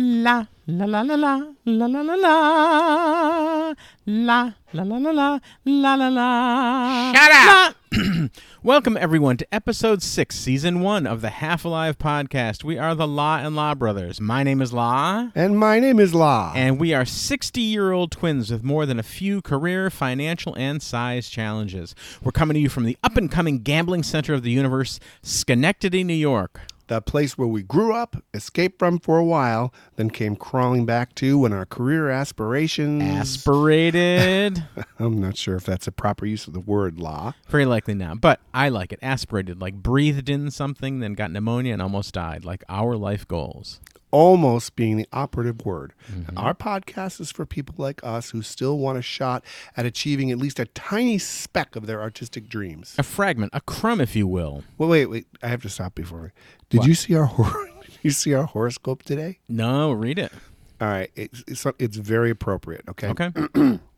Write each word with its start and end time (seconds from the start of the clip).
La 0.00 0.46
la 0.68 0.84
la 0.84 1.02
la 1.02 1.16
la 1.16 1.40
la 1.64 1.86
la 1.86 1.86
la 1.86 2.14
la 2.14 2.14
la 2.14 3.74
la 4.06 4.52
la 4.72 4.82
la 4.84 5.10
la 5.10 5.40
la 5.64 5.94
la 5.96 6.08
la. 6.08 7.12
Shut 7.12 7.32
up! 7.32 7.74
La. 7.90 8.28
Welcome 8.62 8.96
everyone 8.96 9.38
to 9.38 9.52
episode 9.52 10.00
six, 10.00 10.36
season 10.36 10.82
one 10.82 11.04
of 11.04 11.20
the 11.20 11.30
Half 11.30 11.64
Alive 11.64 11.98
podcast. 11.98 12.62
We 12.62 12.78
are 12.78 12.94
the 12.94 13.08
La 13.08 13.38
and 13.38 13.56
La 13.56 13.74
brothers. 13.74 14.20
My 14.20 14.44
name 14.44 14.62
is 14.62 14.72
La. 14.72 15.30
And 15.34 15.58
my 15.58 15.80
name 15.80 15.98
is 15.98 16.14
La, 16.14 16.52
And 16.54 16.78
we 16.78 16.94
are 16.94 17.04
60 17.04 17.60
year 17.60 17.90
old 17.90 18.12
twins 18.12 18.52
with 18.52 18.62
more 18.62 18.86
than 18.86 19.00
a 19.00 19.02
few 19.02 19.42
career, 19.42 19.90
financial, 19.90 20.54
and 20.56 20.80
size 20.80 21.28
challenges. 21.28 21.96
We're 22.22 22.30
coming 22.30 22.54
to 22.54 22.60
you 22.60 22.68
from 22.68 22.84
the 22.84 22.96
up 23.02 23.16
and 23.16 23.28
coming 23.28 23.62
gambling 23.64 24.04
center 24.04 24.32
of 24.32 24.44
the 24.44 24.52
universe, 24.52 25.00
Schenectady, 25.22 26.04
New 26.04 26.14
York. 26.14 26.60
The 26.88 27.02
place 27.02 27.36
where 27.36 27.46
we 27.46 27.62
grew 27.62 27.92
up, 27.94 28.16
escaped 28.32 28.78
from 28.78 28.98
for 28.98 29.18
a 29.18 29.24
while, 29.24 29.74
then 29.96 30.08
came 30.08 30.36
crawling 30.36 30.86
back 30.86 31.14
to 31.16 31.38
when 31.38 31.52
our 31.52 31.66
career 31.66 32.08
aspirations. 32.08 33.02
Aspirated. 33.02 34.64
I'm 34.98 35.20
not 35.20 35.36
sure 35.36 35.56
if 35.56 35.64
that's 35.64 35.86
a 35.86 35.92
proper 35.92 36.24
use 36.24 36.46
of 36.46 36.54
the 36.54 36.60
word 36.60 36.98
La. 36.98 37.34
Very 37.48 37.66
likely 37.66 37.92
not, 37.92 38.22
but 38.22 38.40
I 38.54 38.70
like 38.70 38.92
it. 38.94 39.00
Aspirated, 39.02 39.60
like 39.60 39.74
breathed 39.74 40.30
in 40.30 40.50
something, 40.50 41.00
then 41.00 41.12
got 41.12 41.30
pneumonia 41.30 41.74
and 41.74 41.82
almost 41.82 42.14
died, 42.14 42.46
like 42.46 42.64
our 42.70 42.96
life 42.96 43.28
goals. 43.28 43.80
Almost 44.10 44.74
being 44.74 44.96
the 44.96 45.06
operative 45.12 45.64
word. 45.66 45.92
Mm-hmm. 46.10 46.38
Our 46.38 46.54
podcast 46.54 47.20
is 47.20 47.30
for 47.30 47.44
people 47.44 47.74
like 47.78 48.02
us 48.02 48.30
who 48.30 48.40
still 48.42 48.78
want 48.78 48.96
a 48.98 49.02
shot 49.02 49.44
at 49.76 49.84
achieving 49.84 50.30
at 50.30 50.38
least 50.38 50.58
a 50.58 50.64
tiny 50.66 51.18
speck 51.18 51.76
of 51.76 51.86
their 51.86 52.00
artistic 52.00 52.48
dreams. 52.48 52.94
A 52.98 53.02
fragment, 53.02 53.50
a 53.54 53.60
crumb, 53.60 54.00
if 54.00 54.16
you 54.16 54.26
will. 54.26 54.64
Wait, 54.78 54.88
wait, 54.88 55.06
wait. 55.06 55.26
I 55.42 55.48
have 55.48 55.62
to 55.62 55.68
stop 55.68 55.94
before. 55.94 56.32
Did 56.70 56.84
you 56.86 56.94
see 56.94 57.14
our 57.14 57.24
hor- 57.26 57.68
Did 57.84 57.98
you 58.02 58.10
see 58.10 58.32
our 58.32 58.44
horoscope 58.44 59.02
today? 59.02 59.40
No, 59.48 59.92
read 59.92 60.18
it. 60.18 60.32
All 60.80 60.88
right, 60.88 61.10
it's 61.16 61.42
it's, 61.46 61.66
it's 61.78 61.96
very 61.96 62.30
appropriate. 62.30 62.84
Okay. 62.88 63.08
Okay. 63.08 63.30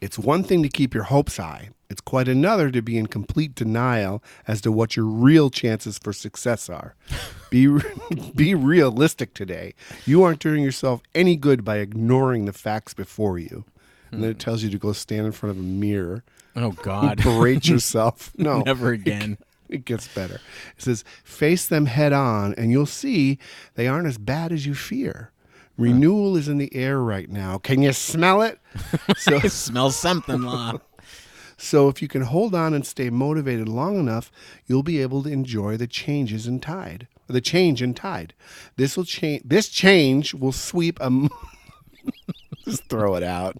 It's 0.00 0.18
one 0.18 0.44
thing 0.44 0.62
to 0.62 0.68
keep 0.68 0.94
your 0.94 1.04
hopes 1.04 1.38
high. 1.38 1.70
It's 1.88 2.00
quite 2.00 2.28
another 2.28 2.70
to 2.70 2.82
be 2.82 2.98
in 2.98 3.06
complete 3.06 3.54
denial 3.54 4.22
as 4.48 4.60
to 4.62 4.72
what 4.72 4.96
your 4.96 5.06
real 5.06 5.50
chances 5.50 5.98
for 5.98 6.12
success 6.12 6.68
are. 6.68 6.94
Be 7.50 7.68
be 8.34 8.56
realistic 8.56 9.32
today. 9.32 9.74
You 10.04 10.24
aren't 10.24 10.40
doing 10.40 10.64
yourself 10.64 11.00
any 11.14 11.36
good 11.36 11.64
by 11.64 11.76
ignoring 11.78 12.44
the 12.44 12.52
facts 12.52 12.92
before 12.92 13.38
you. 13.38 13.64
And 14.10 14.20
then 14.20 14.30
it 14.30 14.34
hmm. 14.34 14.38
tells 14.38 14.64
you 14.64 14.70
to 14.70 14.78
go 14.78 14.92
stand 14.92 15.26
in 15.26 15.32
front 15.32 15.52
of 15.52 15.58
a 15.58 15.64
mirror, 15.64 16.24
Oh, 16.56 16.72
God. 16.72 17.22
berate 17.22 17.68
yourself. 17.68 18.32
No, 18.36 18.62
Never 18.62 18.90
again. 18.90 19.38
it 19.68 19.84
gets 19.84 20.08
better. 20.08 20.40
It 20.76 20.82
says, 20.82 21.04
face 21.22 21.66
them 21.66 21.86
head 21.86 22.12
on, 22.12 22.52
and 22.54 22.72
you'll 22.72 22.86
see 22.86 23.38
they 23.74 23.86
aren't 23.86 24.08
as 24.08 24.18
bad 24.18 24.50
as 24.52 24.66
you 24.66 24.74
fear. 24.74 25.30
Renewal 25.78 26.36
is 26.36 26.48
in 26.48 26.56
the 26.58 26.74
air 26.74 26.98
right 26.98 27.28
now. 27.28 27.58
Can 27.58 27.82
you 27.82 27.92
smell 27.92 28.40
it? 28.42 28.58
So, 29.18 29.36
I 29.36 29.48
smell 29.48 29.90
something, 29.90 30.42
La. 30.42 30.78
So 31.56 31.88
if 31.88 32.02
you 32.02 32.08
can 32.08 32.22
hold 32.22 32.54
on 32.54 32.74
and 32.74 32.86
stay 32.86 33.10
motivated 33.10 33.68
long 33.68 33.98
enough, 33.98 34.30
you'll 34.66 34.82
be 34.82 35.00
able 35.00 35.22
to 35.22 35.30
enjoy 35.30 35.76
the 35.76 35.86
changes 35.86 36.46
in 36.46 36.60
tide. 36.60 37.08
The 37.28 37.40
change 37.40 37.82
in 37.82 37.94
tide. 37.94 38.34
This 38.76 38.96
will 38.96 39.04
change. 39.04 39.42
This 39.44 39.68
change 39.68 40.34
will 40.34 40.52
sweep 40.52 40.98
a. 41.00 41.28
Just 42.64 42.88
throw 42.88 43.14
it 43.14 43.22
out. 43.22 43.56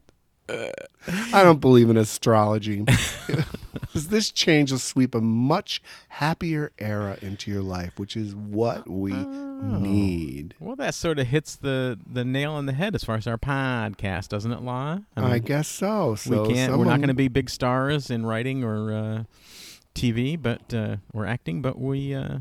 I 0.49 1.43
don't 1.43 1.61
believe 1.61 1.91
in 1.91 1.97
astrology. 1.97 2.85
Does 3.93 4.09
this 4.09 4.31
change 4.31 4.71
will 4.73 4.79
sweep 4.79 5.15
a 5.15 5.21
much 5.21 5.83
happier 6.09 6.73
era 6.79 7.17
into 7.23 7.51
your 7.51 7.63
life, 7.63 7.99
which 7.99 8.17
is 8.17 8.35
what 8.35 8.89
we 8.89 9.13
need. 9.63 10.55
Well, 10.61 10.77
that 10.77 10.95
sort 10.95 11.19
of 11.19 11.27
hits 11.29 11.57
the, 11.57 11.99
the 12.07 12.25
nail 12.25 12.53
on 12.53 12.67
the 12.67 12.73
head 12.73 12.95
as 12.95 13.05
far 13.05 13.17
as 13.17 13.27
our 13.27 13.39
podcast, 13.39 14.29
doesn't 14.29 14.53
it, 14.53 14.63
La? 14.63 15.01
I 15.17 15.39
guess 15.39 15.69
so. 15.69 16.15
So 16.15 16.43
we 16.43 16.55
can't. 16.55 16.77
We're 16.77 16.85
not 16.85 16.99
going 16.99 17.09
to 17.09 17.15
be 17.15 17.29
big 17.29 17.51
stars 17.51 18.11
in 18.11 18.27
writing 18.27 18.65
or 18.65 18.93
uh, 18.93 19.25
TV, 19.95 20.41
but 20.41 20.73
uh, 20.75 20.97
we're 21.13 21.27
acting. 21.27 21.63
But 21.63 21.79
we 21.79 22.15
uh, 22.15 22.39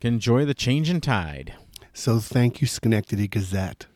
can 0.00 0.14
enjoy 0.14 0.44
the 0.44 0.54
change 0.54 0.90
in 0.90 1.00
tide. 1.00 1.54
So 1.92 2.18
thank 2.18 2.60
you, 2.60 2.66
Schenectady 2.66 3.28
Gazette. 3.28 3.86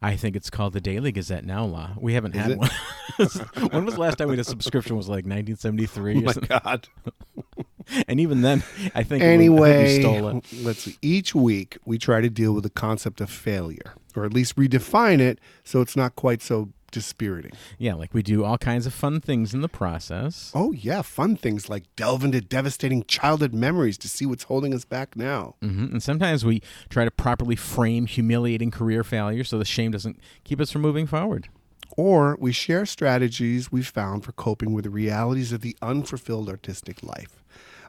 I 0.00 0.14
think 0.16 0.36
it's 0.36 0.48
called 0.50 0.74
the 0.74 0.80
Daily 0.80 1.10
Gazette 1.10 1.44
now, 1.44 1.64
La. 1.64 1.90
We 1.98 2.14
haven't 2.14 2.34
Is 2.36 2.40
had 2.42 2.50
it? 2.52 2.58
one. 2.58 2.70
when 3.70 3.84
was 3.84 3.94
the 3.94 4.00
last 4.00 4.18
time 4.18 4.28
we 4.28 4.32
had 4.34 4.40
a 4.40 4.44
subscription? 4.44 4.96
Was 4.96 5.08
like 5.08 5.24
1973 5.24 6.18
Oh 6.18 6.20
my 6.20 6.32
something. 6.32 6.60
God. 6.64 6.88
And 8.06 8.20
even 8.20 8.42
then, 8.42 8.58
I 8.58 8.60
think 8.60 8.76
it 8.82 8.84
was- 8.84 8.92
I 8.92 9.02
think 9.02 9.22
we 9.22 9.24
Anyway, 9.32 10.00
stole 10.00 10.28
it. 10.28 10.44
let's 10.62 10.80
see. 10.80 10.98
Each 11.00 11.34
week 11.34 11.78
we 11.86 11.96
try 11.96 12.20
to 12.20 12.28
deal 12.28 12.52
with 12.52 12.64
the 12.64 12.70
concept 12.70 13.18
of 13.22 13.30
failure, 13.30 13.94
or 14.14 14.26
at 14.26 14.34
least 14.34 14.56
redefine 14.56 15.20
it 15.20 15.38
so 15.64 15.80
it's 15.80 15.96
not 15.96 16.14
quite 16.14 16.42
so 16.42 16.68
dispiriting. 16.90 17.52
Yeah, 17.78 17.94
like 17.94 18.12
we 18.14 18.22
do 18.22 18.44
all 18.44 18.58
kinds 18.58 18.86
of 18.86 18.94
fun 18.94 19.20
things 19.20 19.54
in 19.54 19.60
the 19.60 19.68
process. 19.68 20.50
Oh 20.54 20.72
yeah, 20.72 21.02
fun 21.02 21.36
things 21.36 21.68
like 21.68 21.84
delve 21.96 22.24
into 22.24 22.40
devastating 22.40 23.04
childhood 23.04 23.52
memories 23.54 23.98
to 23.98 24.08
see 24.08 24.26
what's 24.26 24.44
holding 24.44 24.72
us 24.74 24.84
back 24.84 25.16
now. 25.16 25.54
hmm 25.62 25.84
And 25.92 26.02
sometimes 26.02 26.44
we 26.44 26.62
try 26.88 27.04
to 27.04 27.10
properly 27.10 27.56
frame 27.56 28.06
humiliating 28.06 28.70
career 28.70 29.04
failure 29.04 29.44
so 29.44 29.58
the 29.58 29.64
shame 29.64 29.90
doesn't 29.92 30.18
keep 30.44 30.60
us 30.60 30.70
from 30.72 30.82
moving 30.82 31.06
forward. 31.06 31.48
Or 31.96 32.36
we 32.40 32.52
share 32.52 32.86
strategies 32.86 33.72
we've 33.72 33.88
found 33.88 34.24
for 34.24 34.32
coping 34.32 34.72
with 34.72 34.84
the 34.84 34.90
realities 34.90 35.52
of 35.52 35.62
the 35.62 35.76
unfulfilled 35.82 36.48
artistic 36.48 37.02
life, 37.02 37.42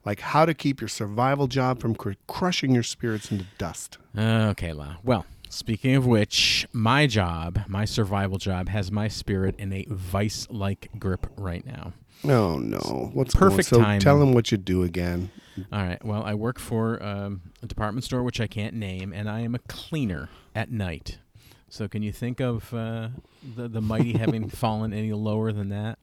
like 0.05 0.21
how 0.21 0.45
to 0.45 0.53
keep 0.53 0.81
your 0.81 0.87
survival 0.87 1.47
job 1.47 1.79
from 1.79 1.93
cr- 1.93 2.13
crushing 2.27 2.73
your 2.73 2.81
spirits 2.83 3.31
into 3.31 3.45
dust. 3.57 3.97
Okay, 4.17 4.73
La. 4.73 4.95
Well, 5.03 5.25
speaking 5.49 5.95
of 5.95 6.05
which, 6.05 6.67
my 6.71 7.07
job, 7.07 7.61
my 7.67 7.85
survival 7.85 8.37
job, 8.37 8.69
has 8.69 8.91
my 8.91 9.07
spirit 9.07 9.55
in 9.57 9.73
a 9.73 9.85
vice 9.89 10.47
like 10.49 10.89
grip 10.97 11.27
right 11.35 11.65
now. 11.65 11.93
Oh 12.23 12.57
no, 12.57 13.11
what's 13.13 13.35
Perfect 13.35 13.69
going? 13.71 13.81
So 13.81 13.85
timing. 13.85 13.99
tell 14.01 14.19
them 14.19 14.33
what 14.33 14.51
you 14.51 14.57
do 14.57 14.83
again. 14.83 15.31
All 15.71 15.81
right. 15.83 16.03
Well, 16.03 16.23
I 16.23 16.33
work 16.35 16.59
for 16.59 17.01
um, 17.03 17.41
a 17.61 17.65
department 17.65 18.05
store 18.05 18.23
which 18.23 18.39
I 18.39 18.47
can't 18.47 18.75
name, 18.75 19.13
and 19.13 19.29
I 19.29 19.41
am 19.41 19.55
a 19.55 19.59
cleaner 19.59 20.29
at 20.55 20.71
night. 20.71 21.19
So, 21.69 21.87
can 21.87 22.01
you 22.01 22.11
think 22.11 22.39
of 22.39 22.73
uh, 22.73 23.09
the 23.55 23.67
the 23.67 23.81
mighty 23.81 24.13
having 24.17 24.49
fallen 24.49 24.93
any 24.93 25.13
lower 25.13 25.51
than 25.51 25.69
that? 25.69 25.99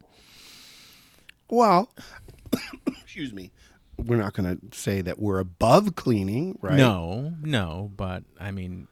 Well, 1.48 1.90
excuse 2.86 3.32
me. 3.32 3.52
We're 3.98 4.16
not 4.16 4.34
going 4.34 4.58
to 4.58 4.76
say 4.78 5.00
that 5.00 5.18
we're 5.18 5.38
above 5.38 5.94
cleaning, 5.96 6.58
right? 6.60 6.76
No, 6.76 7.32
no. 7.42 7.90
But 7.96 8.24
I 8.38 8.50
mean, 8.50 8.88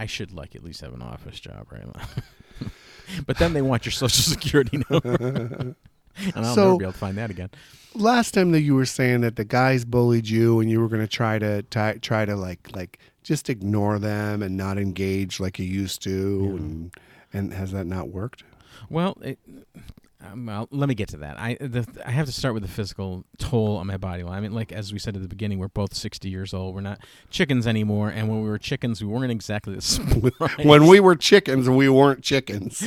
I 0.00 0.06
should 0.06 0.32
like 0.32 0.54
at 0.54 0.64
least 0.64 0.80
have 0.80 0.94
an 0.94 1.02
office 1.02 1.38
job, 1.38 1.66
right? 1.70 1.84
now. 1.86 2.68
but 3.26 3.36
then 3.38 3.52
they 3.52 3.62
want 3.62 3.84
your 3.84 3.92
social 3.92 4.22
security 4.22 4.82
number, 4.88 5.14
and 6.16 6.34
I'll 6.36 6.54
So- 6.54 6.64
never 6.64 6.78
be 6.78 6.84
able 6.84 6.92
to 6.92 6.98
find 6.98 7.18
that 7.18 7.30
again. 7.30 7.50
Last 7.94 8.32
time 8.34 8.52
that 8.52 8.60
you 8.60 8.74
were 8.76 8.86
saying 8.86 9.20
that 9.22 9.34
the 9.36 9.44
guys 9.44 9.84
bullied 9.84 10.28
you, 10.28 10.60
and 10.60 10.70
you 10.70 10.80
were 10.80 10.88
going 10.88 11.02
to 11.02 11.08
try 11.08 11.38
to 11.40 11.62
try, 11.64 11.94
try 11.98 12.24
to 12.24 12.36
like 12.36 12.68
like 12.74 12.98
just 13.24 13.50
ignore 13.50 13.98
them 13.98 14.42
and 14.42 14.56
not 14.56 14.78
engage 14.78 15.38
like 15.40 15.58
you 15.58 15.66
used 15.66 16.00
to, 16.04 16.56
and 16.58 16.94
and 17.32 17.52
has 17.52 17.72
that 17.72 17.86
not 17.86 18.08
worked? 18.08 18.44
Well, 18.88 19.18
it, 19.20 19.38
um, 20.22 20.46
well, 20.46 20.68
let 20.70 20.88
me 20.88 20.94
get 20.94 21.08
to 21.10 21.16
that. 21.18 21.38
I 21.38 21.54
the, 21.54 21.86
I 22.04 22.10
have 22.10 22.26
to 22.26 22.32
start 22.32 22.52
with 22.52 22.62
the 22.62 22.68
physical 22.68 23.24
toll 23.38 23.78
on 23.78 23.86
my 23.86 23.96
body. 23.96 24.22
I 24.22 24.40
mean, 24.40 24.52
like 24.52 24.70
as 24.70 24.92
we 24.92 24.98
said 24.98 25.16
at 25.16 25.22
the 25.22 25.28
beginning, 25.28 25.58
we're 25.58 25.68
both 25.68 25.94
sixty 25.94 26.28
years 26.28 26.52
old. 26.52 26.74
We're 26.74 26.82
not 26.82 27.00
chickens 27.30 27.66
anymore, 27.66 28.10
and 28.10 28.28
when 28.28 28.42
we 28.42 28.48
were 28.48 28.58
chickens, 28.58 29.02
we 29.02 29.08
weren't 29.08 29.32
exactly 29.32 29.74
the 29.74 29.80
spry, 29.80 30.50
When 30.62 30.86
we 30.86 31.00
were 31.00 31.16
chickens, 31.16 31.70
we 31.70 31.88
weren't 31.88 32.22
chickens. 32.22 32.84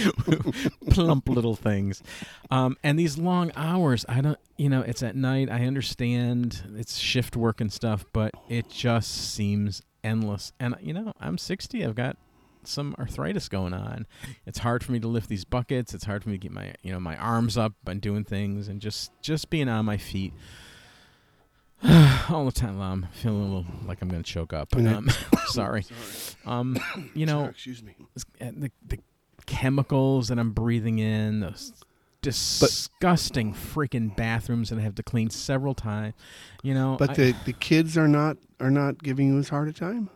plump 0.89 1.27
little 1.27 1.55
things. 1.55 2.03
Um, 2.51 2.77
and 2.83 2.99
these 2.99 3.17
long 3.17 3.51
hours, 3.55 4.05
I 4.07 4.21
don't, 4.21 4.37
you 4.57 4.69
know, 4.69 4.81
it's 4.81 5.01
at 5.01 5.15
night. 5.15 5.49
I 5.49 5.65
understand 5.65 6.61
it's 6.75 6.99
shift 6.99 7.35
work 7.35 7.61
and 7.61 7.73
stuff, 7.73 8.05
but 8.13 8.31
it 8.47 8.69
just 8.69 9.33
seems 9.33 9.81
endless. 10.03 10.53
And 10.59 10.75
you 10.81 10.93
know, 10.93 11.13
I'm 11.19 11.39
sixty. 11.39 11.83
I've 11.83 11.95
got 11.95 12.17
some 12.67 12.95
arthritis 12.99 13.49
going 13.49 13.73
on. 13.73 14.05
It's 14.45 14.59
hard 14.59 14.83
for 14.83 14.91
me 14.91 14.99
to 14.99 15.07
lift 15.07 15.29
these 15.29 15.45
buckets. 15.45 15.93
It's 15.93 16.05
hard 16.05 16.23
for 16.23 16.29
me 16.29 16.35
to 16.37 16.41
get 16.41 16.51
my 16.51 16.73
you 16.81 16.91
know 16.91 16.99
my 16.99 17.15
arms 17.17 17.57
up 17.57 17.73
and 17.87 17.99
doing 18.01 18.23
things 18.23 18.67
and 18.67 18.81
just 18.81 19.11
just 19.21 19.49
being 19.49 19.69
on 19.69 19.85
my 19.85 19.97
feet 19.97 20.33
all 22.29 22.45
the 22.45 22.51
time. 22.51 22.79
I'm 22.79 23.07
feeling 23.11 23.41
a 23.41 23.43
little 23.43 23.65
like 23.85 24.01
I'm 24.01 24.09
going 24.09 24.23
to 24.23 24.29
choke 24.31 24.53
up. 24.53 24.75
Um, 24.75 25.09
sorry. 25.47 25.85
Um, 26.45 26.77
you 27.13 27.25
know, 27.25 27.45
excuse 27.45 27.83
me. 27.83 27.95
uh, 28.41 28.51
the, 28.55 28.71
the 28.87 28.99
chemicals 29.45 30.29
that 30.29 30.39
I'm 30.39 30.51
breathing 30.51 30.99
in, 30.99 31.41
those 31.41 31.73
disgusting 32.21 33.53
freaking 33.53 34.15
bathrooms 34.15 34.69
that 34.69 34.79
I 34.79 34.81
have 34.81 34.95
to 34.95 35.03
clean 35.03 35.29
several 35.29 35.75
times. 35.75 36.13
You 36.63 36.73
know, 36.73 36.95
But 36.97 37.11
I- 37.11 37.13
the 37.15 37.35
the 37.45 37.53
kids 37.53 37.97
are 37.97 38.07
not 38.07 38.37
are 38.59 38.71
not 38.71 39.03
giving 39.03 39.27
you 39.27 39.39
as 39.39 39.49
hard 39.49 39.67
a 39.67 39.73
time. 39.73 40.09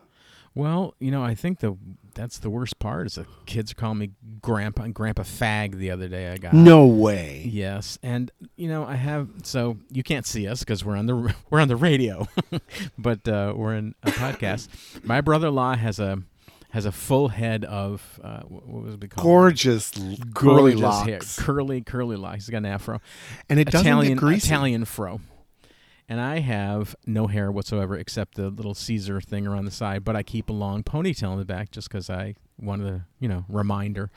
Well, 0.54 0.94
you 0.98 1.10
know, 1.10 1.22
I 1.22 1.34
think 1.34 1.60
the 1.60 1.76
that's 2.18 2.38
the 2.38 2.50
worst 2.50 2.80
part 2.80 3.06
is 3.06 3.14
the 3.14 3.26
kids 3.46 3.70
are 3.70 3.74
calling 3.76 3.98
me 3.98 4.10
grandpa 4.42 4.82
and 4.82 4.92
grandpa 4.94 5.22
fag 5.22 5.76
the 5.76 5.92
other 5.92 6.08
day. 6.08 6.28
I 6.32 6.36
got 6.36 6.52
No 6.52 6.84
way. 6.86 7.48
Yes, 7.48 7.96
and 8.02 8.30
you 8.56 8.68
know 8.68 8.84
I 8.84 8.96
have 8.96 9.28
so 9.44 9.76
you 9.90 10.02
can't 10.02 10.26
see 10.26 10.48
us 10.48 10.60
because 10.60 10.84
we're 10.84 10.96
on 10.96 11.06
the 11.06 11.34
we're 11.50 11.60
on 11.60 11.68
the 11.68 11.76
radio, 11.76 12.26
but 12.98 13.26
uh, 13.28 13.52
we're 13.56 13.74
in 13.76 13.94
a 14.02 14.10
podcast. 14.10 14.68
My 15.04 15.20
brother-in-law 15.20 15.76
has 15.76 16.00
a 16.00 16.18
has 16.70 16.84
a 16.86 16.92
full 16.92 17.28
head 17.28 17.64
of 17.64 18.20
uh, 18.22 18.40
what 18.40 18.82
was 18.84 18.94
it 18.94 19.10
called? 19.10 19.24
Gorgeous 19.24 19.90
curly 19.90 20.72
Gorgeous 20.72 20.80
locks. 20.80 21.06
hair. 21.08 21.20
curly, 21.46 21.80
curly 21.82 22.16
locks. 22.16 22.44
He's 22.46 22.50
got 22.50 22.58
an 22.58 22.66
afro. 22.66 23.00
And 23.48 23.58
it 23.58 23.70
doesn't 23.70 23.86
Italian, 23.86 24.14
get 24.14 24.18
greasy. 24.20 24.48
Italian 24.48 24.84
fro. 24.84 25.20
And 26.08 26.20
I 26.20 26.38
have 26.38 26.96
no 27.06 27.26
hair 27.26 27.52
whatsoever 27.52 27.96
except 27.96 28.36
the 28.36 28.48
little 28.48 28.74
Caesar 28.74 29.20
thing 29.20 29.46
around 29.46 29.66
the 29.66 29.70
side, 29.70 30.04
but 30.04 30.16
I 30.16 30.22
keep 30.22 30.48
a 30.48 30.54
long 30.54 30.82
ponytail 30.82 31.32
in 31.32 31.38
the 31.38 31.44
back 31.44 31.70
just 31.70 31.88
because 31.88 32.08
I 32.08 32.34
wanted 32.58 32.86
a, 32.86 33.06
you 33.20 33.28
know, 33.28 33.44
reminder 33.48 34.10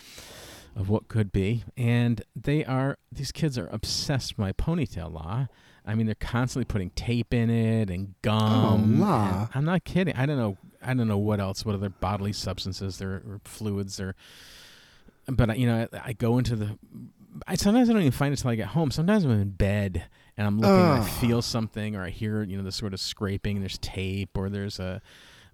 of 0.75 0.89
what 0.89 1.09
could 1.09 1.33
be. 1.33 1.65
And 1.75 2.21
they 2.33 2.63
are, 2.63 2.97
these 3.11 3.33
kids 3.33 3.57
are 3.57 3.67
obsessed 3.67 4.37
with 4.37 4.39
my 4.39 4.53
ponytail 4.53 5.11
La. 5.11 5.47
I 5.85 5.95
mean, 5.95 6.05
they're 6.05 6.15
constantly 6.15 6.65
putting 6.65 6.91
tape 6.91 7.33
in 7.33 7.49
it 7.49 7.89
and 7.89 8.13
gum. 8.21 9.01
Oh, 9.01 9.05
La. 9.05 9.49
I'm 9.53 9.65
not 9.65 9.83
kidding. 9.83 10.15
I 10.15 10.25
don't 10.25 10.37
know. 10.37 10.57
I 10.81 10.93
don't 10.93 11.07
know 11.07 11.17
what 11.17 11.39
else. 11.39 11.65
What 11.65 11.75
other 11.75 11.89
bodily 11.89 12.33
substances 12.33 12.99
there 12.99 13.15
or 13.27 13.41
fluids 13.43 13.99
or. 13.99 14.15
But 15.27 15.57
you 15.57 15.67
know, 15.67 15.87
I, 15.93 16.01
I 16.09 16.13
go 16.13 16.37
into 16.37 16.55
the. 16.55 16.77
I 17.47 17.55
sometimes 17.55 17.89
I 17.89 17.93
don't 17.93 18.01
even 18.01 18.11
find 18.11 18.33
it 18.33 18.37
till 18.37 18.51
I 18.51 18.55
get 18.55 18.67
home. 18.67 18.91
Sometimes 18.91 19.25
I'm 19.25 19.31
in 19.31 19.49
bed 19.49 20.05
and 20.41 20.47
I'm 20.47 20.59
looking. 20.59 20.75
and 20.75 21.03
I 21.03 21.05
feel 21.05 21.41
something, 21.43 21.95
or 21.95 22.03
I 22.03 22.09
hear 22.09 22.41
you 22.43 22.57
know 22.57 22.63
the 22.63 22.71
sort 22.71 22.93
of 22.93 22.99
scraping. 22.99 23.59
There's 23.59 23.77
tape, 23.77 24.35
or 24.35 24.49
there's 24.49 24.79
a. 24.79 25.01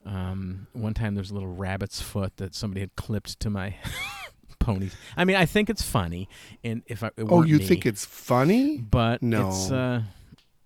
Um, 0.05 0.67
one 0.71 0.93
time 0.93 1.15
there's 1.15 1.31
a 1.31 1.33
little 1.33 1.53
rabbit's 1.53 2.01
foot 2.01 2.37
that 2.37 2.55
somebody 2.55 2.79
had 2.79 2.95
clipped 2.95 3.41
to 3.41 3.49
my 3.49 3.75
pony. 4.59 4.89
I 5.17 5.25
mean, 5.25 5.35
I 5.35 5.45
think 5.45 5.69
it's 5.69 5.81
funny, 5.81 6.29
and 6.63 6.81
if 6.87 7.03
I 7.03 7.07
it 7.17 7.25
Oh, 7.27 7.43
you 7.43 7.57
me, 7.57 7.65
think 7.65 7.85
it's 7.85 8.05
funny? 8.05 8.77
but 8.77 9.21
No. 9.21 9.49
it's 9.49 9.69
uh, 9.69 10.03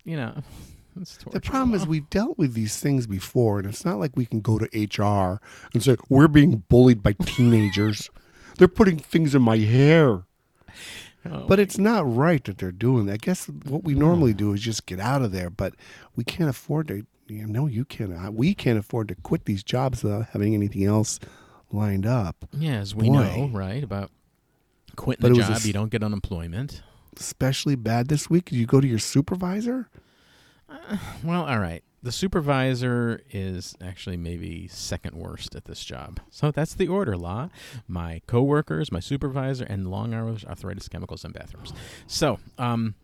you 0.04 0.16
know, 0.16 0.40
it's 1.00 1.16
The 1.28 1.40
problem 1.40 1.74
is 1.74 1.86
we've 1.88 2.08
dealt 2.08 2.38
with 2.38 2.54
these 2.54 2.78
things 2.78 3.08
before, 3.08 3.58
and 3.58 3.66
it's 3.68 3.84
not 3.84 3.98
like 3.98 4.16
we 4.16 4.26
can 4.26 4.40
go 4.42 4.58
to 4.60 4.66
HR 4.78 5.40
and 5.74 5.82
say 5.82 5.96
we're 6.08 6.28
being 6.28 6.62
bullied 6.68 7.02
by 7.02 7.12
teenagers. 7.24 8.10
they're 8.58 8.68
putting 8.68 8.98
things 8.98 9.34
in 9.34 9.42
my 9.42 9.56
hair, 9.58 10.22
Oh, 11.24 11.46
but 11.46 11.60
it's 11.60 11.78
not 11.78 12.12
right 12.12 12.42
that 12.44 12.58
they're 12.58 12.72
doing 12.72 13.06
that. 13.06 13.12
I 13.12 13.16
guess 13.18 13.46
what 13.46 13.84
we 13.84 13.94
normally 13.94 14.34
do 14.34 14.52
is 14.52 14.60
just 14.60 14.86
get 14.86 14.98
out 14.98 15.22
of 15.22 15.30
there, 15.32 15.50
but 15.50 15.74
we 16.16 16.24
can't 16.24 16.50
afford 16.50 16.88
to. 16.88 17.06
You 17.28 17.46
know, 17.46 17.66
you 17.66 17.84
cannot. 17.84 18.28
Uh, 18.28 18.30
we 18.32 18.54
can't 18.54 18.78
afford 18.78 19.08
to 19.08 19.14
quit 19.14 19.44
these 19.44 19.62
jobs 19.62 20.02
without 20.02 20.26
having 20.30 20.54
anything 20.54 20.84
else 20.84 21.20
lined 21.70 22.04
up. 22.06 22.44
yeah, 22.52 22.72
as 22.74 22.94
we 22.94 23.08
Boy. 23.08 23.14
know, 23.14 23.50
right 23.52 23.82
about 23.82 24.10
quitting 24.96 25.22
But 25.22 25.28
the 25.28 25.36
was 25.36 25.48
a 25.48 25.52
job, 25.54 25.62
you 25.62 25.72
don't 25.72 25.90
get 25.90 26.02
unemployment. 26.02 26.82
Especially 27.16 27.76
bad 27.76 28.08
this 28.08 28.28
week. 28.28 28.46
Did 28.46 28.56
you 28.56 28.66
go 28.66 28.80
to 28.80 28.86
your 28.86 28.98
supervisor? 28.98 29.88
Uh, 30.68 30.96
well, 31.22 31.44
all 31.44 31.58
right. 31.58 31.82
The 32.02 32.10
supervisor 32.12 33.20
is 33.30 33.76
actually 33.80 34.16
maybe 34.16 34.66
second 34.68 35.14
worst 35.16 35.54
at 35.54 35.66
this 35.66 35.84
job. 35.84 36.18
So 36.30 36.50
that's 36.50 36.74
the 36.74 36.88
order 36.88 37.16
La. 37.16 37.48
My 37.86 38.22
coworkers, 38.26 38.90
my 38.90 38.98
supervisor, 39.00 39.64
and 39.64 39.88
long 39.88 40.12
hours, 40.12 40.44
arthritis, 40.44 40.88
chemicals, 40.88 41.24
and 41.24 41.32
bathrooms. 41.32 41.72
So, 42.08 42.40
um, 42.58 42.94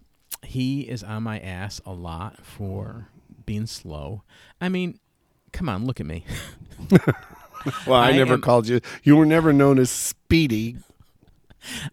he 0.42 0.82
is 0.82 1.02
on 1.04 1.22
my 1.22 1.38
ass 1.38 1.80
a 1.86 1.92
lot 1.92 2.44
for 2.44 3.08
being 3.46 3.66
slow. 3.66 4.22
I 4.60 4.68
mean, 4.68 4.98
come 5.52 5.68
on, 5.68 5.84
look 5.86 6.00
at 6.00 6.06
me. 6.06 6.24
Well, 7.88 8.00
I, 8.00 8.10
I 8.10 8.12
never 8.16 8.34
am- 8.34 8.40
called 8.40 8.68
you. 8.68 8.80
You 9.02 9.16
were 9.16 9.26
never 9.26 9.52
known 9.52 9.80
as 9.80 9.90
Speedy. 9.90 10.76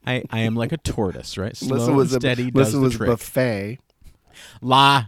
I, 0.06 0.24
I 0.30 0.42
am 0.42 0.56
like 0.56 0.72
a 0.72 0.78
tortoise, 0.78 1.40
right? 1.40 1.58
Slow 1.58 1.75
Melissa 1.78 1.92
was 1.92 2.13
and 2.13 2.22
steady 2.22 2.48
a 2.50 2.51
does 2.51 2.72
the 2.72 2.80
was 2.80 2.96
trick. 2.96 3.10
buffet. 3.10 3.80
La. 4.62 5.06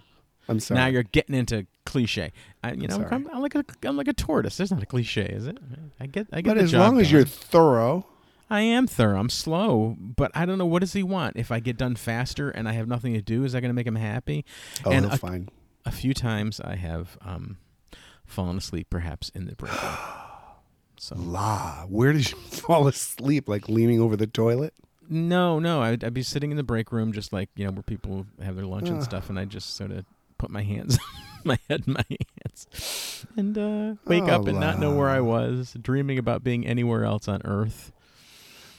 I'm 0.50 0.60
sorry. 0.60 0.80
Now 0.80 0.88
you're 0.88 1.04
getting 1.04 1.36
into 1.36 1.66
cliche. 1.86 2.32
I, 2.64 2.74
you 2.74 2.88
know, 2.88 2.96
sorry. 2.98 3.10
I'm, 3.12 3.28
I'm 3.34 3.42
like 3.42 3.56
a 3.56 3.64
I'm 3.84 3.98
like 3.98 4.08
a 4.08 4.14
tortoise. 4.14 4.58
There's 4.58 4.72
not 4.72 4.84
a 4.84 4.86
cliche, 4.86 5.26
is 5.26 5.48
it? 5.48 5.58
I 6.00 6.06
get 6.08 6.28
I 6.32 6.42
get 6.42 6.56
but 6.56 6.58
as 6.64 6.74
long 6.74 7.00
as 7.00 7.08
done. 7.08 7.16
you're 7.18 7.26
thorough, 7.26 8.06
I 8.50 8.62
am 8.62 8.88
thorough. 8.88 9.20
I'm 9.20 9.30
slow, 9.30 9.96
but 10.00 10.32
I 10.36 10.46
don't 10.46 10.58
know 10.58 10.66
what 10.66 10.80
does 10.80 10.94
he 10.94 11.04
want. 11.04 11.36
If 11.38 11.52
I 11.52 11.60
get 11.60 11.78
done 11.78 11.96
faster 11.96 12.50
and 12.50 12.68
I 12.68 12.74
have 12.74 12.88
nothing 12.88 13.14
to 13.14 13.22
do, 13.22 13.44
is 13.44 13.54
that 13.54 13.62
going 13.62 13.70
to 13.70 13.74
make 13.76 13.88
him 13.88 13.96
happy? 13.96 14.46
oh, 14.86 14.92
And 14.92 15.06
a- 15.06 15.18
find. 15.18 15.50
A 15.86 15.92
few 15.92 16.14
times 16.14 16.60
I 16.60 16.76
have 16.76 17.18
um, 17.22 17.58
fallen 18.26 18.58
asleep, 18.58 18.88
perhaps 18.90 19.30
in 19.30 19.46
the 19.46 19.56
break 19.56 19.72
room. 19.72 19.92
So 21.00 21.16
La, 21.16 21.84
where 21.88 22.12
did 22.12 22.30
you 22.32 22.38
fall 22.50 22.88
asleep? 22.88 23.48
Like 23.48 23.70
leaning 23.70 24.02
over 24.02 24.16
the 24.18 24.26
toilet? 24.28 24.74
no, 25.10 25.60
no, 25.60 25.82
I'd, 25.84 26.04
I'd 26.04 26.14
be 26.14 26.24
sitting 26.24 26.50
in 26.52 26.58
the 26.58 26.64
break 26.64 26.92
room, 26.92 27.14
just 27.14 27.32
like 27.32 27.50
you 27.56 27.66
know 27.66 27.72
where 27.72 27.84
people 27.84 28.26
have 28.44 28.56
their 28.56 28.66
lunch 28.66 28.90
and 28.90 29.02
stuff, 29.04 29.30
and 29.30 29.40
I 29.40 29.46
just 29.46 29.76
sort 29.78 29.92
of 29.92 30.04
put 30.38 30.50
my 30.50 30.64
hands, 30.64 30.98
my 31.44 31.60
head 31.70 31.84
in 31.88 31.94
my 31.94 32.06
hands, 32.10 33.26
and 33.36 33.58
uh, 33.58 33.96
wake 34.06 34.24
Oh, 34.24 34.28
up 34.42 34.48
and 34.48 34.60
not 34.60 34.80
know 34.80 34.96
where 34.96 35.10
I 35.10 35.20
was, 35.20 35.76
dreaming 35.82 36.18
about 36.18 36.44
being 36.44 36.66
anywhere 36.66 37.04
else 37.06 37.28
on 37.28 37.42
Earth. 37.46 37.92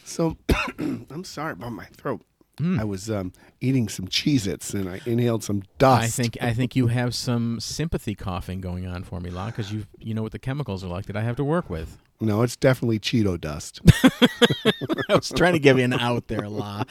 So 0.05 0.37
I'm 0.79 1.25
sorry 1.25 1.53
about 1.53 1.73
my 1.73 1.85
throat. 1.87 2.23
Hmm. 2.59 2.81
I 2.81 2.85
was 2.85 3.09
um, 3.09 3.33
eating 3.61 3.89
some 3.89 4.09
Cheez 4.09 4.47
Its 4.49 4.75
and 4.75 4.89
I 4.89 5.01
inhaled 5.07 5.45
some 5.45 5.63
dust. 5.79 6.03
I 6.03 6.09
think 6.09 6.39
I 6.41 6.53
think 6.53 6.75
you 6.75 6.89
have 6.89 7.15
some 7.15 7.61
sympathy 7.61 8.17
coughing 8.17 8.61
going 8.61 8.85
on 8.87 9.05
for 9.05 9.21
me, 9.21 9.31
La, 9.31 9.47
because 9.47 9.73
you 9.73 9.87
you 9.99 10.13
know 10.13 10.23
what 10.23 10.33
the 10.33 10.41
chemicals 10.41 10.83
are 10.83 10.89
like 10.89 11.07
that 11.07 11.17
I 11.17 11.23
have 11.23 11.37
to 11.37 11.45
work 11.45 11.71
with. 11.71 11.99
No, 12.21 12.43
it's 12.43 12.57
definitely 12.57 12.99
Cheeto 12.99 13.41
dust. 13.41 13.81
I 15.09 15.15
was 15.15 15.31
trying 15.31 15.53
to 15.53 15.59
give 15.61 15.79
you 15.79 15.85
an 15.85 15.93
out 15.93 16.27
there, 16.29 16.49
La. 16.49 16.83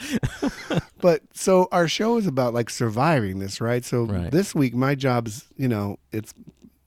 but 1.00 1.22
so 1.34 1.68
our 1.70 1.86
show 1.86 2.16
is 2.16 2.26
about 2.26 2.54
like 2.54 2.70
surviving 2.70 3.38
this, 3.38 3.60
right? 3.60 3.84
So 3.84 4.04
Right. 4.04 4.30
this 4.30 4.54
week 4.54 4.74
my 4.74 4.94
job's, 4.94 5.44
you 5.56 5.68
know, 5.68 5.98
it's 6.12 6.32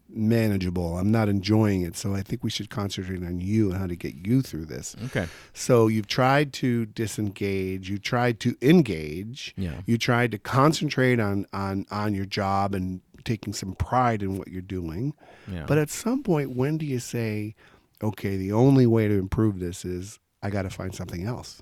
manageable. 0.10 0.98
I'm 0.98 1.12
not 1.12 1.30
enjoying 1.30 1.84
it. 1.84 1.96
So 1.96 2.14
I 2.16 2.22
think 2.22 2.44
we 2.44 2.50
should 2.50 2.70
concentrate 2.70 3.24
on 3.24 3.40
you 3.40 3.72
and 3.72 3.80
how 3.80 3.88
to 3.88 3.96
get 3.96 4.16
you 4.28 4.42
through 4.42 4.66
this. 4.66 4.96
Okay. 5.06 5.28
So 5.54 5.88
you've 5.88 6.08
tried 6.08 6.52
to 6.54 6.86
disengage, 6.88 7.90
you 7.90 7.98
tried 7.98 8.40
to 8.42 8.56
engage, 8.62 9.54
Yeah. 9.58 9.82
you 9.86 9.98
tried 9.98 10.32
to 10.32 10.38
concentrate 10.38 11.20
on 11.20 11.46
on 11.54 11.86
on 11.92 12.14
your 12.14 12.26
job 12.26 12.74
and 12.74 13.02
taking 13.24 13.54
some 13.54 13.74
pride 13.76 14.24
in 14.24 14.38
what 14.38 14.48
you're 14.48 14.62
doing. 14.64 15.14
Yeah. 15.48 15.66
But 15.68 15.78
at 15.78 15.90
some 15.90 16.24
point 16.24 16.56
when 16.56 16.78
do 16.78 16.86
you 16.86 17.00
say, 17.00 17.56
okay, 18.02 18.38
the 18.38 18.52
only 18.52 18.86
way 18.86 19.08
to 19.08 19.14
improve 19.16 19.60
this 19.60 19.86
is 19.86 20.20
I 20.42 20.50
got 20.50 20.64
to 20.64 20.70
find 20.70 20.94
something 20.94 21.24
else. 21.24 21.62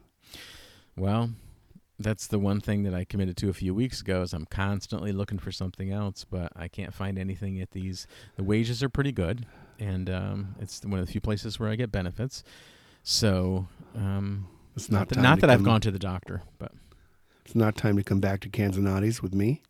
well, 0.98 1.32
that's 2.02 2.28
the 2.28 2.40
one 2.40 2.62
thing 2.62 2.84
that 2.84 2.94
I 2.94 3.04
committed 3.04 3.36
to 3.38 3.50
a 3.50 3.54
few 3.54 3.74
weeks 3.76 4.00
ago. 4.02 4.22
Is 4.22 4.34
I'm 4.34 4.46
constantly 4.46 5.12
looking 5.12 5.38
for 5.40 5.52
something 5.52 5.92
else, 5.92 6.26
but 6.30 6.52
I 6.56 6.68
can't 6.70 6.94
find 6.94 7.20
anything 7.20 7.60
at 7.60 7.72
these. 7.72 8.08
The 8.38 8.44
wages 8.44 8.82
are 8.82 8.90
pretty 8.90 9.12
good, 9.12 9.46
and 9.80 10.10
um, 10.10 10.56
it's 10.62 10.82
one 10.86 11.00
of 11.00 11.06
the 11.06 11.12
few 11.12 11.20
places 11.22 11.60
where 11.60 11.70
I 11.70 11.76
get 11.76 11.92
benefits. 11.92 12.44
So, 13.04 13.68
um, 13.96 14.48
It's 14.76 14.90
not 14.90 15.00
not 15.00 15.10
that, 15.10 15.18
not 15.22 15.40
that 15.42 15.50
I've 15.50 15.64
gone 15.64 15.82
to 15.82 15.92
the 15.92 16.00
doctor, 16.00 16.42
but 16.58 16.72
It's 17.46 17.56
not 17.56 17.76
time 17.76 17.98
to 17.98 18.04
come 18.04 18.20
back 18.22 18.40
to 18.42 18.50
Kansanati's 18.50 19.22
with 19.22 19.34
me. 19.34 19.62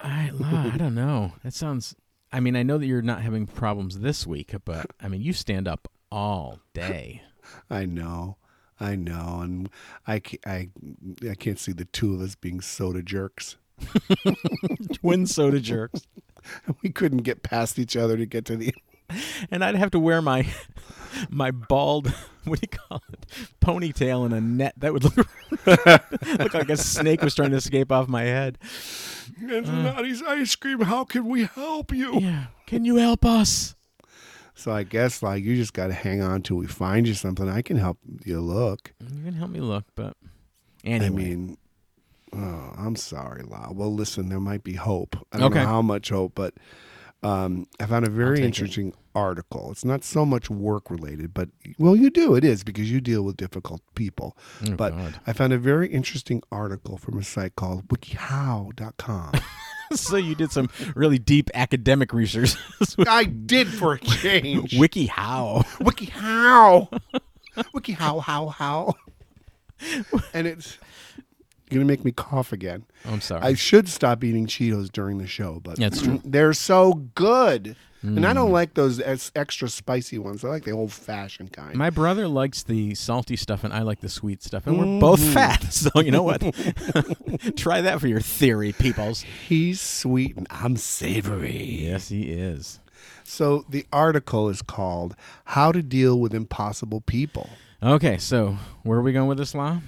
I, 0.00 0.30
I 0.44 0.76
don't 0.76 0.94
know. 0.94 1.32
That 1.44 1.52
sounds. 1.54 1.94
I 2.32 2.40
mean, 2.40 2.56
I 2.56 2.62
know 2.62 2.78
that 2.78 2.86
you're 2.86 3.02
not 3.02 3.22
having 3.22 3.46
problems 3.46 4.00
this 4.00 4.26
week, 4.26 4.54
but 4.64 4.86
I 5.00 5.08
mean, 5.08 5.22
you 5.22 5.32
stand 5.32 5.66
up 5.66 5.88
all 6.10 6.60
day. 6.74 7.22
I 7.70 7.86
know. 7.86 8.36
I 8.80 8.96
know. 8.96 9.40
And 9.42 9.70
I, 10.06 10.20
I, 10.46 10.68
I 11.28 11.34
can't 11.34 11.58
see 11.58 11.72
the 11.72 11.86
two 11.86 12.14
of 12.14 12.20
us 12.20 12.34
being 12.34 12.60
soda 12.60 13.02
jerks. 13.02 13.56
Twin 14.94 15.26
soda 15.26 15.60
jerks. 15.60 16.02
We 16.82 16.88
couldn't 16.88 17.24
get 17.24 17.42
past 17.42 17.78
each 17.78 17.94
other 17.94 18.16
to 18.16 18.24
get 18.24 18.46
to 18.46 18.56
the. 18.56 18.72
and 19.50 19.64
I'd 19.64 19.74
have 19.76 19.90
to 19.92 19.98
wear 19.98 20.20
my 20.22 20.46
my 21.30 21.50
bald 21.50 22.08
what 22.44 22.60
do 22.60 22.68
you 22.70 22.78
call 22.78 23.02
it 23.12 23.26
ponytail 23.60 24.24
in 24.26 24.32
a 24.32 24.40
net 24.40 24.74
that 24.78 24.92
would 24.92 25.04
look 25.04 25.28
look 25.66 26.54
like 26.54 26.70
a 26.70 26.76
snake 26.76 27.22
was 27.22 27.34
trying 27.34 27.50
to 27.50 27.56
escape 27.56 27.90
off 27.92 28.08
my 28.08 28.22
head. 28.22 28.58
Kansanati's 29.40 30.22
uh. 30.22 30.26
ice 30.28 30.54
cream. 30.54 30.80
How 30.80 31.04
can 31.04 31.26
we 31.26 31.44
help 31.44 31.92
you? 31.92 32.20
Yeah, 32.20 32.46
can 32.66 32.84
you 32.84 32.96
help 32.96 33.24
us? 33.24 33.74
So 34.54 34.72
I 34.72 34.82
guess 34.82 35.22
like 35.22 35.44
you 35.44 35.54
just 35.56 35.72
got 35.72 35.86
to 35.88 35.92
hang 35.92 36.20
on 36.20 36.42
till 36.42 36.56
we 36.56 36.66
find 36.66 37.06
you 37.06 37.14
something. 37.14 37.48
I 37.48 37.62
can 37.62 37.76
help 37.76 37.98
you 38.24 38.40
look. 38.40 38.92
You 39.00 39.24
can 39.24 39.34
help 39.34 39.50
me 39.50 39.60
look, 39.60 39.84
but 39.94 40.16
anyway, 40.84 41.06
I 41.06 41.10
mean, 41.10 41.58
oh, 42.32 42.72
I'm 42.76 42.96
sorry, 42.96 43.42
La. 43.42 43.70
Well, 43.70 43.94
listen, 43.94 44.28
there 44.30 44.40
might 44.40 44.64
be 44.64 44.74
hope. 44.74 45.16
I 45.32 45.38
don't 45.38 45.52
Okay. 45.52 45.60
know 45.60 45.66
how 45.68 45.82
much 45.82 46.08
hope, 46.08 46.32
but 46.34 46.54
um, 47.22 47.66
I 47.80 47.86
found 47.86 48.06
a 48.06 48.10
very 48.10 48.36
take 48.36 48.44
it. 48.44 48.46
interesting 48.46 48.94
article. 49.14 49.70
It's 49.72 49.84
not 49.84 50.04
so 50.04 50.24
much 50.24 50.48
work 50.48 50.90
related, 50.90 51.34
but 51.34 51.48
well, 51.78 51.96
you 51.96 52.10
do. 52.10 52.34
It 52.34 52.44
is 52.44 52.62
because 52.62 52.90
you 52.90 53.00
deal 53.00 53.22
with 53.22 53.36
difficult 53.36 53.82
people. 53.94 54.36
Oh, 54.66 54.72
but 54.72 54.90
God. 54.90 55.20
I 55.26 55.32
found 55.32 55.52
a 55.52 55.58
very 55.58 55.88
interesting 55.88 56.42
article 56.52 56.96
from 56.96 57.18
a 57.18 57.24
site 57.24 57.56
called 57.56 57.88
WikiHow.com. 57.88 59.32
so 59.92 60.16
you 60.16 60.34
did 60.34 60.52
some 60.52 60.70
really 60.94 61.18
deep 61.18 61.50
academic 61.54 62.12
research. 62.12 62.54
I 63.06 63.24
did 63.24 63.68
for 63.68 63.94
a 63.94 63.98
change. 63.98 64.72
WikiHow. 64.72 65.64
WikiHow. 65.78 67.00
WikiHow, 67.56 68.22
how, 68.22 68.48
how. 68.48 68.94
And 70.32 70.46
it's 70.46 70.78
You're 71.70 71.80
gonna 71.80 71.88
make 71.92 72.04
me 72.04 72.12
cough 72.12 72.52
again. 72.52 72.84
Oh, 73.06 73.12
I'm 73.12 73.20
sorry. 73.20 73.42
I 73.42 73.54
should 73.54 73.88
stop 73.88 74.24
eating 74.24 74.46
Cheetos 74.46 74.90
during 74.90 75.18
the 75.18 75.26
show, 75.26 75.60
but 75.62 75.76
That's 75.76 76.02
true. 76.02 76.20
they're 76.24 76.52
so 76.54 76.94
good. 77.14 77.76
And 78.00 78.24
I 78.24 78.30
Mm. 78.30 78.34
don't 78.34 78.52
like 78.52 78.74
those 78.74 79.00
ex- 79.00 79.32
extra 79.34 79.68
spicy 79.68 80.18
ones. 80.18 80.44
I 80.44 80.48
like 80.48 80.64
the 80.64 80.70
old 80.70 80.92
fashioned 80.92 81.52
kind. 81.52 81.74
My 81.74 81.90
brother 81.90 82.28
likes 82.28 82.62
the 82.62 82.94
salty 82.94 83.34
stuff, 83.34 83.64
and 83.64 83.74
I 83.74 83.82
like 83.82 84.00
the 84.02 84.08
sweet 84.08 84.40
stuff, 84.40 84.68
and 84.68 84.78
we're 84.78 85.00
both 85.00 85.20
fat. 85.20 85.64
So 85.72 85.90
you 86.00 86.12
know 86.12 86.22
what? 86.22 86.40
Try 87.56 87.80
that 87.80 88.00
for 88.00 88.06
your 88.06 88.20
theory, 88.20 88.72
peoples. 88.72 89.22
He's 89.48 89.80
sweet 89.80 90.36
and 90.36 90.46
I'm 90.50 90.76
savory. 90.76 91.60
Yes, 91.82 92.08
he 92.08 92.30
is. 92.30 92.78
So 93.24 93.64
the 93.68 93.84
article 93.92 94.48
is 94.48 94.62
called 94.62 95.16
"How 95.46 95.72
to 95.72 95.82
Deal 95.82 96.18
with 96.20 96.32
Impossible 96.34 97.00
People." 97.00 97.50
Okay, 97.82 98.16
so 98.18 98.58
where 98.84 98.98
are 98.98 99.02
we 99.02 99.12
going 99.12 99.28
with 99.28 99.38
this 99.38 99.54
La? 99.56 99.80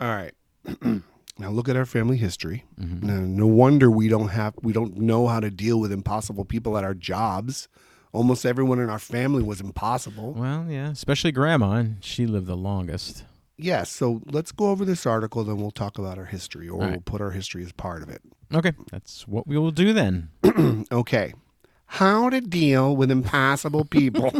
All 0.00 0.08
right. 0.08 0.32
now 1.38 1.50
look 1.50 1.68
at 1.68 1.76
our 1.76 1.86
family 1.86 2.16
history. 2.16 2.64
Mm-hmm. 2.80 3.06
Now, 3.06 3.20
no 3.20 3.46
wonder 3.46 3.90
we 3.90 4.08
don't 4.08 4.28
have 4.28 4.54
we 4.62 4.72
don't 4.72 4.96
know 4.96 5.26
how 5.28 5.40
to 5.40 5.50
deal 5.50 5.78
with 5.80 5.92
impossible 5.92 6.44
people 6.44 6.76
at 6.76 6.84
our 6.84 6.94
jobs. 6.94 7.68
Almost 8.12 8.46
everyone 8.46 8.80
in 8.80 8.88
our 8.88 8.98
family 8.98 9.42
was 9.42 9.60
impossible. 9.60 10.32
Well, 10.32 10.66
yeah, 10.68 10.90
especially 10.90 11.30
Grandma, 11.30 11.72
and 11.72 12.04
she 12.04 12.26
lived 12.26 12.46
the 12.46 12.56
longest. 12.56 13.24
Yes, 13.60 13.90
so 13.90 14.22
let's 14.26 14.52
go 14.52 14.70
over 14.70 14.84
this 14.84 15.04
article 15.04 15.42
then 15.42 15.56
we'll 15.56 15.72
talk 15.72 15.98
about 15.98 16.16
our 16.16 16.26
history 16.26 16.68
or 16.68 16.80
right. 16.80 16.90
we'll 16.92 17.00
put 17.00 17.20
our 17.20 17.32
history 17.32 17.64
as 17.64 17.72
part 17.72 18.02
of 18.02 18.08
it. 18.08 18.22
Okay, 18.54 18.72
that's 18.90 19.26
what 19.26 19.46
we 19.46 19.58
will 19.58 19.72
do 19.72 19.92
then. 19.92 20.30
Okay. 20.92 21.34
How 21.86 22.28
to 22.28 22.40
deal 22.40 22.94
with 22.94 23.10
impossible 23.10 23.84
people 23.84 24.32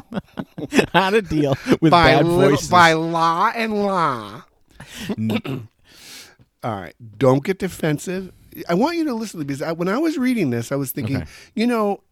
How 0.92 1.10
to 1.10 1.22
deal 1.22 1.54
with 1.80 1.90
by 1.90 2.14
bad 2.14 2.26
voices. 2.26 2.68
by 2.68 2.92
La 2.92 3.52
and 3.54 3.74
La. 3.74 4.42
All 6.62 6.72
right. 6.80 6.94
Don't 7.18 7.44
get 7.44 7.58
defensive. 7.58 8.32
I 8.68 8.74
want 8.74 8.96
you 8.96 9.04
to 9.04 9.14
listen 9.14 9.38
to 9.40 9.46
because 9.46 9.62
I, 9.62 9.72
when 9.72 9.88
I 9.88 9.98
was 9.98 10.18
reading 10.18 10.50
this, 10.50 10.72
I 10.72 10.76
was 10.76 10.90
thinking, 10.90 11.18
Okay. 11.18 11.26
you 11.54 11.66
know, 11.66 12.02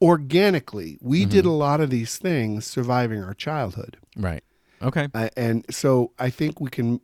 organically, 0.00 0.98
we 1.00 1.24
did 1.24 1.44
a 1.44 1.50
lot 1.50 1.80
of 1.80 1.90
these 1.90 2.16
things 2.18 2.64
surviving 2.66 3.22
our 3.22 3.34
childhood. 3.34 3.96
right. 4.16 4.42
Okay. 4.80 5.08
I, 5.12 5.28
and 5.36 5.64
so 5.70 6.12
I 6.20 6.30
think 6.30 6.60
we 6.60 6.70
can 6.70 7.00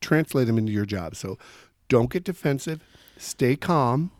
translate 0.00 0.48
them 0.48 0.58
into 0.58 0.72
your 0.72 0.84
job. 0.84 1.14
So 1.14 1.38
don't 1.88 2.10
get 2.10 2.24
defensive, 2.24 2.80
stay 3.16 3.54
calm. 3.54 4.10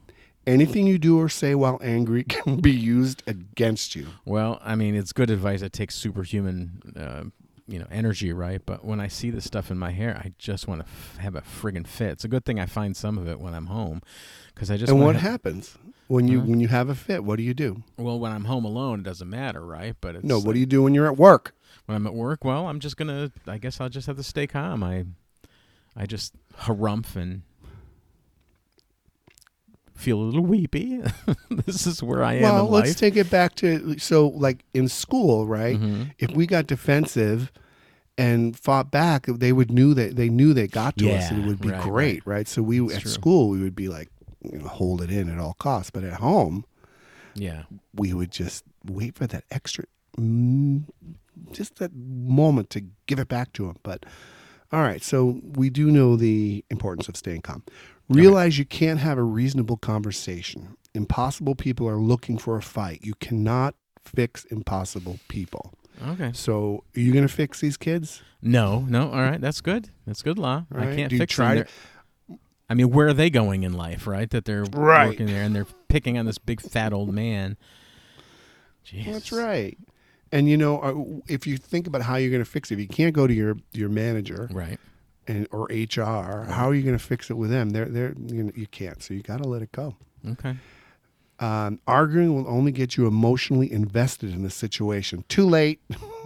Anything 0.47 0.87
you 0.87 0.99
do 0.99 1.19
or 1.19 1.29
say 1.29 1.57
while 1.57 1.81
angry 1.83 2.23
can 2.29 2.61
be 2.61 2.71
used 2.71 3.25
against 3.27 3.97
you. 3.97 4.07
Well, 4.25 4.61
I 4.63 4.77
mean, 4.77 4.95
it's 4.95 5.13
good 5.13 5.29
advice. 5.31 5.61
It 5.61 5.73
takes 5.73 5.97
superhuman, 5.97 6.83
uh, 6.97 7.25
you 7.67 7.79
know, 7.79 7.87
energy, 7.91 8.33
right? 8.33 8.61
But 8.65 8.85
when 8.85 9.01
I 9.01 9.09
see 9.09 9.31
this 9.31 9.45
stuff 9.45 9.71
in 9.71 9.79
my 9.79 9.91
hair, 9.91 10.17
I 10.17 10.33
just 10.39 10.69
want 10.69 10.83
to 10.83 10.87
f- 10.87 11.17
have 11.19 11.35
a 11.35 11.41
friggin' 11.41 11.87
fit. 11.87 12.11
It's 12.13 12.25
a 12.25 12.29
good 12.29 12.45
thing 12.45 12.61
I 12.61 12.67
find 12.67 12.97
some 12.97 13.17
of 13.19 13.27
it 13.29 13.41
when 13.41 13.55
I'm 13.55 13.67
home, 13.67 14.03
because 14.55 14.71
I 14.71 14.77
just 14.77 14.93
and 14.93 15.01
what 15.01 15.17
ha- 15.17 15.31
happens 15.31 15.77
when 16.09 16.29
you 16.29 16.41
Huh? 16.41 16.47
when 16.47 16.61
you 16.61 16.69
have 16.69 16.89
a 16.91 16.95
fit? 16.95 17.25
What 17.25 17.37
do 17.37 17.43
you 17.43 17.55
do? 17.55 17.83
Well, 17.97 18.19
when 18.19 18.33
I'm 18.33 18.45
home 18.45 18.65
alone, 18.65 19.01
it 19.01 19.05
doesn't 19.05 19.31
matter, 19.31 19.65
right? 19.65 19.95
But 20.01 20.17
it's 20.17 20.25
No, 20.25 20.37
what 20.37 20.47
like, 20.49 20.55
do 20.55 20.61
you 20.61 20.67
do 20.67 20.83
when 20.83 20.95
you're 20.95 21.07
at 21.07 21.17
work? 21.17 21.55
when 21.87 21.97
I'm 21.97 22.07
at 22.07 22.15
work? 22.15 22.45
Well, 22.45 22.67
I'm 22.69 22.81
just 22.81 22.97
gonna. 22.97 23.31
I 23.47 23.59
guess 23.59 23.81
I'll 23.81 23.89
just 23.89 24.07
have 24.09 24.17
to 24.17 24.23
stay 24.23 24.47
calm. 24.47 24.83
I, 24.83 25.05
I 25.97 26.07
just 26.07 26.35
harumph 26.61 27.17
and 27.17 27.43
feel 29.95 30.19
a 30.19 30.25
little 30.25 30.43
weepy. 30.45 31.01
this 31.51 31.87
is 31.87 32.03
where 32.03 32.23
I 32.25 32.35
am 32.35 32.43
well, 32.43 32.69
let's 32.69 32.91
life. 32.91 32.97
take 32.97 33.17
it 33.17 33.31
back 33.31 33.55
to 33.57 33.99
so 33.99 34.29
like 34.29 34.65
in 34.75 34.89
school, 34.89 35.47
right? 35.47 35.79
Mhm. 35.79 36.13
If 36.19 36.33
we 36.33 36.47
got 36.47 36.67
defensive 36.67 37.53
and 38.19 38.59
fought 38.59 38.91
back, 38.91 39.27
they 39.27 39.53
would 39.53 39.71
knew 39.71 39.95
that 39.95 40.17
they 40.17 40.29
knew 40.29 40.53
they 40.55 40.67
got 40.69 40.97
to 40.99 41.11
us, 41.13 41.31
and 41.31 41.39
it 41.45 41.47
would 41.47 41.61
be 41.61 41.71
right, 41.71 41.83
great, 41.83 42.27
right? 42.27 42.47
So 42.49 42.63
we 42.63 42.81
That's 42.81 42.97
at 42.97 43.03
true. 43.03 43.11
school 43.11 43.49
we 43.51 43.61
would 43.61 43.75
be 43.77 43.89
like, 43.89 44.11
you 44.43 44.59
know, 44.59 44.69
hold 44.69 45.01
it 45.03 45.11
in 45.11 45.29
at 45.29 45.39
all 45.39 45.55
costs, 45.55 45.91
but 45.91 46.05
at 46.05 46.15
home 46.15 46.65
Yeah. 47.35 47.63
we 47.95 48.13
would 48.15 48.31
just 48.31 48.65
wait 48.85 49.15
for 49.17 49.27
that 49.27 49.45
extra, 49.51 49.85
mm, 50.19 50.85
just 51.53 51.77
that 51.77 51.93
moment 51.95 52.71
to 52.71 52.83
give 53.07 53.19
it 53.19 53.29
back 53.29 53.53
to 53.55 53.67
them. 53.67 53.77
But 53.83 54.05
all 54.73 54.81
right, 54.83 55.03
so 55.03 55.41
we 55.55 55.71
do 55.71 55.91
know 55.91 56.17
the 56.17 56.65
importance 56.71 57.09
of 57.09 57.17
staying 57.17 57.43
calm. 57.43 57.63
Realize 58.09 58.59
you 58.59 58.65
can't 58.65 59.01
have 59.01 59.17
a 59.19 59.23
reasonable 59.23 59.77
conversation. 59.77 60.77
Impossible 60.95 61.55
people 61.55 61.89
are 61.89 61.97
looking 61.99 62.39
for 62.39 62.57
a 62.57 62.63
fight. 62.63 63.01
You 63.03 63.15
cannot 63.21 63.75
fix 64.05 64.45
impossible 64.47 65.19
people. 65.29 65.73
Okay. 66.09 66.31
So, 66.35 66.85
are 66.97 67.01
you 67.01 67.13
going 67.13 67.27
to 67.27 67.33
fix 67.33 67.61
these 67.61 67.77
kids? 67.77 68.23
No, 68.43 68.81
no. 68.81 69.11
All 69.11 69.23
right, 69.23 69.41
that's 69.41 69.61
good. 69.61 69.91
That's 70.07 70.23
good 70.23 70.39
La. 70.39 70.65
I 70.75 70.95
can't 70.95 71.09
Do 71.09 71.17
you 71.17 71.21
fix 71.21 71.35
try 71.35 71.55
them. 71.57 71.65
to- 71.65 71.71
I 72.69 72.75
mean, 72.75 72.91
where 72.91 73.09
are 73.09 73.13
they 73.15 73.31
going 73.31 73.63
in 73.63 73.73
life, 73.75 74.07
right? 74.07 74.29
That 74.31 74.45
they're 74.45 74.65
Right. 74.65 75.09
working 75.09 75.27
there 75.27 75.43
and 75.43 75.55
they're 75.55 75.67
picking 75.89 76.17
on 76.19 76.27
this 76.27 76.39
big 76.39 76.61
fat 76.61 76.93
old 76.93 77.13
man. 77.13 77.57
Jesus. 78.85 79.13
That's 79.13 79.33
right. 79.33 79.79
And 80.33 80.49
you 80.49 80.57
know, 80.57 80.79
uh, 80.81 81.23
if 81.33 81.47
you 81.47 81.57
think 81.57 81.87
about 81.87 82.03
how 82.03 82.17
you're 82.17 82.31
going 82.31 82.45
to 82.45 82.51
fix 82.51 82.71
it, 82.71 82.75
if 82.75 82.81
you 82.81 82.89
can't 82.89 83.15
go 83.15 83.27
to 83.27 83.33
your 83.35 83.57
your 83.73 83.89
manager 83.89 84.49
Right. 84.53 84.79
And 85.27 85.47
or 85.51 85.67
HR, 85.71 86.45
how 86.51 86.69
are 86.69 86.75
you 86.75 86.83
going 86.83 86.97
to 86.97 87.05
fix 87.05 87.31
it 87.31 87.35
with 87.35 87.51
them? 87.51 87.71
They're 87.71 87.87
they're 87.87 88.15
you, 88.27 88.45
know, 88.45 88.53
you 88.55 88.67
can't. 88.67 89.03
So 89.03 89.15
you 89.15 89.23
got 89.23 89.43
to 89.43 89.49
let 89.49 89.63
it 89.63 89.73
go. 89.73 89.97
Okay. 90.27 90.57
Um, 91.41 91.81
arguing 91.87 92.35
will 92.35 92.49
only 92.49 92.71
get 92.71 92.97
you 92.97 93.07
emotionally 93.07 93.71
invested 93.71 94.33
in 94.33 94.43
the 94.43 94.51
situation. 94.51 95.25
Too 95.29 95.47
late. 95.47 95.81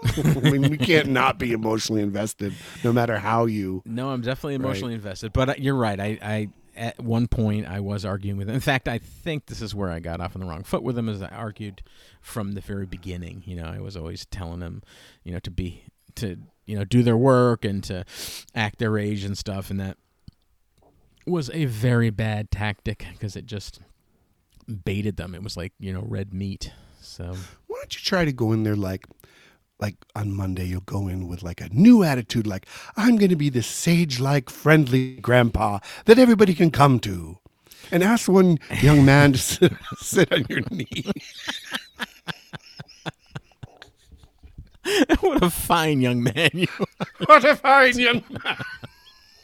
I 0.04 0.50
mean, 0.50 0.70
we 0.70 0.76
can't 0.76 1.08
not 1.08 1.38
be 1.38 1.52
emotionally 1.52 2.02
invested, 2.02 2.52
no 2.84 2.92
matter 2.92 3.18
how 3.18 3.46
you. 3.46 3.82
No, 3.86 4.10
I'm 4.10 4.20
definitely 4.20 4.54
emotionally 4.54 4.94
invested. 4.94 5.32
But 5.32 5.48
uh, 5.48 5.54
you're 5.56 5.74
right. 5.74 5.98
I, 5.98 6.18
I 6.22 6.48
at 6.76 7.00
one 7.00 7.26
point 7.26 7.66
I 7.66 7.80
was 7.80 8.04
arguing 8.04 8.36
with 8.36 8.48
him. 8.48 8.54
In 8.54 8.60
fact, 8.60 8.86
I 8.86 8.98
think 8.98 9.46
this 9.46 9.62
is 9.62 9.74
where 9.74 9.90
I 9.90 9.98
got 9.98 10.20
off 10.20 10.36
on 10.36 10.40
the 10.40 10.46
wrong 10.46 10.62
foot 10.62 10.82
with 10.82 10.96
him. 10.96 11.08
As 11.08 11.22
I 11.22 11.28
argued 11.28 11.82
from 12.20 12.52
the 12.52 12.60
very 12.60 12.86
beginning. 12.86 13.42
You 13.46 13.56
know, 13.56 13.66
I 13.66 13.80
was 13.80 13.96
always 13.96 14.26
telling 14.26 14.60
him, 14.60 14.82
you 15.24 15.32
know, 15.32 15.40
to 15.40 15.50
be 15.50 15.84
to 16.16 16.38
you 16.68 16.76
know 16.76 16.84
do 16.84 17.02
their 17.02 17.16
work 17.16 17.64
and 17.64 17.82
to 17.84 18.04
act 18.54 18.78
their 18.78 18.98
age 18.98 19.24
and 19.24 19.36
stuff, 19.36 19.70
and 19.70 19.80
that 19.80 19.96
was 21.26 21.50
a 21.50 21.64
very 21.64 22.10
bad 22.10 22.50
tactic 22.50 23.06
because 23.12 23.36
it 23.36 23.46
just 23.46 23.80
baited 24.84 25.16
them. 25.16 25.34
It 25.34 25.42
was 25.42 25.56
like 25.56 25.72
you 25.80 25.92
know 25.92 26.04
red 26.06 26.32
meat. 26.32 26.72
So 27.00 27.34
Why 27.66 27.76
don't 27.78 27.94
you 27.94 28.00
try 28.02 28.24
to 28.24 28.32
go 28.32 28.52
in 28.52 28.64
there 28.64 28.76
like, 28.76 29.06
like 29.80 29.96
on 30.14 30.32
Monday 30.32 30.66
you'll 30.66 30.82
go 30.82 31.08
in 31.08 31.26
with 31.26 31.42
like 31.42 31.60
a 31.60 31.68
new 31.70 32.02
attitude, 32.02 32.46
like 32.46 32.66
I'm 32.96 33.16
going 33.16 33.30
to 33.30 33.36
be 33.36 33.48
the 33.48 33.62
sage-like, 33.62 34.50
friendly 34.50 35.16
grandpa 35.16 35.78
that 36.04 36.18
everybody 36.18 36.54
can 36.54 36.70
come 36.70 37.00
to, 37.00 37.38
and 37.90 38.02
ask 38.02 38.28
one 38.28 38.58
young 38.82 39.04
man 39.04 39.32
to 39.32 39.38
sit, 39.38 39.72
sit 39.98 40.32
on 40.32 40.44
your 40.48 40.60
knee. 40.70 41.10
what 45.20 45.42
a 45.42 45.50
fine 45.50 46.00
young 46.00 46.22
man 46.22 46.50
you. 46.52 46.66
are. 46.80 47.06
what 47.26 47.44
a 47.44 47.56
fine 47.56 47.98
young 47.98 48.24
man! 48.44 48.56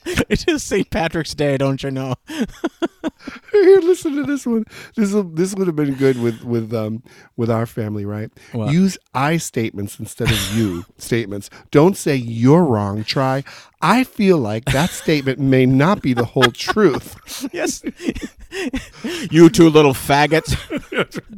It 0.29 0.47
is 0.49 0.63
St. 0.63 0.89
Patrick's 0.91 1.35
Day, 1.35 1.57
don't 1.57 1.83
you 1.83 1.91
know? 1.91 2.15
Here, 2.29 3.81
listen 3.81 4.17
to 4.17 4.23
this 4.25 4.47
one. 4.47 4.65
This 4.97 5.13
will, 5.13 5.25
this 5.25 5.55
would 5.55 5.67
have 5.67 5.77
been 5.77 5.95
good 5.95 6.21
with 6.21 6.43
with 6.45 6.75
um 6.75 7.03
with 7.37 7.51
our 7.51 7.67
family, 7.67 8.05
right? 8.05 8.31
What? 8.53 8.73
Use 8.73 8.99
I 9.15 9.39
statements 9.39 9.99
instead 9.99 10.31
of 10.31 10.57
you 10.57 10.85
statements. 10.99 11.49
Don't 11.71 11.97
say 11.97 12.17
you're 12.17 12.65
wrong. 12.65 13.05
Try 13.05 13.45
I 13.81 14.05
feel 14.05 14.39
like 14.39 14.67
that 14.67 14.91
statement 14.91 15.39
may 15.39 15.67
not 15.67 16.03
be 16.03 16.15
the 16.15 16.25
whole 16.25 16.51
truth. 16.53 17.49
Yes. 17.53 17.83
you 19.31 19.49
two 19.51 19.69
little 19.69 19.93
faggots. 19.95 20.55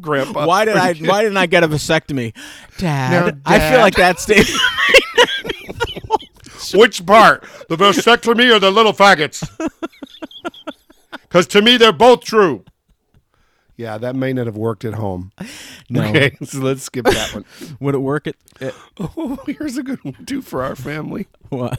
Grandpa. 0.01 0.47
Why 0.47 0.65
did 0.65 0.77
I 0.77 0.95
why 0.95 1.23
didn't 1.23 1.37
I 1.37 1.47
get 1.47 1.65
a 1.65 1.69
vasectomy? 1.69 2.35
Dad, 2.79 3.37
Now, 3.37 3.41
I 3.47 3.71
feel 3.71 3.81
like 3.81 3.95
that 3.97 4.19
statement 4.21 4.61
Which 6.75 7.05
part? 7.07 7.45
The 7.69 7.77
vasectomy 7.77 8.55
or 8.55 8.59
the 8.59 8.71
little 8.71 8.93
faggots? 8.93 9.49
Because 11.29 11.47
to 11.49 11.61
me, 11.61 11.77
they're 11.77 11.93
both 11.93 12.23
true. 12.23 12.65
Yeah, 13.77 13.99
that 13.99 14.17
may 14.17 14.33
not 14.33 14.47
have 14.47 14.57
worked 14.57 14.85
at 14.85 14.95
home. 14.95 15.33
No. 15.91 16.03
Okay, 16.09 16.37
so 16.45 16.61
let's 16.61 16.85
skip 16.85 17.05
that 17.05 17.35
one. 17.35 17.45
Would 17.81 17.95
it 17.95 17.99
work 17.99 18.27
at, 18.27 18.37
at 18.61 18.75
Oh, 18.99 19.39
here's 19.47 19.77
a 19.77 19.83
good 19.83 20.03
one 20.03 20.25
too 20.25 20.41
for 20.41 20.63
our 20.63 20.75
family. 20.77 21.27
what? 21.51 21.79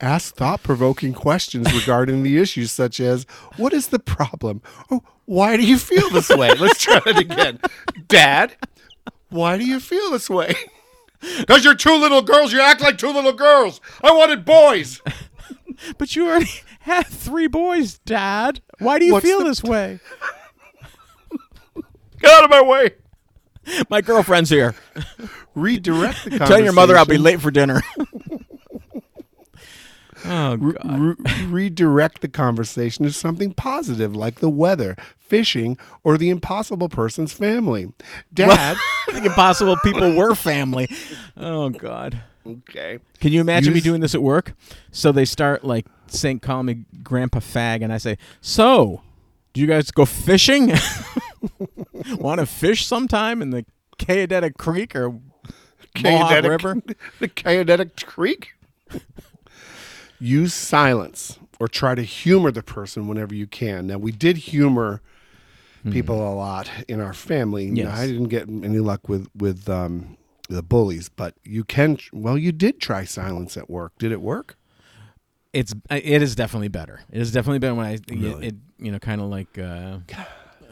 Ask 0.00 0.36
thought 0.36 0.62
provoking 0.62 1.12
questions 1.14 1.72
regarding 1.74 2.22
the 2.22 2.38
issues, 2.38 2.70
such 2.70 3.00
as 3.00 3.24
What 3.56 3.72
is 3.72 3.88
the 3.88 3.98
problem? 3.98 4.62
Oh, 4.90 5.02
why 5.24 5.56
do 5.56 5.64
you 5.64 5.78
feel 5.78 6.08
this 6.10 6.28
way? 6.28 6.50
Let's 6.54 6.82
try 6.82 7.00
it 7.06 7.18
again. 7.18 7.58
Dad, 8.06 8.54
why 9.30 9.56
do 9.56 9.64
you 9.66 9.80
feel 9.80 10.10
this 10.10 10.28
way? 10.30 10.54
Because 11.38 11.64
you're 11.64 11.74
two 11.74 11.94
little 11.96 12.22
girls. 12.22 12.52
You 12.52 12.60
act 12.60 12.80
like 12.80 12.98
two 12.98 13.12
little 13.12 13.32
girls. 13.32 13.80
I 14.02 14.12
wanted 14.12 14.44
boys. 14.44 15.00
But 15.98 16.14
you 16.14 16.28
already 16.28 16.48
have 16.80 17.06
three 17.08 17.48
boys, 17.48 17.98
Dad. 18.06 18.60
Why 18.78 18.98
do 19.00 19.04
you 19.06 19.12
What's 19.14 19.26
feel 19.26 19.40
the- 19.40 19.44
this 19.46 19.62
way? 19.62 19.98
Get 22.20 22.30
out 22.30 22.44
of 22.44 22.50
my 22.50 22.62
way. 22.62 22.92
My 23.90 24.00
girlfriend's 24.00 24.50
here. 24.50 24.74
Redirect 25.54 26.24
the 26.24 26.30
conversation. 26.30 26.46
Tell 26.46 26.62
your 26.62 26.72
mother 26.72 26.96
I'll 26.96 27.04
be 27.06 27.18
late 27.18 27.40
for 27.40 27.50
dinner. 27.50 27.82
Oh 30.26 30.54
Re- 30.56 30.72
God. 30.74 31.00
re- 31.00 31.44
redirect 31.46 32.20
the 32.22 32.28
conversation 32.28 33.04
to 33.04 33.12
something 33.12 33.52
positive 33.52 34.14
like 34.16 34.36
the 34.40 34.48
weather, 34.48 34.96
fishing, 35.24 35.78
or 36.02 36.18
the 36.18 36.30
impossible 36.30 36.88
person's 36.88 37.32
family. 37.32 37.92
Dad. 38.32 38.76
the 39.08 39.24
impossible 39.24 39.76
people 39.82 40.14
were 40.14 40.34
family. 40.34 40.88
Oh 41.36 41.70
God. 41.70 42.20
okay. 42.46 42.98
Can 43.20 43.32
you 43.32 43.40
imagine 43.40 43.72
me 43.72 43.80
doing 43.80 44.00
this 44.00 44.14
at 44.14 44.22
work? 44.22 44.54
So 44.92 45.12
they 45.12 45.24
start 45.24 45.64
like 45.64 45.86
saying, 46.06 46.40
calling 46.40 46.66
me 46.66 46.84
Grandpa 47.02 47.40
Fag, 47.40 47.82
and 47.82 47.92
I 47.92 47.98
say, 47.98 48.18
"So, 48.40 49.02
do 49.52 49.60
you 49.60 49.66
guys 49.66 49.90
go 49.90 50.04
fishing? 50.04 50.72
Want 52.16 52.40
to 52.40 52.46
fish 52.46 52.86
sometime 52.86 53.42
in 53.42 53.50
the 53.50 53.64
Kayadetta 53.98 54.56
Creek 54.56 54.94
or 54.94 55.18
Mohawk 56.02 56.44
River?" 56.44 56.76
the 57.18 57.28
Kayadetta 57.28 58.04
Creek. 58.06 58.54
Use 60.20 60.54
silence 60.54 61.38
or 61.58 61.68
try 61.68 61.94
to 61.94 62.02
humor 62.02 62.50
the 62.50 62.62
person 62.62 63.08
whenever 63.08 63.34
you 63.34 63.46
can. 63.46 63.86
Now, 63.86 63.98
we 63.98 64.12
did 64.12 64.36
humor 64.36 65.02
people 65.90 66.16
a 66.26 66.34
lot 66.34 66.70
in 66.88 67.00
our 67.00 67.12
family. 67.12 67.66
Know, 67.70 67.90
Hmm. 67.90 67.96
I 67.96 68.06
didn't 68.06 68.28
get 68.28 68.48
any 68.48 68.78
luck 68.80 69.08
with 69.08 69.28
with 69.36 69.68
um, 69.68 70.16
the 70.48 70.62
bullies, 70.62 71.08
but 71.08 71.34
you 71.44 71.64
can. 71.64 71.98
Well, 72.12 72.38
you 72.38 72.52
did 72.52 72.80
try 72.80 73.04
silence 73.04 73.56
at 73.56 73.68
work. 73.70 73.92
Did 73.98 74.12
it 74.12 74.20
work? 74.20 74.56
It's 75.52 75.72
it 75.90 76.22
is 76.22 76.34
definitely 76.34 76.68
better. 76.68 77.00
It 77.12 77.20
is 77.20 77.30
definitely 77.32 77.60
better 77.60 77.74
when 77.74 77.86
I 77.86 77.98
Really? 78.10 78.46
it 78.48 78.54
you 78.78 78.90
know 78.90 78.98
kind 78.98 79.20
of 79.20 79.28
like 79.28 79.56
uh, 79.58 79.98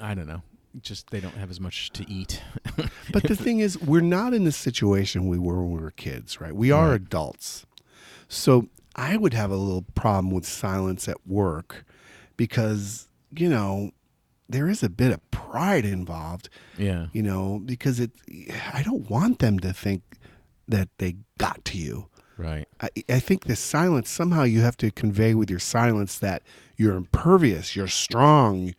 I 0.00 0.14
don't 0.14 0.26
know. 0.26 0.42
Just 0.81 1.11
they 1.11 1.21
don't 1.21 1.37
have 1.37 1.50
as 1.50 1.61
much 1.61 1.90
to 1.92 2.11
eat. 2.11 2.42
But 3.12 3.25
the 3.25 3.37
thing 3.37 3.59
is, 3.59 3.78
we're 3.78 4.00
not 4.00 4.33
in 4.33 4.45
the 4.45 4.52
situation 4.52 5.28
we 5.28 5.38
were 5.38 5.62
when 5.62 5.73
we 5.73 5.81
were 5.83 5.90
kids, 5.90 6.40
right? 6.40 6.57
We 6.57 6.71
are 6.71 6.90
Right. 6.92 6.95
adults. 7.02 7.66
So 8.26 8.69
I 8.97 9.19
would 9.19 9.35
have 9.35 9.50
a 9.50 9.57
little 9.57 9.85
problem 9.95 10.31
with 10.33 10.47
silence 10.47 11.07
at 11.09 11.19
work 11.26 11.85
because, 12.38 13.09
you 13.37 13.50
know, 13.50 13.90
there 14.52 14.68
is 14.68 14.82
a 14.82 14.88
bit 14.88 15.12
of 15.12 15.30
pride 15.30 15.85
involved, 15.85 16.49
yeah. 16.78 17.06
you 17.12 17.23
know, 17.23 17.61
because 17.64 17.99
it, 17.99 18.11
I 18.73 18.82
don't 18.82 19.11
want 19.11 19.40
them 19.40 19.59
to 19.61 19.73
think 19.73 20.02
that 20.68 20.88
they 20.99 21.16
got 21.38 21.64
to 21.66 21.78
you. 21.78 22.06
Right. 22.38 22.66
I, 22.80 22.88
I 23.09 23.18
think 23.18 23.44
the 23.44 23.56
silence, 23.56 24.09
somehow 24.09 24.44
you 24.44 24.61
have 24.61 24.76
to 24.78 24.90
convey 24.90 25.35
with 25.35 25.50
your 25.50 25.59
silence 25.59 26.18
that 26.18 26.42
you're 26.76 26.97
impervious, 26.97 27.76
you're 27.76 27.88
strong, 27.88 28.75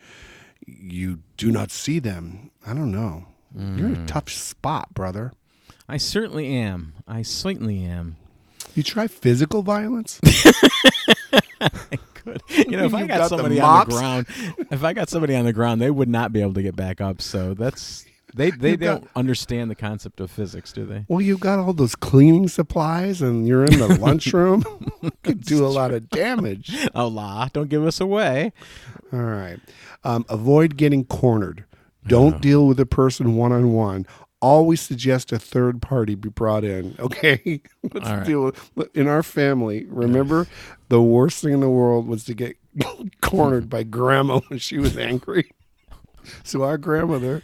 you 0.66 1.20
do 1.38 1.52
not 1.52 1.72
see 1.72 2.00
them. 2.00 2.52
I 2.66 2.74
don't 2.74 2.92
know. 2.92 3.26
You're 3.56 3.88
in 3.88 3.96
a 3.96 4.00
mm. 4.00 4.08
tough 4.08 4.30
spot, 4.30 4.96
brother. 4.96 5.32
I 5.88 5.98
certainly 5.98 6.48
am. 6.56 6.94
I 7.08 7.22
certainly 7.22 7.84
am. 7.84 8.16
You 8.74 8.82
try 8.82 9.06
physical 9.08 9.62
violence? 9.62 10.20
Good. 12.26 12.42
You 12.50 12.78
know, 12.78 12.86
if 12.86 12.94
I 12.94 13.06
got, 13.06 13.18
got 13.20 13.30
somebody 13.30 13.60
on 13.60 13.88
the 13.88 13.96
ground, 13.96 14.28
if 14.72 14.84
I 14.84 14.94
got 14.94 15.10
somebody 15.10 15.36
on 15.36 15.46
the 15.46 15.54
ground, 15.54 15.82
they 15.82 15.92
would 15.92 16.10
not 16.10 16.32
be 16.32 16.42
able 16.42 16.54
to 16.54 16.62
get 16.64 16.76
back 16.76 17.02
up. 17.02 17.22
So 17.22 17.54
that's 17.54 18.06
they 18.36 18.50
they 18.52 18.72
You've 18.72 18.80
got- 18.80 19.02
don't 19.02 19.10
understand 19.16 19.70
the 19.70 19.76
concept 19.76 20.20
of 20.20 20.32
physics, 20.32 20.72
do 20.74 20.86
they? 20.86 21.06
Well, 21.08 21.22
you've 21.22 21.40
got 21.40 21.60
all 21.60 21.74
those 21.74 21.96
cleaning 21.96 22.48
supplies 22.48 23.22
and 23.22 23.48
you're 23.48 23.66
in 23.66 23.78
the 23.80 23.88
lunchroom. 24.00 24.64
could 25.24 25.42
do 25.42 25.66
a 25.66 25.68
lot 25.68 25.92
of 25.92 26.10
damage. 26.10 26.76
Oh 26.96 27.08
la, 27.08 27.48
don't 27.52 27.70
give 27.70 27.86
us 27.86 28.00
away. 28.00 28.54
All 29.12 29.20
right. 29.20 29.60
Um, 30.04 30.26
avoid 30.30 30.78
getting 30.78 31.06
cornered. 31.06 31.66
Don't 32.06 32.42
deal 32.42 32.68
with 32.68 32.80
a 32.80 32.86
person 32.86 33.36
one 33.36 33.52
on 33.52 33.72
one. 33.74 34.06
Always 34.44 34.82
suggest 34.82 35.32
a 35.32 35.40
third 35.40 35.82
party 35.82 36.16
be 36.16 36.28
brought 36.30 36.64
in. 36.66 36.96
Okay. 37.00 37.62
Let's 37.94 38.10
right. 38.10 38.26
deal 38.26 38.44
with 38.76 38.96
in 38.96 39.08
our 39.08 39.24
family. 39.24 39.86
Remember, 39.88 40.48
the 40.90 41.02
worst 41.02 41.42
thing 41.42 41.54
in 41.54 41.60
the 41.62 41.70
world 41.70 42.08
was 42.08 42.26
to 42.26 42.34
get 42.34 42.58
cornered 43.22 43.70
by 43.70 43.84
grandma 43.84 44.42
when 44.50 44.60
she 44.60 44.78
was 44.78 44.98
angry. 44.98 45.50
So 46.46 46.64
our 46.64 46.78
grandmother 46.78 47.44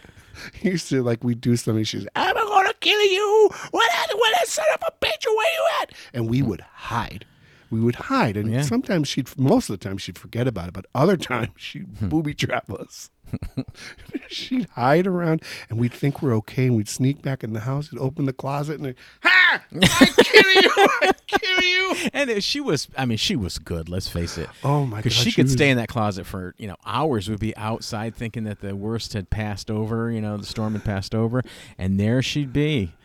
used 0.62 0.88
to 0.90 1.04
like 1.04 1.22
we 1.22 1.36
do 1.36 1.58
something. 1.58 1.84
She's 1.84 2.08
I'm 2.16 2.34
gonna 2.34 2.74
kill 2.80 3.04
you. 3.04 3.50
What 3.72 3.92
what 4.16 4.48
son 4.48 4.66
of 4.76 4.82
a 4.88 5.06
bitch? 5.06 5.26
Where 5.26 5.54
you 5.54 5.66
at? 5.82 5.92
And 6.14 6.30
we 6.30 6.42
would 6.42 6.62
hide. 6.62 7.26
We 7.72 7.82
would 7.82 7.96
hide, 7.96 8.38
and 8.38 8.50
Yeah. 8.50 8.62
sometimes 8.62 9.10
she'd. 9.10 9.38
Most 9.38 9.70
of 9.70 9.78
the 9.78 9.84
time, 9.86 9.98
she'd 9.98 10.18
forget 10.18 10.48
about 10.48 10.70
it, 10.70 10.74
but 10.74 10.86
other 10.96 11.18
times 11.18 11.50
she'd 11.58 11.88
Hmm. 12.00 12.08
booby 12.08 12.34
trap 12.34 12.72
us. 12.72 13.10
she'd 14.28 14.68
hide 14.70 15.08
around, 15.08 15.42
and 15.70 15.80
we'd 15.80 15.94
think 15.94 16.22
we're 16.22 16.36
okay, 16.38 16.68
and 16.68 16.76
we'd 16.76 16.90
sneak 16.90 17.22
back 17.22 17.44
in 17.44 17.54
the 17.54 17.62
house. 17.62 17.92
We'd 17.92 18.00
open 18.00 18.26
the 18.26 18.34
closet, 18.34 18.80
and 18.80 18.96
ha! 19.24 19.62
I 19.74 20.06
kill 20.24 20.52
you! 20.52 20.72
I 21.02 21.12
kill 21.28 21.60
you! 21.62 22.10
And 22.14 22.44
she 22.44 22.60
was, 22.60 22.88
I 22.98 23.06
mean, 23.06 23.18
she 23.18 23.36
was 23.36 23.58
good. 23.58 23.90
Let's 23.90 24.08
face 24.08 24.38
it. 24.38 24.50
Oh 24.64 24.86
my 24.86 24.98
Because 24.98 25.16
god, 25.16 25.24
she 25.24 25.32
could 25.32 25.46
was- 25.46 25.54
stay 25.54 25.70
in 25.70 25.78
that 25.78 25.88
closet 25.90 26.26
for 26.26 26.54
you 26.58 26.68
know 26.68 26.76
hours. 26.86 27.30
Would 27.30 27.40
be 27.40 27.56
outside 27.58 28.16
thinking 28.16 28.44
that 28.46 28.62
the 28.62 28.76
worst 28.76 29.14
had 29.14 29.30
passed 29.30 29.70
over. 29.72 30.12
You 30.12 30.22
know, 30.22 30.38
the 30.38 30.46
storm 30.46 30.74
had 30.74 30.84
passed 30.84 31.14
over, 31.16 31.42
and 31.78 32.00
there 32.00 32.22
she'd 32.22 32.54
be. 32.54 32.94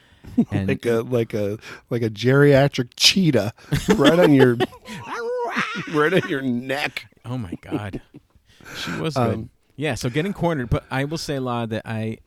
And 0.51 0.69
like 0.69 0.87
a 0.87 1.03
like 1.03 1.35
a 1.35 1.59
like 1.91 2.01
a 2.01 2.09
geriatric 2.09 2.93
cheetah, 2.97 3.53
right 3.97 4.19
on 4.19 4.33
your 4.33 4.57
right 5.93 6.15
on 6.15 6.27
your 6.31 6.41
neck. 6.41 7.05
Oh 7.27 7.37
my 7.37 7.53
god, 7.61 8.01
she 8.75 8.91
was 8.93 9.15
good. 9.17 9.35
Um, 9.35 9.51
yeah, 9.77 9.95
so 9.95 10.09
getting 10.09 10.33
cornered, 10.33 10.71
but 10.71 10.85
I 10.91 11.05
will 11.05 11.19
say, 11.19 11.39
La, 11.39 11.67
that 11.67 11.83
I 11.85 12.19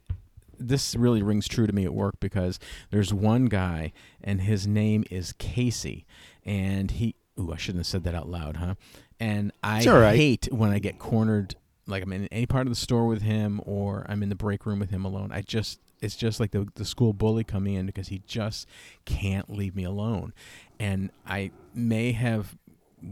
this 0.60 0.96
really 0.96 1.22
rings 1.22 1.48
true 1.48 1.68
to 1.68 1.74
me 1.74 1.86
at 1.86 1.94
work 1.94 2.20
because 2.20 2.60
there's 2.90 3.14
one 3.14 3.46
guy 3.46 3.94
and 4.24 4.42
his 4.42 4.66
name 4.68 5.04
is 5.10 5.34
Casey, 5.34 6.06
and 6.46 6.92
he. 6.92 7.16
Ooh, 7.40 7.54
I 7.54 7.58
shouldn't 7.58 7.82
have 7.82 7.88
said 7.88 8.04
that 8.06 8.16
out 8.16 8.28
loud, 8.28 8.58
huh? 8.58 8.74
And 9.20 9.52
I 9.64 9.86
right. 9.86 10.16
hate 10.16 10.48
when 10.52 10.72
I 10.72 10.80
get 10.80 10.98
cornered. 10.98 11.56
Like 11.86 12.04
I'm 12.04 12.12
in 12.12 12.28
any 12.28 12.48
part 12.48 12.66
of 12.68 12.72
the 12.72 12.76
store 12.76 13.06
with 13.06 13.22
him, 13.22 13.62
or 13.64 14.06
I'm 14.10 14.24
in 14.24 14.30
the 14.30 14.36
break 14.36 14.66
room 14.66 14.80
with 14.80 14.90
him 14.90 15.06
alone. 15.06 15.32
I 15.32 15.42
just 15.42 15.80
it's 16.02 16.16
just 16.16 16.40
like 16.40 16.52
the 16.52 16.68
the 16.76 16.84
school 16.84 17.14
bully 17.14 17.44
coming 17.44 17.76
in 17.76 17.86
because 17.86 18.08
he 18.08 18.24
just 18.28 18.68
can't 19.06 19.50
leave 19.50 19.76
me 19.76 19.84
alone. 19.84 20.34
And 20.80 21.12
I 21.26 21.52
may 21.74 22.12
have 22.12 22.58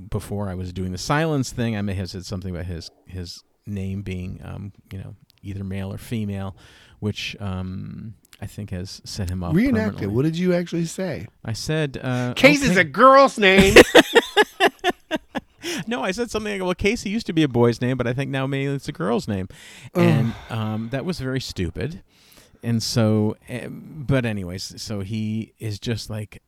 before 0.09 0.49
I 0.49 0.55
was 0.55 0.73
doing 0.73 0.91
the 0.91 0.97
silence 0.97 1.51
thing, 1.51 1.77
I 1.77 1.81
may 1.81 1.93
have 1.93 2.09
said 2.09 2.25
something 2.25 2.53
about 2.53 2.65
his 2.65 2.89
his 3.05 3.43
name 3.65 4.01
being, 4.01 4.39
um, 4.43 4.71
you 4.91 4.99
know, 4.99 5.15
either 5.43 5.63
male 5.63 5.93
or 5.93 5.97
female, 5.97 6.55
which 6.99 7.35
um, 7.39 8.15
I 8.41 8.45
think 8.45 8.71
has 8.71 9.01
set 9.05 9.29
him 9.29 9.43
off. 9.43 9.53
Reenact 9.55 10.01
it. 10.01 10.07
What 10.07 10.23
did 10.23 10.37
you 10.37 10.53
actually 10.53 10.85
say? 10.85 11.27
I 11.43 11.53
said, 11.53 11.99
uh, 12.01 12.33
Casey's 12.35 12.71
okay. 12.71 12.81
a 12.81 12.83
girl's 12.83 13.37
name. 13.37 13.75
no. 15.87 16.03
I 16.03 16.11
said 16.11 16.31
something 16.31 16.53
like, 16.53 16.65
"Well, 16.65 16.75
Casey 16.75 17.09
used 17.09 17.27
to 17.27 17.33
be 17.33 17.43
a 17.43 17.47
boy's 17.47 17.81
name, 17.81 17.97
but 17.97 18.07
I 18.07 18.13
think 18.13 18.31
now 18.31 18.47
maybe 18.47 18.73
it's 18.73 18.87
a 18.87 18.93
girl's 18.93 19.27
name," 19.27 19.47
and 19.93 20.33
um, 20.49 20.89
that 20.89 21.05
was 21.05 21.19
very 21.19 21.41
stupid. 21.41 22.01
And 22.63 22.81
so, 22.81 23.37
eh, 23.47 23.67
but 23.69 24.25
anyways, 24.25 24.81
so 24.81 25.01
he 25.01 25.53
is 25.59 25.79
just 25.79 26.09
like 26.09 26.41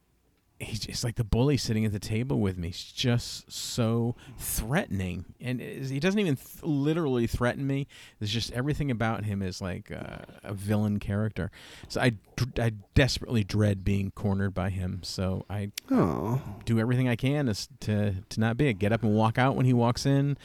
he's 0.60 0.80
just 0.80 1.04
like 1.04 1.16
the 1.16 1.24
bully 1.24 1.58
sitting 1.58 1.86
at 1.86 1.92
the 1.92 2.00
table 2.00 2.40
with 2.40 2.58
me. 2.58 2.70
He's 2.70 2.84
just 2.84 3.52
so 3.52 4.16
threatening, 4.38 5.26
and 5.40 5.62
he 5.62 6.00
doesn't 6.00 6.20
even 6.20 6.36
th- 6.36 6.64
literally 6.64 7.28
threaten 7.28 7.68
me. 7.68 7.88
There's 8.20 8.32
just 8.32 8.52
everything 8.52 8.90
about 8.90 9.26
him 9.26 9.42
is 9.42 9.62
like 9.62 9.92
uh, 9.92 10.20
a 10.44 10.54
villain 10.54 11.00
character. 11.00 11.52
So 11.88 12.02
I, 12.02 12.14
I 12.58 12.72
desperately 12.96 13.44
dread 13.44 13.84
being 13.84 14.12
cornered 14.12 14.54
by 14.54 14.70
him. 14.70 15.02
So 15.04 15.46
I 15.50 15.72
oh, 15.92 16.42
do 16.66 16.80
everything 16.80 17.08
I 17.08 17.16
can 17.16 17.48
is 17.48 17.68
to 17.82 18.16
to 18.30 18.40
not 18.40 18.58
be. 18.58 18.70
I 18.70 18.72
get 18.72 18.92
up 18.92 19.04
and 19.04 19.14
walk 19.14 19.38
out 19.38 19.56
when 19.56 19.66
he 19.66 19.74
walks 19.74 20.06
in. 20.06 20.38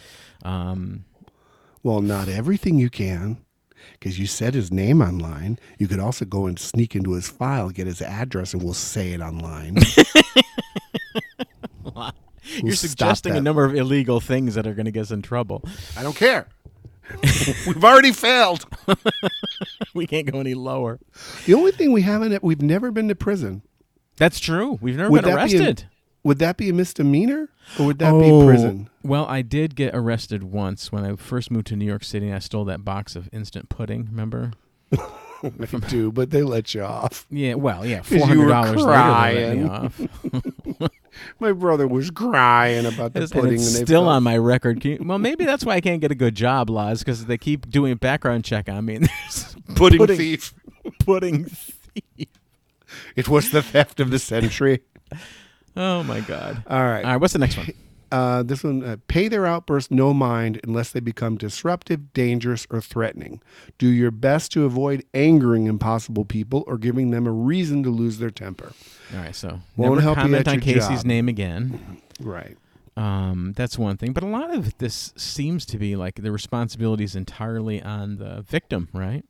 Um, 0.45 1.05
well, 1.83 2.01
not 2.01 2.29
everything 2.29 2.79
you 2.79 2.91
can, 2.91 3.39
because 3.93 4.19
you 4.19 4.27
said 4.27 4.55
his 4.55 4.73
name 4.73 5.01
online. 5.01 5.59
You 5.79 5.89
could 5.89 6.01
also 6.01 6.25
go 6.25 6.47
and 6.47 6.59
sneak 6.59 6.97
into 6.97 7.13
his 7.13 7.29
file, 7.29 7.71
get 7.71 7.87
his 7.87 8.03
address, 8.03 8.53
and 8.53 8.63
we'll 8.63 8.75
say 8.75 9.13
it 9.13 9.21
online. 9.21 9.79
you're 12.63 12.75
suggesting 12.75 13.37
a 13.37 13.41
number 13.41 13.65
of 13.65 13.75
illegal 13.75 14.21
things 14.21 14.55
that 14.55 14.67
are 14.67 14.75
going 14.75 14.87
to 14.87 14.93
get 14.93 15.03
us 15.03 15.11
in 15.11 15.23
trouble. 15.23 15.65
I 15.97 16.03
don't 16.03 16.17
care. 16.17 16.49
We've 17.67 17.85
already 17.85 18.13
failed. 18.13 18.67
we 19.95 20.07
can't 20.07 20.31
go 20.31 20.41
any 20.41 20.55
lower. 20.55 20.99
The 21.47 21.55
only 21.55 21.73
thing 21.73 21.93
we 21.93 22.03
haven't, 22.03 22.43
we've 22.43 22.63
never 22.63 22.91
been 22.91 23.09
to 23.09 23.15
prison. 23.15 23.63
That's 24.17 24.39
true. 24.39 24.79
We've 24.81 24.97
never 24.97 25.11
Would 25.11 25.25
been 25.25 25.35
that 25.35 25.49
be 25.49 25.57
arrested. 25.57 25.85
Would 26.25 26.39
that 26.39 26.57
be 26.57 26.69
a 26.69 26.73
misdemeanor, 26.73 27.49
or 27.81 27.87
would 27.87 27.99
that 27.99 28.13
Oh, 28.13 28.21
be 28.41 28.47
prison? 28.47 28.89
Well, 29.03 29.27
I 29.27 29.43
did 29.43 29.75
get 29.75 29.93
arrested 29.95 30.45
once 30.45 30.93
when 30.93 31.05
I 31.05 31.17
first 31.17 31.51
moved 31.51 31.67
to 31.69 31.77
New 31.77 31.85
York 31.85 32.05
City. 32.05 32.33
I 32.33 32.39
stole 32.39 32.65
that 32.67 32.85
box 32.85 33.17
of 33.17 33.29
instant 33.33 33.69
pudding. 33.69 34.07
Remember? 34.11 34.53
I 35.43 35.67
do, 35.89 36.13
but 36.13 36.31
they 36.31 36.43
let 36.45 36.73
you 36.75 36.83
off. 36.85 37.27
Yeah. 37.29 37.55
Well, 37.55 37.85
yeah. 37.85 38.03
Four 38.03 38.29
were 38.29 38.47
dollars 38.49 38.81
later, 38.81 39.35
they 39.35 39.57
let 39.57 39.57
me 39.57 39.69
crying. 39.69 39.69
off. 39.69 40.93
My 41.41 41.53
brother 41.53 41.89
was 41.89 42.13
crying 42.13 42.87
about 42.87 43.15
the 43.15 43.23
It's- 43.23 43.33
and 43.33 43.41
pudding, 43.41 43.55
it's 43.61 43.77
and 43.77 43.87
still 43.87 44.09
on 44.09 44.23
my 44.23 44.37
record. 44.37 44.85
You- 44.85 44.99
well, 45.05 45.19
maybe 45.19 45.45
that's 45.45 45.65
why 45.65 45.75
I 45.75 45.81
can't 45.81 46.01
get 46.01 46.13
a 46.13 46.15
good 46.15 46.37
job, 46.37 46.71
Laws, 46.71 47.01
because 47.01 47.27
they 47.27 47.37
keep 47.39 47.69
doing 47.69 47.91
a 47.93 47.97
background 47.97 48.45
check 48.45 48.69
on 48.69 48.85
me. 48.85 48.95
And 48.97 49.05
there's 49.25 49.57
pudding, 49.75 49.99
pudding. 49.99 50.17
thief. 50.17 50.55
pudding 51.01 51.45
thief. 51.47 52.29
It 53.17 53.29
was 53.29 53.51
the 53.51 53.63
theft 53.63 53.99
of 53.99 54.11
the 54.11 54.19
century. 54.21 54.83
Oh 55.77 56.03
my 56.03 56.21
god. 56.21 56.63
All 56.67 56.83
right. 56.85 57.05
All 57.05 57.13
right, 57.13 57.17
what's 57.17 57.33
the 57.33 57.39
next 57.39 57.57
one? 57.57 57.69
Uh, 58.13 58.43
this 58.43 58.63
one, 58.63 58.85
uh, 58.85 58.97
pay 59.09 59.27
their 59.27 59.47
outbursts 59.47 59.91
no 59.91 60.13
mind 60.13 60.61
unless 60.65 60.91
they 60.91 61.01
become 61.01 61.39
disruptive, 61.39 62.13
dangerous, 62.13 62.67
or 62.69 62.79
threatening. 62.79 63.41
Do 63.79 63.89
your 63.89 64.11
best 64.11 64.53
to 64.53 64.67
avoid 64.67 65.03
angering 65.15 65.67
impossible 65.67 66.27
people 66.27 66.63
or 66.67 66.77
giving 66.77 67.11
them 67.11 67.27
a 67.27 67.33
reason 67.33 67.83
to 67.85 67.89
lose 67.89 68.19
their 68.19 68.29
temper. 68.29 68.75
All 69.15 69.21
right, 69.21 69.35
so 69.35 69.61
Won't 69.79 69.93
never 69.93 70.03
help 70.03 70.19
you 70.19 70.23
comment 70.25 70.47
at 70.47 70.53
on 70.53 70.61
Casey's 70.61 70.99
job. 70.99 71.07
name 71.07 71.27
again. 71.27 72.03
Right. 72.21 72.59
Um, 72.99 73.55
that's 73.57 73.79
one 73.79 73.97
thing, 73.97 74.13
but 74.13 74.23
a 74.23 74.27
lot 74.27 74.55
of 74.55 74.77
this 74.77 75.15
seems 75.17 75.65
to 75.65 75.79
be 75.79 75.97
like 75.97 76.17
the 76.17 76.31
responsibility 76.33 77.05
is 77.05 77.17
entirely 77.17 77.83
on 77.83 78.19
the 78.19 78.43
victim, 78.43 78.91
right? 78.93 79.25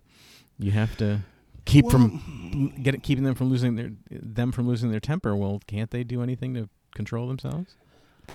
You 0.58 0.72
have 0.72 0.96
to 0.96 1.20
keep 1.64 1.90
from 1.90 2.72
get 2.82 2.94
it, 2.94 3.02
keeping 3.02 3.24
them 3.24 3.34
from 3.34 3.50
losing 3.50 3.76
their 3.76 3.90
them 4.10 4.52
from 4.52 4.68
losing 4.68 4.90
their 4.90 5.00
temper. 5.00 5.34
Well, 5.36 5.60
can't 5.66 5.90
they 5.90 6.04
do 6.04 6.22
anything 6.22 6.54
to 6.54 6.68
control 6.94 7.28
themselves? 7.28 7.76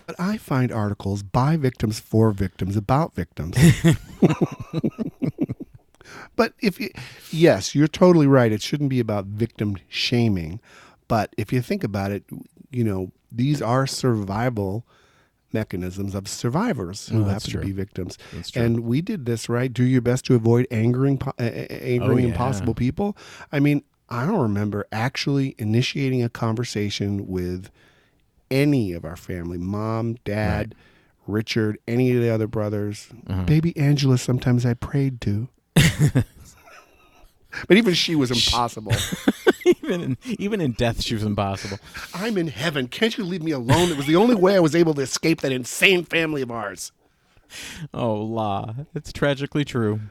But 0.05 0.15
I 0.19 0.37
find 0.37 0.71
articles 0.71 1.23
by 1.23 1.57
victims 1.57 1.99
for 1.99 2.31
victims 2.31 2.75
about 2.75 3.15
victims. 3.15 3.55
but 6.35 6.53
if 6.59 6.79
you, 6.79 6.89
yes, 7.31 7.73
you're 7.73 7.87
totally 7.87 8.27
right. 8.27 8.51
It 8.51 8.61
shouldn't 8.61 8.89
be 8.89 8.99
about 8.99 9.25
victim 9.25 9.77
shaming. 9.87 10.59
But 11.07 11.33
if 11.37 11.53
you 11.53 11.61
think 11.61 11.83
about 11.83 12.11
it, 12.11 12.23
you 12.69 12.83
know, 12.83 13.11
these 13.31 13.61
are 13.61 13.87
survival 13.87 14.85
mechanisms 15.53 16.13
of 16.15 16.27
survivors 16.27 17.07
who 17.09 17.21
Oh, 17.21 17.25
happen 17.25 17.51
true. 17.51 17.61
to 17.61 17.65
be 17.67 17.71
victims. 17.71 18.17
And 18.55 18.81
we 18.81 19.01
did 19.01 19.25
this, 19.25 19.47
right? 19.49 19.71
Do 19.71 19.83
your 19.83 20.01
best 20.01 20.25
to 20.25 20.35
avoid 20.35 20.67
angering 20.71 21.21
uh, 21.25 21.31
angering 21.41 22.17
Oh, 22.17 22.17
yeah. 22.17 22.25
impossible 22.33 22.73
people. 22.73 23.15
I 23.51 23.59
mean, 23.59 23.83
I 24.09 24.25
don't 24.25 24.39
remember 24.41 24.85
actually 24.91 25.55
initiating 25.57 26.23
a 26.23 26.29
conversation 26.29 27.27
with 27.27 27.69
any 28.49 28.93
of 28.93 29.03
our 29.05 29.15
family, 29.17 29.57
mom, 29.57 30.15
dad, 30.23 30.73
Richard, 31.27 31.77
any 31.87 32.15
of 32.15 32.21
the 32.21 32.29
other 32.29 32.47
brothers. 32.47 33.07
Uh-huh. 33.27 33.43
Baby 33.43 33.75
Angela 33.77 34.17
sometimes 34.17 34.65
I 34.65 34.73
prayed 34.75 35.19
to. 35.21 35.49
but 37.67 37.77
even 37.77 37.93
she 37.93 38.15
was 38.15 38.31
impossible. 38.31 38.95
even 39.83 40.01
in, 40.01 40.17
even 40.25 40.61
in 40.61 40.71
death, 40.73 41.01
she 41.01 41.13
was 41.13 41.23
impossible. 41.23 41.77
I'm 42.13 42.37
in 42.37 42.47
heaven. 42.47 42.87
Can't 42.87 43.17
you 43.17 43.23
leave 43.23 43.43
me 43.43 43.51
alone? 43.51 43.89
It 43.91 43.97
was 43.97 44.05
the 44.07 44.15
only 44.15 44.35
way 44.35 44.55
I 44.55 44.59
was 44.59 44.75
able 44.75 44.93
to 44.95 45.01
escape 45.01 45.41
that 45.41 45.51
insane 45.51 46.03
family 46.05 46.41
of 46.41 46.51
ours. 46.51 46.91
Oh, 47.93 48.15
la, 48.15 48.73
it's 48.93 49.13
tragically 49.13 49.63
true. 49.63 50.01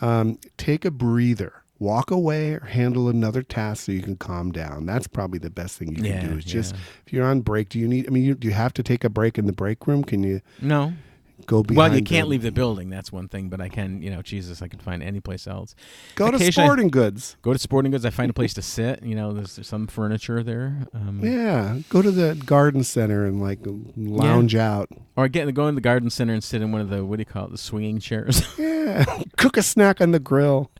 Um, 0.00 0.38
take 0.56 0.84
a 0.84 0.90
breather. 0.90 1.52
Walk 1.78 2.10
away 2.10 2.54
or 2.54 2.60
handle 2.60 3.06
another 3.08 3.42
task 3.42 3.84
so 3.84 3.92
you 3.92 4.00
can 4.00 4.16
calm 4.16 4.50
down. 4.50 4.86
That's 4.86 5.06
probably 5.06 5.38
the 5.38 5.50
best 5.50 5.76
thing 5.78 5.88
you 5.90 5.96
can 5.96 6.04
Yeah, 6.06 6.26
do. 6.26 6.38
Is 6.38 6.44
just 6.44 6.74
yeah. 6.74 6.80
if 7.06 7.12
you're 7.12 7.26
on 7.26 7.42
break, 7.42 7.68
do 7.68 7.78
you 7.78 7.86
need? 7.86 8.06
I 8.06 8.10
mean, 8.10 8.24
you, 8.24 8.34
do 8.34 8.48
you 8.48 8.54
have 8.54 8.72
to 8.74 8.82
take 8.82 9.04
a 9.04 9.10
break 9.10 9.36
in 9.36 9.44
the 9.44 9.52
break 9.52 9.86
room? 9.86 10.02
Can 10.02 10.22
you 10.22 10.40
No, 10.62 10.94
go 11.44 11.62
behind? 11.62 11.76
well, 11.76 11.94
you 11.98 12.02
can't 12.04 12.26
the- 12.26 12.30
leave 12.30 12.42
the 12.42 12.52
building. 12.52 12.88
That's 12.88 13.12
one 13.12 13.28
thing, 13.28 13.48
but 13.48 13.60
I 13.60 13.68
can, 13.68 14.00
you 14.02 14.10
know, 14.10 14.22
Jesus, 14.22 14.62
I 14.62 14.68
can 14.68 14.78
find 14.78 15.02
any 15.02 15.20
place 15.20 15.46
else. 15.46 15.74
Go 16.14 16.30
to 16.30 16.52
sporting 16.52 16.88
goods. 16.88 17.36
Go 17.42 17.52
to 17.52 17.58
sporting 17.58 17.90
goods. 17.92 18.04
I 18.04 18.10
find 18.10 18.30
a 18.30 18.34
place 18.34 18.54
to 18.54 18.62
sit. 18.62 19.02
You 19.02 19.14
know, 19.14 19.32
there's, 19.32 19.56
there's 19.56 19.68
some 19.68 19.86
furniture 19.86 20.42
there. 20.42 20.86
Um, 20.94 21.20
Yeah, 21.22 21.80
go 21.88 22.00
to 22.02 22.10
the 22.10 22.34
garden 22.46 22.82
center 22.84 23.26
and 23.26 23.40
like 23.40 23.58
lounge 23.96 24.54
out. 24.54 24.88
Or 25.16 25.28
get 25.28 25.52
go 25.54 25.66
in 25.68 25.74
the 25.74 25.80
garden 25.80 26.10
center 26.10 26.32
and 26.32 26.42
sit 26.42 26.62
in 26.62 26.72
one 26.72 26.80
of 26.80 26.88
the 26.90 27.04
what 27.04 27.16
do 27.16 27.20
you 27.22 27.26
call 27.26 27.46
it, 27.46 27.50
the 27.52 27.58
swinging 27.58 28.00
chairs. 28.00 28.42
Yeah, 28.58 29.04
cook 29.36 29.56
a 29.56 29.62
snack 29.62 30.00
on 30.00 30.12
the 30.12 30.20
grill. 30.20 30.70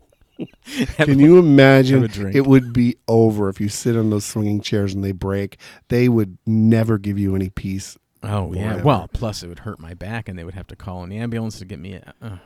Can 0.97 1.19
you 1.19 1.39
imagine? 1.39 2.03
have 2.03 2.11
a 2.11 2.13
drink. 2.13 2.37
It 2.37 2.47
would 2.47 2.73
be 2.73 2.97
over 3.09 3.49
if 3.49 3.61
you 3.61 3.69
sit 3.69 3.97
on 3.97 4.11
those 4.11 4.25
swinging 4.25 4.61
chairs 4.61 4.95
and 4.95 5.03
they 5.03 5.13
break. 5.13 5.59
They 5.89 6.09
would 6.09 6.39
never 6.47 6.99
give 6.99 7.19
you 7.19 7.35
any 7.35 7.49
peace. 7.51 7.97
Oh 8.27 8.53
yeah. 8.53 8.67
Whatever. 8.71 8.85
Well, 8.85 9.09
plus 9.13 9.43
it 9.43 9.49
would 9.49 9.61
hurt 9.61 9.79
my 9.79 9.95
back, 9.95 10.29
and 10.29 10.39
they 10.39 10.45
would 10.45 10.55
have 10.55 10.67
to 10.69 10.77
call 10.77 11.03
an 11.05 11.13
ambulance 11.13 11.59
to 11.61 11.65
get 11.65 11.79
me. 11.79 12.01
Uh, 12.21 12.37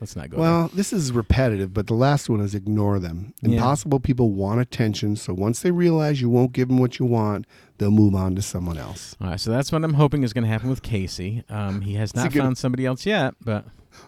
let's 0.00 0.14
not 0.14 0.30
go. 0.30 0.38
Well, 0.38 0.70
this 0.74 0.92
is 0.92 1.12
repetitive, 1.12 1.72
but 1.74 1.86
the 1.86 1.94
last 1.94 2.28
one 2.28 2.40
is 2.40 2.54
ignore 2.54 2.98
them. 2.98 3.34
Yeah. 3.40 3.54
Impossible 3.54 4.00
people 4.00 4.30
want 4.32 4.60
attention, 4.60 5.16
so 5.16 5.32
once 5.34 5.60
they 5.60 5.70
realize 5.70 6.20
you 6.20 6.28
won't 6.30 6.52
give 6.52 6.68
them 6.68 6.78
what 6.78 6.98
you 6.98 7.06
want, 7.06 7.46
they'll 7.78 7.90
move 7.90 8.14
on 8.14 8.34
to 8.36 8.42
someone 8.42 8.78
else. 8.78 9.16
All 9.20 9.28
right. 9.28 9.40
So 9.40 9.50
that's 9.50 9.72
what 9.72 9.82
I'm 9.82 9.94
hoping 9.94 10.22
is 10.22 10.32
going 10.32 10.44
to 10.44 10.50
happen 10.50 10.68
with 10.70 10.82
Casey. 10.82 11.42
Um, 11.48 11.80
he 11.80 11.94
has 11.94 12.14
not 12.14 12.32
found 12.32 12.58
somebody 12.58 12.84
else 12.86 13.06
yet, 13.06 13.34
but 13.42 13.64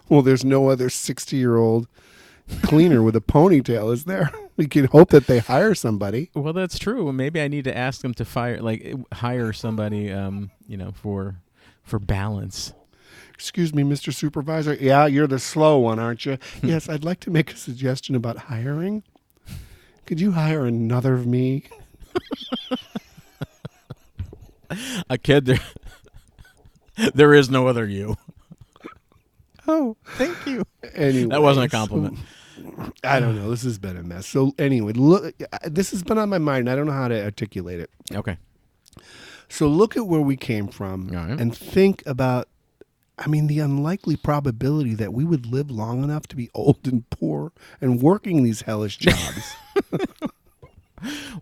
Well, 0.09 0.21
there's 0.21 0.45
no 0.45 0.69
other 0.69 0.89
60 0.89 1.35
year 1.35 1.57
old 1.57 1.87
cleaner 2.61 3.01
with 3.01 3.15
a 3.15 3.21
ponytail, 3.21 3.91
is 3.93 4.03
there? 4.05 4.31
We 4.57 4.67
can 4.67 4.85
hope 4.85 5.09
that 5.09 5.25
they 5.25 5.39
hire 5.39 5.73
somebody. 5.73 6.29
well, 6.35 6.53
that's 6.53 6.77
true. 6.77 7.11
Maybe 7.11 7.41
I 7.41 7.47
need 7.47 7.63
to 7.63 7.75
ask 7.75 8.01
them 8.01 8.13
to 8.15 8.25
fire, 8.25 8.61
like 8.61 8.93
hire 9.11 9.51
somebody. 9.51 10.11
Um, 10.11 10.51
you 10.67 10.77
know, 10.77 10.91
for 10.91 11.37
for 11.83 11.97
balance. 11.97 12.71
Excuse 13.33 13.73
me, 13.73 13.81
Mr. 13.83 14.13
Supervisor. 14.13 14.75
Yeah, 14.75 15.07
you're 15.07 15.25
the 15.27 15.39
slow 15.39 15.79
one, 15.79 15.97
aren't 15.99 16.25
you? 16.25 16.37
yes, 16.63 16.87
I'd 16.87 17.03
like 17.03 17.19
to 17.21 17.31
make 17.31 17.51
a 17.51 17.57
suggestion 17.57 18.13
about 18.15 18.37
hiring. 18.37 19.03
Could 20.05 20.19
you 20.21 20.33
hire 20.33 20.65
another 20.65 21.15
of 21.15 21.25
me? 21.25 21.63
A 25.09 25.17
kid 25.17 25.45
there. 25.45 25.59
there 27.13 27.33
is 27.33 27.49
no 27.49 27.67
other 27.67 27.85
you. 27.87 28.17
Oh, 29.67 29.95
thank 30.05 30.45
you. 30.45 30.65
Anyway, 30.93 31.29
That 31.29 31.41
wasn't 31.41 31.67
a 31.67 31.69
compliment. 31.69 32.17
I 33.03 33.19
don't 33.19 33.35
know. 33.35 33.49
This 33.49 33.63
has 33.63 33.77
been 33.77 33.97
a 33.97 34.03
mess. 34.03 34.27
So 34.27 34.53
anyway, 34.57 34.93
look. 34.93 35.35
This 35.65 35.91
has 35.91 36.03
been 36.03 36.17
on 36.17 36.29
my 36.29 36.37
mind. 36.37 36.69
I 36.69 36.75
don't 36.75 36.85
know 36.85 36.93
how 36.93 37.07
to 37.07 37.23
articulate 37.23 37.79
it. 37.79 37.89
Okay. 38.13 38.37
So 39.49 39.67
look 39.67 39.95
at 39.97 40.07
where 40.07 40.21
we 40.21 40.35
came 40.35 40.67
from 40.67 41.09
right. 41.09 41.39
and 41.39 41.55
think 41.55 42.03
about. 42.05 42.47
I 43.15 43.27
mean, 43.27 43.45
the 43.45 43.59
unlikely 43.59 44.15
probability 44.15 44.95
that 44.95 45.13
we 45.13 45.23
would 45.23 45.45
live 45.45 45.69
long 45.69 46.03
enough 46.03 46.25
to 46.29 46.35
be 46.35 46.49
old 46.55 46.87
and 46.87 47.07
poor 47.11 47.51
and 47.79 48.01
working 48.01 48.41
these 48.41 48.61
hellish 48.63 48.97
jobs. 48.97 49.55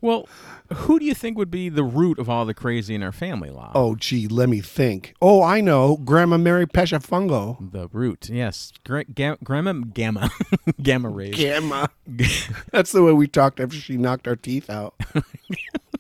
Well, 0.02 0.28
who 0.74 1.00
do 1.00 1.06
you 1.06 1.14
think 1.14 1.38
would 1.38 1.52
be 1.52 1.70
the 1.70 1.84
root 1.84 2.18
of 2.20 2.30
all 2.30 2.46
the 2.46 2.54
crazy 2.54 2.96
in 2.96 3.04
our 3.04 3.12
family 3.12 3.50
La? 3.50 3.72
oh, 3.76 3.96
gee, 3.96 4.28
let 4.28 4.50
me 4.50 4.62
think. 4.62 5.14
Oh, 5.22 5.44
I 5.44 5.62
know. 5.62 5.98
Grandma 5.98 6.38
Mary 6.38 6.66
Peshafungo. 6.66 7.72
The 7.72 7.88
root, 7.90 8.30
yes. 8.30 8.72
Gra- 8.86 9.04
ga- 9.06 9.38
grandma 9.44 9.74
gamma, 9.74 10.30
gamma 10.82 11.10
rays. 11.10 11.36
Gamma. 11.36 11.90
That's 12.72 12.92
the 12.92 13.04
way 13.04 13.14
we 13.14 13.28
talked 13.28 13.60
after 13.60 13.76
she 13.76 13.98
knocked 13.98 14.28
our 14.28 14.36
teeth 14.36 14.70
out. 14.70 14.96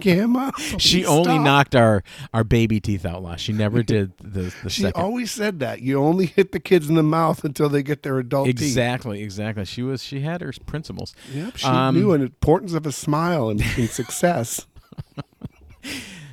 Grandma. 0.00 0.50
she 0.78 1.04
only 1.04 1.24
stop. 1.24 1.40
knocked 1.44 1.74
our, 1.76 2.02
our 2.32 2.44
baby 2.44 2.80
teeth 2.80 3.04
out 3.04 3.22
last. 3.22 3.40
She 3.40 3.52
never 3.52 3.82
did 3.82 4.16
the, 4.18 4.54
the 4.62 4.70
She 4.70 4.82
second. 4.82 5.00
always 5.02 5.30
said 5.30 5.60
that. 5.60 5.82
You 5.82 5.98
only 6.00 6.26
hit 6.26 6.52
the 6.52 6.60
kids 6.60 6.88
in 6.88 6.94
the 6.94 7.02
mouth 7.02 7.44
until 7.44 7.68
they 7.68 7.82
get 7.82 8.02
their 8.02 8.18
adult 8.18 8.46
teeth. 8.46 8.60
exactly, 8.62 9.22
exactly. 9.22 9.64
She 9.64 9.82
was 9.82 10.02
she 10.02 10.20
had 10.20 10.40
her 10.40 10.52
principles. 10.66 11.14
Yep, 11.32 11.56
she 11.56 11.66
Um, 11.66 11.94
knew 11.94 12.12
an 12.12 12.22
importance 12.22 12.74
of 12.74 12.86
a 12.86 12.92
smile 12.92 13.48
and, 13.48 13.60
and 13.76 13.88
success. 13.90 14.66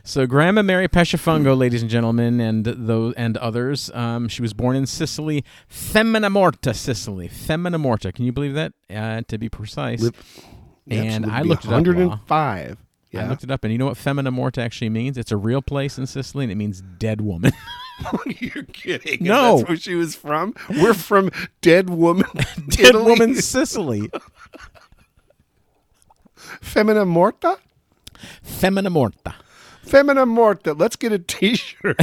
So 0.03 0.25
Grandma 0.25 0.63
Mary 0.63 0.87
Pesciafungo, 0.87 1.55
ladies 1.55 1.83
and 1.83 1.91
gentlemen, 1.91 2.39
and 2.39 2.65
those 2.65 3.13
and 3.15 3.37
others. 3.37 3.91
Um, 3.93 4.27
she 4.27 4.41
was 4.41 4.53
born 4.53 4.75
in 4.75 4.87
Sicily, 4.87 5.43
Femina 5.67 6.31
Morta, 6.31 6.73
Sicily. 6.73 7.27
Femina 7.27 7.77
Morta. 7.77 8.11
Can 8.11 8.25
you 8.25 8.31
believe 8.31 8.55
that? 8.55 8.73
Uh, 8.89 9.21
to 9.27 9.37
be 9.37 9.49
precise. 9.49 10.01
Live- 10.01 10.41
And 10.89 11.27
I 11.27 11.43
looked 11.43 11.65
it 11.65 11.67
up, 11.67 11.73
105. 11.73 12.77
Yeah. 13.11 13.25
I 13.25 13.29
looked 13.29 13.43
it 13.43 13.49
up, 13.51 13.63
and 13.63 13.71
you 13.73 13.77
know 13.79 13.87
what 13.87 13.97
Femina 13.97 14.29
Morta 14.31 14.61
actually 14.61 14.89
means? 14.89 15.17
It's 15.17 15.31
a 15.31 15.37
real 15.37 15.61
place 15.63 15.97
in 15.97 16.05
Sicily, 16.05 16.45
and 16.45 16.51
it 16.51 16.55
means 16.55 16.81
dead 16.81 17.21
woman. 17.21 17.51
You're 18.25 18.63
kidding. 18.65 19.23
No. 19.25 19.57
That's 19.57 19.67
where 19.67 19.77
she 19.77 19.95
was 19.95 20.15
from. 20.15 20.53
We're 20.69 20.93
from 20.93 21.31
Dead 21.61 21.89
Woman. 21.89 22.27
dead 22.69 22.79
Italy. 22.89 23.03
woman 23.11 23.35
Sicily. 23.35 24.09
Femina 26.61 27.05
Morta? 27.05 27.57
Femina 28.43 28.89
Morta. 28.89 29.35
Femina 29.83 30.25
Morta. 30.25 30.73
Let's 30.73 30.95
get 30.95 31.11
a 31.11 31.19
t 31.19 31.55
shirt. 31.55 31.97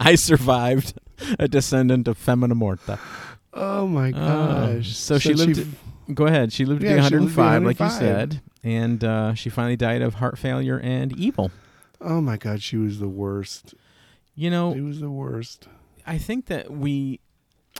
I 0.00 0.14
survived 0.16 0.94
a 1.38 1.48
descendant 1.48 2.08
of 2.08 2.18
Femina 2.18 2.54
Morta. 2.54 2.98
oh 3.52 3.86
my 3.86 4.10
Uh, 4.12 4.74
gosh. 4.76 4.96
so 4.96 5.18
she 5.18 5.32
lived. 5.34 5.66
go 6.12 6.26
ahead. 6.26 6.52
She 6.52 6.64
lived 6.64 6.80
to 6.82 6.86
Yeah, 6.86 6.96
be 6.96 7.02
she 7.08 7.16
lived 7.16 7.30
to 7.30 7.36
be 7.36 7.42
105, 7.42 7.62
like 7.62 7.80
you 7.80 7.88
said, 7.90 8.40
and 8.64 9.04
uh, 9.04 9.34
she 9.34 9.50
finally 9.50 9.76
died 9.76 10.02
of 10.02 10.14
heart 10.14 10.38
failure 10.38 10.80
and 10.80 11.16
evil. 11.16 11.52
Oh 12.00 12.20
my 12.20 12.36
God. 12.36 12.62
She 12.62 12.76
was 12.76 12.98
the 12.98 13.08
worst. 13.08 13.74
You 14.34 14.50
know, 14.50 14.74
She 14.74 14.80
was 14.80 15.00
the 15.00 15.10
worst. 15.10 15.68
I 16.06 16.18
think 16.18 16.46
that 16.46 16.70
we. 16.70 17.20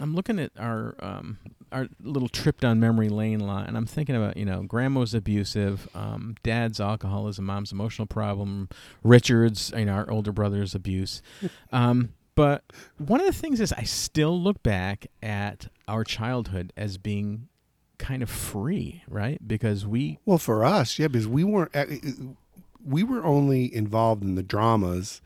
I'm 0.01 0.15
looking 0.15 0.39
at 0.41 0.51
our 0.59 0.97
um, 0.99 1.39
our 1.73 1.89
little 2.01 2.29
trip 2.29 2.61
down 2.61 2.81
memory 2.81 3.09
lane 3.09 3.41
line, 3.41 3.67
and 3.67 3.77
I'm 3.77 3.87
thinking 3.87 4.17
about 4.17 4.37
you 4.37 4.45
know, 4.45 4.63
grandma's 4.63 5.15
abusive, 5.15 5.89
um, 5.95 6.35
dad's 6.43 6.81
alcoholism, 6.81 7.45
mom's 7.45 7.71
emotional 7.73 8.07
problem, 8.07 8.69
Richard's 9.03 9.73
you 9.77 9.85
know 9.85 9.93
our 9.93 10.11
older 10.11 10.33
brother's 10.33 10.75
abuse. 10.75 11.23
Um, 11.73 12.11
but 12.37 12.65
one 12.99 13.21
of 13.21 13.27
the 13.27 13.33
things 13.33 13.61
is, 13.61 13.73
I 13.73 13.85
still 13.85 14.41
look 14.41 14.63
back 14.65 15.07
at 15.23 15.69
our 15.87 16.03
childhood 16.03 16.73
as 16.77 16.99
being 16.99 17.49
kind 18.05 18.23
of 18.23 18.29
free, 18.31 19.03
right? 19.09 19.39
Because 19.47 19.87
we 19.87 20.19
Well, 20.27 20.39
for 20.39 20.65
us, 20.65 20.99
yeah, 20.99 21.09
because 21.09 21.27
we 21.29 21.43
weren't. 21.45 21.75
uh, 21.75 21.87
we 22.85 23.03
were 23.03 23.25
only 23.25 23.75
involved 23.75 24.23
in 24.23 24.35
the 24.35 24.43
dramas, 24.43 25.23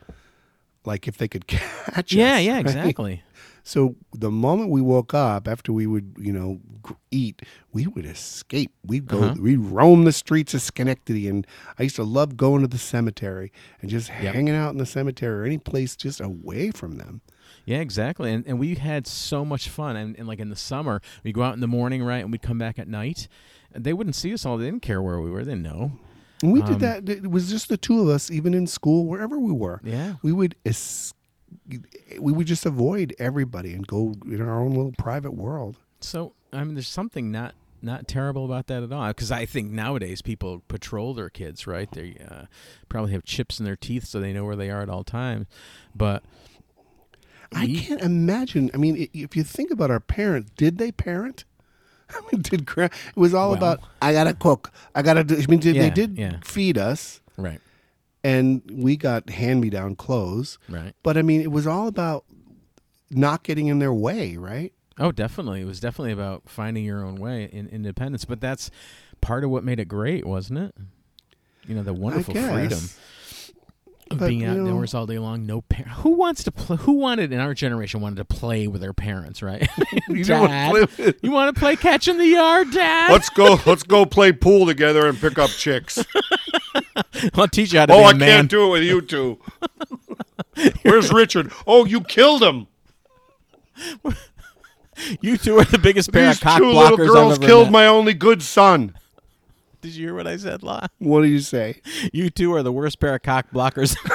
like 0.84 1.08
if 1.08 1.16
they 1.18 1.26
could 1.28 1.46
catch 1.48 2.12
Yeah, 2.12 2.36
us. 2.36 2.42
yeah, 2.44 2.52
right? 2.54 2.60
exactly. 2.60 3.22
So 3.64 3.96
the 4.14 4.30
moment 4.30 4.70
we 4.70 4.80
woke 4.80 5.12
up, 5.12 5.46
after 5.48 5.72
we 5.72 5.86
would, 5.86 6.14
you 6.18 6.32
know, 6.32 6.60
eat, 7.10 7.42
we 7.72 7.86
would 7.86 8.06
escape. 8.06 8.72
We'd 8.86 9.06
go, 9.06 9.18
Uh-huh. 9.24 9.34
we'd 9.40 9.58
roam 9.58 10.04
the 10.04 10.12
streets 10.12 10.54
of 10.54 10.62
Schenectady, 10.62 11.28
and 11.28 11.46
I 11.78 11.82
used 11.82 11.96
to 11.96 12.04
love 12.04 12.36
going 12.36 12.62
to 12.62 12.68
the 12.68 12.78
cemetery 12.78 13.52
and 13.82 13.90
just 13.90 14.08
Yep. 14.08 14.34
hanging 14.34 14.54
out 14.54 14.70
in 14.72 14.78
the 14.78 14.86
cemetery 14.86 15.40
or 15.40 15.44
any 15.44 15.58
place 15.58 15.96
just 15.96 16.20
away 16.20 16.70
from 16.70 16.96
them. 16.96 17.20
Yeah, 17.68 17.78
exactly. 17.80 18.32
And 18.32 18.46
and 18.46 18.58
we 18.58 18.74
had 18.76 19.06
so 19.06 19.44
much 19.44 19.68
fun. 19.68 19.94
And, 19.96 20.16
and 20.18 20.26
like 20.26 20.38
in 20.38 20.48
the 20.48 20.56
summer, 20.56 21.00
we'd 21.22 21.34
go 21.34 21.42
out 21.42 21.54
in 21.54 21.60
the 21.60 21.66
morning, 21.68 22.02
right, 22.02 22.22
and 22.22 22.32
we'd 22.32 22.42
come 22.42 22.58
back 22.58 22.78
at 22.78 22.88
night. 22.88 23.28
They 23.74 23.92
wouldn't 23.92 24.16
see 24.16 24.32
us 24.32 24.46
all. 24.46 24.56
They 24.56 24.64
didn't 24.64 24.82
care 24.82 25.02
where 25.02 25.20
we 25.20 25.30
were. 25.30 25.44
They 25.44 25.52
didn't 25.52 25.64
know. 25.64 25.92
And 26.42 26.52
we 26.52 26.62
Um, 26.62 26.68
did 26.68 26.80
that. 26.80 27.08
It 27.08 27.30
was 27.30 27.50
just 27.50 27.68
the 27.68 27.76
two 27.76 28.00
of 28.00 28.08
us, 28.08 28.30
even 28.30 28.54
in 28.54 28.66
school, 28.66 29.06
wherever 29.06 29.38
we 29.38 29.52
were. 29.52 29.80
Yeah. 29.84 30.14
We 30.22 30.32
would 30.32 30.54
es- 30.64 31.12
we 32.18 32.32
would 32.32 32.46
just 32.46 32.64
avoid 32.66 33.14
everybody 33.18 33.74
and 33.74 33.86
go 33.86 34.14
in 34.24 34.40
our 34.40 34.60
own 34.60 34.70
little 34.70 34.92
private 34.98 35.32
world. 35.34 35.76
So 36.00 36.32
I 36.52 36.64
mean, 36.64 36.74
there's 36.74 36.88
something 36.88 37.30
not 37.30 37.54
not 37.80 38.08
terrible 38.08 38.44
about 38.44 38.66
that 38.68 38.82
at 38.82 38.90
all. 38.92 39.08
Because 39.08 39.30
I 39.30 39.44
think 39.46 39.70
nowadays 39.70 40.22
people 40.22 40.62
patrol 40.68 41.14
their 41.14 41.30
kids, 41.30 41.66
right? 41.66 41.90
They 41.90 42.16
uh, 42.28 42.44
probably 42.88 43.12
have 43.12 43.24
chips 43.24 43.58
in 43.60 43.64
their 43.66 43.76
teeth 43.76 44.04
so 44.06 44.18
they 44.20 44.32
know 44.32 44.44
where 44.44 44.56
they 44.56 44.70
are 44.70 44.80
at 44.82 44.88
all 44.88 45.04
times. 45.04 45.46
But 45.94 46.24
I 47.54 47.66
can't 47.66 48.00
imagine. 48.02 48.70
I 48.74 48.76
mean, 48.76 49.08
if 49.12 49.34
you 49.36 49.42
think 49.42 49.70
about 49.70 49.90
our 49.90 50.00
parents, 50.00 50.50
did 50.56 50.78
they 50.78 50.92
parent? 50.92 51.44
I 52.10 52.20
mean, 52.32 52.42
did 52.42 52.64
gra- 52.66 52.86
it 52.86 53.16
was 53.16 53.34
all 53.34 53.50
Well- 53.50 53.58
about 53.58 53.80
I 54.02 54.12
gotta 54.12 54.34
cook, 54.34 54.72
I 54.94 55.02
gotta 55.02 55.24
do. 55.24 55.36
I 55.36 55.46
mean, 55.46 55.60
did, 55.60 55.76
they 55.76 55.90
did 55.90 56.18
yeah. 56.18 56.36
feed 56.44 56.76
us, 56.78 57.20
right, 57.36 57.60
and 58.24 58.62
we 58.70 58.96
got 58.96 59.28
hand 59.30 59.60
me 59.60 59.70
down 59.70 59.96
clothes. 59.96 60.58
right. 60.68 60.94
But 61.02 61.16
I 61.16 61.22
mean, 61.22 61.40
it 61.40 61.50
was 61.50 61.66
all 61.66 61.88
about 61.88 62.24
not 63.10 63.42
getting 63.42 63.66
in 63.68 63.78
their 63.78 63.92
way, 63.92 64.36
right? 64.36 64.72
Oh, 64.98 65.12
definitely. 65.12 65.60
It 65.60 65.66
was 65.66 65.80
definitely 65.80 66.12
about 66.12 66.48
finding 66.48 66.84
your 66.84 67.04
own 67.04 67.16
way 67.16 67.44
in 67.44 67.68
independence. 67.68 68.24
But 68.24 68.40
that's 68.40 68.70
part 69.20 69.44
of 69.44 69.50
what 69.50 69.62
made 69.64 69.78
it 69.78 69.86
great, 69.86 70.26
wasn't 70.26 70.58
it? 70.58 70.74
You 71.66 71.74
know, 71.76 71.82
the 71.82 71.94
wonderful 71.94 72.34
freedom 72.34 72.80
of 74.12 74.18
But, 74.18 74.28
being 74.28 74.40
you 74.40 74.46
know- 74.48 74.62
outdoors 74.66 74.94
all 74.94 75.06
day 75.06 75.18
long. 75.18 75.46
No 75.46 75.60
parent. 75.62 75.90
Who 75.98 76.10
wants 76.10 76.42
to 76.44 76.50
play? 76.52 76.76
Who 76.78 76.92
wanted 76.92 77.32
in 77.32 77.40
our 77.40 77.54
generation 77.54 78.00
wanted 78.00 78.16
to 78.16 78.24
play 78.24 78.66
with 78.66 78.80
their 78.80 78.92
parents, 78.92 79.42
right? 79.42 79.68
You 80.08 80.24
Dad, 80.24 80.70
flip 80.70 80.98
is? 80.98 81.14
you 81.22 81.30
want 81.30 81.54
to 81.54 81.58
play 81.58 81.76
catch 81.76 82.08
in 82.08 82.16
the 82.18 82.26
yard, 82.26 82.70
Dad? 82.72 83.10
Let's 83.12 83.28
go. 83.30 83.58
Let's 83.66 83.82
go 83.82 84.04
play 84.06 84.32
pool 84.32 84.66
together 84.66 85.06
and 85.06 85.18
pick 85.18 85.38
up 85.38 85.50
chicks. 85.50 86.04
I'll 87.34 87.48
teach 87.48 87.72
you 87.72 87.78
how 87.80 87.86
to 87.86 87.92
Oh, 87.92 87.98
be 87.98 88.02
a 88.02 88.06
I 88.08 88.12
man. 88.14 88.22
Oh, 88.22 88.32
I 88.32 88.36
can't 88.36 88.50
do 88.50 88.66
it 88.66 88.70
with 88.70 88.82
you 88.82 89.00
two. 89.02 89.38
Where's 90.82 91.12
Richard? 91.12 91.52
Oh, 91.66 91.84
you 91.84 92.00
killed 92.00 92.42
him. 92.42 92.66
You 95.20 95.36
two 95.36 95.58
are 95.58 95.64
the 95.64 95.78
biggest 95.78 96.12
pair 96.12 96.26
These 96.26 96.36
of 96.38 96.42
cock 96.42 96.58
two 96.58 96.66
little 96.72 96.96
blockers 96.98 97.06
girls 97.06 97.16
I've 97.34 97.38
ever 97.42 97.46
killed 97.46 97.66
met. 97.66 97.72
my 97.72 97.86
only 97.86 98.14
good 98.14 98.42
son. 98.42 98.94
Did 99.88 99.96
you 99.96 100.06
hear 100.08 100.14
what 100.14 100.26
I 100.26 100.36
said, 100.36 100.62
La? 100.62 100.86
What 100.98 101.22
do 101.22 101.28
you 101.28 101.38
say? 101.40 101.80
You 102.12 102.28
two 102.28 102.52
are 102.54 102.62
the 102.62 102.70
worst 102.72 103.00
pair 103.00 103.14
of 103.14 103.22
cock 103.22 103.46
blockers. 103.54 103.96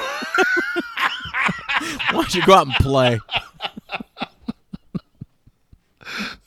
Why 2.11 2.11
don't 2.11 2.35
you 2.35 2.45
go 2.45 2.53
out 2.53 2.67
and 2.67 2.75
play? 2.75 3.19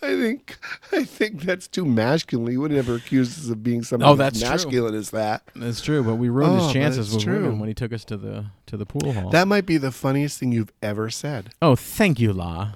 I 0.00 0.14
think 0.20 0.56
I 0.92 1.02
think 1.02 1.42
that's 1.42 1.66
too 1.66 1.84
masculine. 1.84 2.52
He 2.52 2.56
would 2.56 2.70
never 2.70 2.94
accuse 2.94 3.36
us 3.36 3.48
of 3.48 3.64
being 3.64 3.82
something 3.82 4.06
Oh, 4.06 4.12
as 4.12 4.18
that's 4.18 4.38
true. 4.40 4.48
masculine 4.48 4.94
as 4.94 5.10
that. 5.10 5.42
That's 5.56 5.80
true, 5.80 6.04
but 6.04 6.14
we 6.16 6.28
ruined 6.28 6.60
Oh, 6.60 6.64
his 6.66 6.72
chances 6.72 7.12
with 7.12 7.24
true. 7.24 7.42
women 7.42 7.58
when 7.58 7.66
he 7.68 7.74
took 7.74 7.92
us 7.92 8.04
to 8.04 8.16
the 8.16 8.46
to 8.66 8.76
the 8.76 8.86
pool 8.86 9.12
hall. 9.12 9.30
That 9.30 9.48
might 9.48 9.66
be 9.66 9.76
the 9.78 9.90
funniest 9.90 10.38
thing 10.38 10.52
you've 10.52 10.72
ever 10.82 11.10
said. 11.10 11.50
oh, 11.60 11.74
thank 11.74 12.20
you, 12.20 12.32
La. 12.32 12.74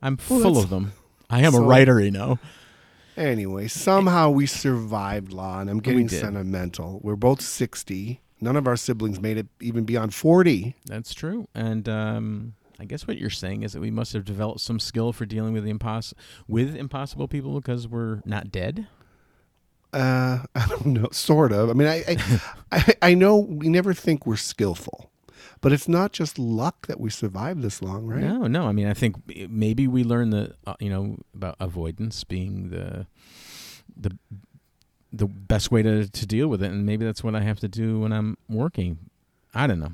I'm 0.00 0.16
Well, 0.30 0.40
full 0.40 0.56
of 0.58 0.70
them. 0.70 0.92
I 1.28 1.42
am 1.42 1.54
a 1.54 1.60
writer, 1.60 2.00
you 2.00 2.10
know. 2.10 2.38
Anyway, 3.20 3.68
somehow 3.68 4.30
we 4.30 4.46
survived, 4.46 5.30
La, 5.30 5.60
and 5.60 5.68
I'm 5.68 5.80
getting 5.80 6.06
did. 6.06 6.20
sentimental. 6.20 7.00
We're 7.02 7.16
both 7.16 7.42
60. 7.42 8.18
None 8.40 8.56
of 8.56 8.66
our 8.66 8.76
siblings 8.76 9.20
made 9.20 9.36
it 9.36 9.46
even 9.60 9.84
beyond 9.84 10.14
40. 10.14 10.74
That's 10.86 11.12
true. 11.12 11.46
And 11.54 11.86
um, 11.86 12.54
I 12.78 12.86
guess 12.86 13.06
what 13.06 13.18
you're 13.18 13.28
saying 13.28 13.62
is 13.62 13.74
that 13.74 13.80
we 13.80 13.90
must 13.90 14.14
have 14.14 14.24
developed 14.24 14.60
some 14.60 14.80
skill 14.80 15.12
for 15.12 15.26
dealing 15.26 15.52
with 15.52 15.64
the 15.64 15.72
impos- 15.72 16.14
with 16.48 16.74
impossible 16.74 17.28
people 17.28 17.60
because 17.60 17.86
we're 17.86 18.22
not 18.24 18.50
dead. 18.50 18.86
Uh, 19.92 20.38
I 20.54 20.66
don't 20.66 20.86
know, 20.86 21.08
sort 21.12 21.52
of. 21.52 21.68
I 21.68 21.74
mean, 21.74 21.88
I, 21.88 22.04
I, 22.08 22.40
I, 22.72 22.94
I 23.02 23.14
know 23.14 23.36
we 23.36 23.68
never 23.68 23.92
think 23.92 24.26
we're 24.26 24.36
skillful, 24.36 25.09
but 25.60 25.72
it's 25.72 25.88
not 25.88 26.12
just 26.12 26.38
luck 26.38 26.86
that 26.86 27.00
we 27.00 27.10
survived 27.10 27.62
this 27.62 27.82
long, 27.82 28.06
right? 28.06 28.20
No, 28.22 28.46
no. 28.46 28.66
I 28.66 28.72
mean, 28.72 28.86
I 28.86 28.94
think 28.94 29.16
maybe 29.48 29.86
we 29.86 30.04
learn 30.04 30.30
the 30.30 30.54
uh, 30.66 30.74
you 30.80 30.90
know 30.90 31.16
about 31.34 31.56
avoidance 31.60 32.24
being 32.24 32.70
the 32.70 33.06
the 33.96 34.16
the 35.12 35.26
best 35.26 35.70
way 35.70 35.82
to 35.82 36.08
to 36.08 36.26
deal 36.26 36.48
with 36.48 36.62
it, 36.62 36.70
and 36.70 36.86
maybe 36.86 37.04
that's 37.04 37.24
what 37.24 37.34
I 37.34 37.40
have 37.40 37.60
to 37.60 37.68
do 37.68 38.00
when 38.00 38.12
I'm 38.12 38.36
working. 38.48 38.98
I 39.54 39.66
don't 39.66 39.80
know. 39.80 39.92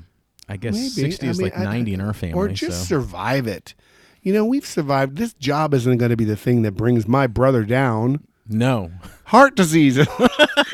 I 0.49 0.57
guess 0.57 0.75
Maybe. 0.75 0.89
sixty 1.11 1.27
I 1.27 1.29
is 1.31 1.39
mean, 1.39 1.45
like 1.49 1.57
I- 1.57 1.63
ninety 1.63 1.93
in 1.93 2.01
our 2.01 2.13
family. 2.13 2.35
Or 2.35 2.47
just 2.47 2.81
so. 2.81 2.85
survive 2.85 3.47
it. 3.47 3.73
You 4.21 4.33
know, 4.33 4.45
we've 4.45 4.65
survived. 4.65 5.17
This 5.17 5.33
job 5.33 5.73
isn't 5.73 5.97
going 5.97 6.11
to 6.11 6.17
be 6.17 6.25
the 6.25 6.35
thing 6.35 6.61
that 6.63 6.73
brings 6.73 7.07
my 7.07 7.27
brother 7.27 7.63
down. 7.63 8.25
No 8.49 8.91
Heart 9.27 9.55
disease. 9.55 9.99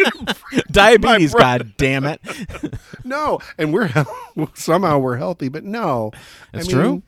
diabetes. 0.72 1.34
God 1.34 1.74
damn 1.76 2.06
it! 2.06 2.22
no, 3.04 3.40
and 3.58 3.74
we're 3.74 3.90
somehow 4.54 5.00
we're 5.00 5.18
healthy, 5.18 5.50
but 5.50 5.64
no. 5.64 6.12
That's 6.52 6.68
I 6.68 6.72
mean, 6.72 6.84
true. 6.84 7.04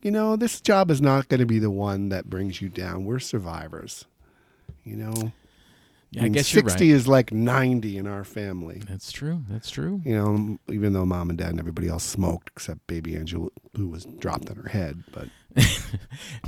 You 0.00 0.10
know, 0.10 0.36
this 0.36 0.58
job 0.62 0.90
is 0.90 1.02
not 1.02 1.28
going 1.28 1.40
to 1.40 1.46
be 1.46 1.58
the 1.58 1.70
one 1.70 2.08
that 2.08 2.30
brings 2.30 2.62
you 2.62 2.70
down. 2.70 3.04
We're 3.04 3.18
survivors. 3.18 4.06
You 4.82 4.96
know, 4.96 5.32
I 6.18 6.28
guess 6.28 6.52
you're 6.52 6.62
sixty 6.62 6.90
right. 6.90 6.96
is 6.96 7.06
like 7.06 7.30
ninety 7.32 7.96
in 7.98 8.06
our 8.06 8.24
family. 8.24 8.82
That's 8.88 9.12
true. 9.12 9.42
That's 9.48 9.70
true. 9.70 10.00
You 10.04 10.14
know, 10.16 10.58
even 10.72 10.92
though 10.92 11.04
mom 11.06 11.30
and 11.30 11.38
dad 11.38 11.50
and 11.50 11.60
everybody 11.60 11.88
else 11.88 12.02
smoked 12.04 12.48
except 12.48 12.86
baby 12.86 13.14
Angela, 13.16 13.48
who 13.76 13.88
was 13.88 14.04
dropped 14.18 14.50
on 14.50 14.56
her 14.56 14.68
head. 14.70 15.04
But 15.12 15.28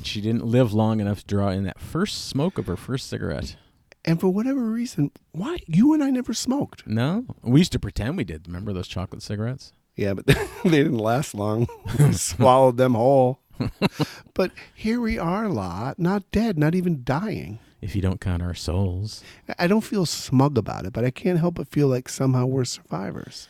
She 0.03 0.21
didn't 0.21 0.45
live 0.45 0.73
long 0.73 1.01
enough 1.01 1.21
to 1.21 1.27
draw 1.27 1.49
in 1.51 1.65
that 1.65 1.81
first 1.81 2.27
smoke 2.29 2.59
of 2.59 2.67
her 2.67 2.77
first 2.77 3.09
cigarette. 3.09 3.57
and 4.05 4.19
for 4.21 4.29
whatever 4.29 4.61
reason, 4.69 5.11
why 5.33 5.59
you 5.67 5.93
and 5.95 6.03
I 6.03 6.11
never 6.11 6.35
smoked? 6.35 6.87
No, 6.87 7.25
we 7.43 7.61
used 7.61 7.73
to 7.73 7.79
pretend 7.79 8.17
we 8.17 8.25
did. 8.25 8.47
Remember 8.49 8.73
those 8.73 8.89
chocolate 8.89 9.23
cigarettes? 9.23 9.73
Yeah, 9.97 10.15
but 10.15 10.27
they 10.65 10.71
didn't 10.71 10.99
last 10.99 11.35
long. 11.35 11.69
We 11.99 12.13
swallowed 12.15 12.79
them 12.79 12.95
whole. 12.95 13.39
but 14.35 14.51
here 14.75 15.01
we 15.01 15.19
are, 15.19 15.49
La 15.49 15.95
not 15.99 16.29
dead, 16.33 16.59
not 16.59 16.75
even 16.75 17.03
dying. 17.05 17.61
If 17.83 17.97
you 17.97 18.01
don't 18.01 18.21
count 18.21 18.43
our 18.43 18.55
souls. 18.55 19.23
I 19.59 19.67
don't 19.67 19.83
feel 19.83 20.07
smug 20.07 20.57
about 20.57 20.87
it, 20.87 20.93
but 20.93 21.05
I 21.05 21.11
can't 21.11 21.41
help 21.41 21.57
but 21.57 21.69
feel 21.69 21.89
like 21.89 22.09
somehow 22.09 22.47
we're 22.47 22.65
survivors. 22.65 23.49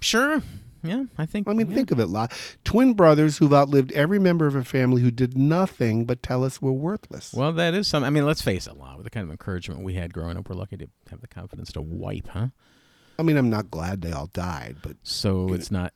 Sure. 0.00 0.42
Yeah, 0.82 1.04
I 1.18 1.26
think. 1.26 1.48
I 1.48 1.52
mean, 1.52 1.68
yeah. 1.68 1.74
think 1.74 1.90
of 1.90 1.98
it, 1.98 2.06
La 2.06 2.28
twin 2.64 2.92
brothers 2.92 3.38
who've 3.38 3.52
outlived 3.52 3.92
every 3.92 4.18
member 4.18 4.46
of 4.46 4.54
a 4.54 4.62
family 4.62 5.02
who 5.02 5.10
did 5.10 5.36
nothing 5.36 6.04
but 6.04 6.22
tell 6.22 6.44
us 6.44 6.62
we're 6.62 6.70
worthless. 6.70 7.32
Well, 7.32 7.52
that 7.54 7.74
is 7.74 7.88
some. 7.88 8.04
I 8.04 8.10
mean, 8.10 8.26
let's 8.26 8.42
face 8.42 8.66
it, 8.66 8.76
La 8.76 8.94
With 8.94 9.04
the 9.04 9.10
kind 9.10 9.24
of 9.24 9.30
encouragement 9.30 9.82
we 9.82 9.94
had 9.94 10.12
growing 10.12 10.36
up, 10.36 10.48
we're 10.48 10.54
lucky 10.54 10.76
to 10.76 10.88
have 11.10 11.22
the 11.22 11.28
confidence 11.28 11.72
to 11.72 11.80
wipe, 11.80 12.28
huh? 12.28 12.48
I 13.18 13.22
mean, 13.22 13.36
I'm 13.36 13.50
not 13.50 13.70
glad 13.70 14.02
they 14.02 14.12
all 14.12 14.28
died, 14.28 14.76
but 14.82 14.96
So 15.02 15.52
it's 15.54 15.70
not 15.70 15.94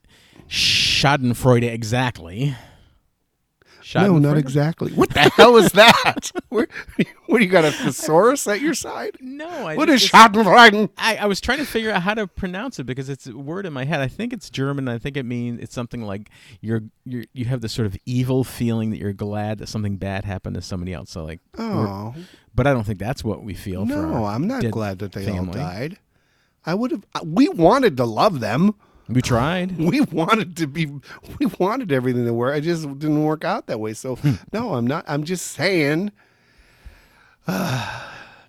Schadenfreude 0.49 1.71
exactly. 1.71 2.57
No, 3.95 4.19
not 4.19 4.37
exactly. 4.37 4.93
What 4.93 5.11
the 5.11 5.21
hell 5.37 5.57
is 5.57 5.73
that? 5.73 6.31
Where, 6.49 6.69
what 7.27 7.39
do 7.39 7.45
you 7.45 7.51
got 7.51 7.65
a 7.65 7.73
thesaurus 7.73 8.47
at 8.47 8.61
your 8.61 8.75
side? 8.75 9.17
No, 9.21 9.49
I 9.49 9.77
What 9.77 9.89
just- 9.89 10.05
is 10.05 10.11
it's- 10.11 10.29
Schadenfreude? 10.29 10.91
I, 10.99 11.17
I 11.17 11.27
was 11.27 11.41
trying 11.41 11.59
to 11.59 11.65
figure 11.67 11.91
out 11.91 12.03
how 12.03 12.15
to 12.15 12.27
pronounce 12.27 12.79
it 12.79 12.85
because 12.85 13.09
it's 13.09 13.27
a 13.27 13.37
word 13.37 13.67
in 13.67 13.73
my 13.73 13.85
head. 13.85 14.01
I 14.01 14.09
think 14.09 14.33
it's 14.33 14.51
German. 14.51 14.89
I 14.89 14.99
think 14.99 15.17
it 15.17 15.25
means 15.25 15.61
it's 15.61 15.75
something 15.75 16.03
like 16.03 16.31
you're 16.61 16.83
you 17.05 17.25
you 17.33 17.45
have 17.47 17.61
this 17.61 17.73
sort 17.73 17.87
of 17.87 17.97
evil 18.07 18.45
feeling 18.45 18.91
that 18.91 18.99
you're 18.99 19.13
glad 19.13 19.59
that 19.59 19.69
something 19.69 19.97
bad 19.97 20.25
happened 20.25 20.55
to 20.57 20.63
somebody 20.63 20.93
else. 20.93 21.11
So 21.11 21.25
like, 21.25 21.41
Oh 21.59 22.15
but 22.55 22.67
I 22.67 22.73
don't 22.73 22.85
think 22.85 22.99
that's 22.99 23.23
what 23.25 23.43
we 23.45 23.55
feel. 23.55 23.87
for 23.87 23.93
no, 23.95 24.25
our 24.25 24.33
I'm 24.35 24.47
not 24.47 24.63
dead 24.63 24.73
glad 24.73 24.99
that 25.01 25.13
they 25.13 25.29
all 25.31 25.45
died. 25.47 25.99
I 26.67 26.75
would 26.75 26.91
have. 26.91 27.05
We 27.25 27.49
wanted 27.49 27.97
to 27.97 28.05
love 28.05 28.41
them. 28.41 28.75
We 29.11 29.23
tried. 29.23 29.77
We 29.91 30.01
wanted 30.03 30.57
to 30.59 30.67
be. 30.67 30.87
We 31.39 31.47
wanted 31.59 31.91
everything 31.93 32.25
to 32.27 32.33
work. 32.35 32.57
It 32.59 32.63
just 32.63 32.83
didn't 32.99 33.23
work 33.25 33.45
out 33.45 33.67
that 33.67 33.81
way. 33.81 33.93
So 33.95 34.17
Hmm. 34.17 34.35
no, 34.53 34.75
I'm 34.75 34.87
not. 34.87 35.05
I'm 35.09 35.25
just 35.25 35.47
saying. 35.49 36.13
Uh, 37.47 38.03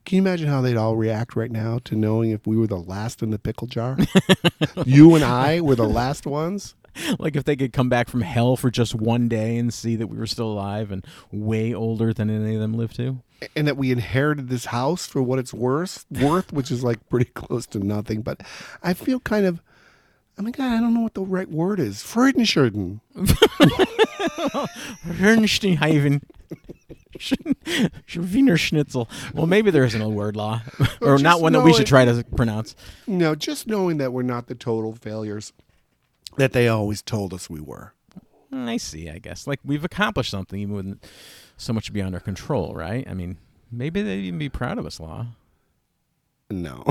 can 0.06 0.18
you 0.18 0.22
imagine 0.22 0.48
how 0.48 0.62
they'd 0.62 0.78
all 0.78 0.96
react 0.96 1.36
right 1.36 1.52
now 1.52 1.80
to 1.86 1.96
knowing 1.96 2.32
if 2.32 2.46
we 2.46 2.58
were 2.58 2.68
the 2.68 2.76
last 2.78 3.22
in 3.24 3.30
the 3.32 3.40
pickle 3.40 3.68
jar? 3.68 3.98
you 4.86 5.16
and 5.16 5.24
I 5.24 5.62
were 5.62 5.76
the 5.76 5.88
last 5.88 6.26
ones. 6.26 6.76
like 7.20 7.36
if 7.38 7.46
they 7.46 7.56
could 7.56 7.72
come 7.72 7.88
back 7.88 8.10
from 8.10 8.20
hell 8.22 8.58
for 8.58 8.70
just 8.70 8.94
one 8.94 9.30
day 9.30 9.58
and 9.58 9.74
see 9.74 9.96
that 9.96 10.08
we 10.08 10.18
were 10.18 10.28
still 10.28 10.52
alive 10.52 10.92
and 10.92 11.06
way 11.32 11.74
older 11.74 12.14
than 12.14 12.30
any 12.30 12.56
of 12.56 12.60
them 12.62 12.74
lived 12.74 12.98
to. 12.98 13.22
and 13.56 13.66
that 13.66 13.78
we 13.78 13.92
inherited 13.92 14.50
this 14.50 14.66
house 14.66 15.08
for 15.08 15.22
what 15.24 15.40
it's 15.40 15.54
worth, 15.54 16.06
worth, 16.12 16.52
which 16.52 16.70
is 16.70 16.84
like 16.84 17.08
pretty 17.10 17.26
close 17.34 17.66
to 17.68 17.80
nothing. 17.80 18.22
But 18.22 18.42
I 18.84 18.94
feel 18.94 19.20
kind 19.22 19.46
of 19.46 19.62
Oh 20.38 20.44
my 20.44 20.52
god, 20.52 20.74
I 20.74 20.80
don't 20.80 20.94
know 20.94 21.02
what 21.02 21.14
the 21.14 21.22
right 21.22 21.50
word 21.50 21.80
is. 21.80 21.98
Freudenschulden. 21.98 23.02
Hernsteinhaven. 25.06 26.22
Wiener 28.34 28.58
Schnitzel. 28.58 29.10
Well, 29.34 29.48
maybe 29.48 29.72
there 29.72 29.84
isn't 29.84 30.02
a 30.02 30.10
word 30.10 30.36
La, 30.36 30.62
or 31.02 31.14
just 31.14 31.24
not 31.24 31.42
one 31.42 31.54
that 31.54 31.62
we 31.62 31.74
should 31.74 31.86
try 31.88 32.06
to 32.06 32.24
pronounce. 32.36 32.76
No, 33.06 33.36
just 33.36 33.68
knowing 33.68 33.98
that 33.98 34.14
we're 34.14 34.24
not 34.24 34.48
the 34.48 34.56
total 34.56 34.94
failures 34.94 35.54
that 36.38 36.54
they 36.54 36.68
always 36.68 37.02
told 37.02 37.34
us 37.34 37.50
we 37.50 37.60
were. 37.60 37.94
Mm, 38.52 38.68
I 38.68 38.78
see. 38.78 39.10
I 39.10 39.18
guess 39.20 39.48
like 39.48 39.60
we've 39.64 39.86
accomplished 39.86 40.32
something, 40.32 40.60
even 40.60 40.76
when 40.76 41.00
so 41.58 41.74
much 41.74 41.94
beyond 41.94 42.16
our 42.16 42.22
control, 42.22 42.74
right? 42.74 43.08
I 43.08 43.14
mean, 43.14 43.38
maybe 43.72 44.02
they'd 44.02 44.26
even 44.26 44.40
be 44.40 44.50
proud 44.50 44.78
of 44.78 44.86
us, 44.86 45.00
La. 45.00 45.28
No. 46.50 46.84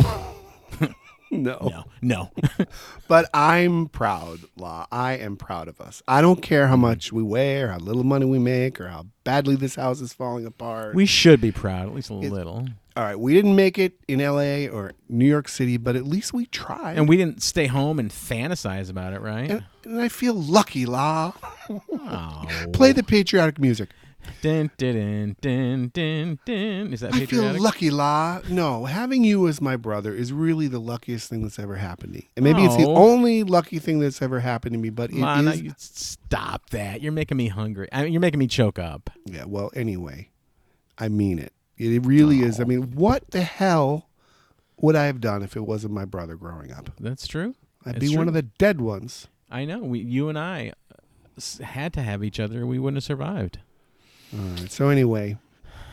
no. 1.31 1.59
No, 1.63 1.85
no. 2.03 2.31
But 3.09 3.29
I'm 3.35 3.89
proud, 3.89 4.41
La. 4.57 4.87
I 4.93 5.15
am 5.15 5.37
proud 5.37 5.67
of 5.67 5.81
us. 5.81 6.01
I 6.07 6.21
don't 6.21 6.41
care 6.41 6.69
how 6.69 6.77
much 6.77 7.13
we 7.13 7.23
wear, 7.25 7.73
how 7.73 7.79
little 7.79 8.05
money 8.05 8.25
we 8.25 8.39
make 8.39 8.81
or 8.81 8.87
how 8.89 9.07
badly 9.25 9.57
this 9.57 9.75
house 9.75 10.01
is 10.01 10.13
falling 10.13 10.47
apart. 10.47 10.95
we 10.95 11.07
should 11.07 11.41
be 11.41 11.51
proud, 11.51 11.89
at 11.89 11.95
least 11.95 12.11
a 12.11 12.15
little. 12.15 12.69
All 12.97 13.05
right, 13.05 13.19
we 13.19 13.35
didn't 13.35 13.57
make 13.57 13.79
it 13.79 13.95
in 14.09 14.19
LA 14.19 14.67
or 14.67 14.93
New 15.09 15.25
York 15.25 15.49
City, 15.49 15.77
but 15.77 15.97
at 15.97 16.05
least 16.05 16.33
we 16.33 16.47
tried. 16.47 16.99
And 16.99 17.09
we 17.09 17.17
didn't 17.17 17.43
stay 17.43 17.67
home 17.67 17.99
and 17.99 18.11
fantasize 18.11 18.91
about 18.91 19.13
it, 19.13 19.21
right? 19.21 19.51
and, 19.51 19.65
and 19.85 20.01
I 20.01 20.09
feel 20.09 20.35
lucky, 20.35 20.87
La. 20.87 21.33
Oh. 21.69 22.45
Play 22.73 22.93
the 22.93 23.03
patriotic 23.03 23.59
music. 23.59 23.91
Dun, 24.43 24.71
dun, 24.79 24.95
dun, 24.95 25.37
dun, 25.41 25.91
dun, 25.93 26.39
dun. 26.45 26.93
Is 26.93 27.01
that 27.01 27.15
I 27.15 27.19
feel 27.19 27.27
patriotic? 27.43 27.61
lucky, 27.61 27.91
La. 27.91 28.41
No, 28.49 28.85
having 28.87 29.25
you 29.25 29.47
as 29.49 29.61
my 29.61 29.77
brother 29.77 30.15
is 30.15 30.33
really 30.33 30.67
the 30.69 30.79
luckiest 30.79 31.29
thing 31.29 31.43
that's 31.43 31.59
ever 31.59 31.77
happened 31.77 32.13
to 32.15 32.19
me. 32.21 32.29
And 32.37 32.45
maybe 32.45 32.65
it's 32.65 32.77
the 32.77 32.87
Oh. 32.87 32.97
only 32.97 33.43
lucky 33.45 33.79
thing 33.79 34.01
that's 34.01 34.21
ever 34.23 34.41
happened 34.41 34.73
to 34.75 34.79
me, 34.79 34.91
but 34.91 35.11
it 35.11 35.17
is. 35.17 35.21
Lana, 35.23 35.55
you 35.55 35.73
stop 35.79 36.71
that. 36.71 37.03
You're 37.03 37.13
making 37.13 37.37
me 37.37 37.49
hungry. 37.49 37.89
I 37.93 38.05
mean, 38.05 38.13
you're 38.13 38.21
making 38.21 38.39
me 38.41 38.47
choke 38.47 38.79
up. 38.79 39.11
Yeah, 39.27 39.45
well, 39.47 39.71
anyway, 39.75 40.31
I 40.99 41.09
mean 41.09 41.39
it. 41.39 41.53
It 41.77 42.05
really 42.05 42.41
is. 42.43 42.61
I 42.61 42.65
mean, 42.65 42.93
what 42.93 43.31
the 43.31 43.43
hell 43.43 44.09
would 44.81 44.97
I 44.97 45.05
have 45.07 45.21
done 45.21 45.43
if 45.43 45.57
it 45.57 45.61
wasn't 45.67 45.95
my 45.95 46.05
brother 46.05 46.35
growing 46.37 46.73
up? 46.73 46.91
That's 47.01 47.27
true. 47.27 47.55
I'd 47.87 47.99
be 47.99 48.09
one 48.09 48.27
true. 48.27 48.29
of 48.29 48.35
the 48.35 48.43
dead 48.43 48.81
ones. 48.81 49.29
I 49.51 49.65
know. 49.65 49.79
We, 49.79 50.01
you 50.01 50.29
and 50.29 50.39
I 50.39 50.73
uh, 50.93 50.97
s- 51.39 51.59
had 51.59 51.93
to 51.95 52.03
have 52.03 52.23
each 52.23 52.39
other. 52.39 52.67
We 52.67 52.79
wouldn't 52.79 52.99
have 52.99 53.05
survived. 53.05 53.59
All 54.33 54.45
right. 54.57 54.71
So 54.71 54.89
anyway, 54.89 55.37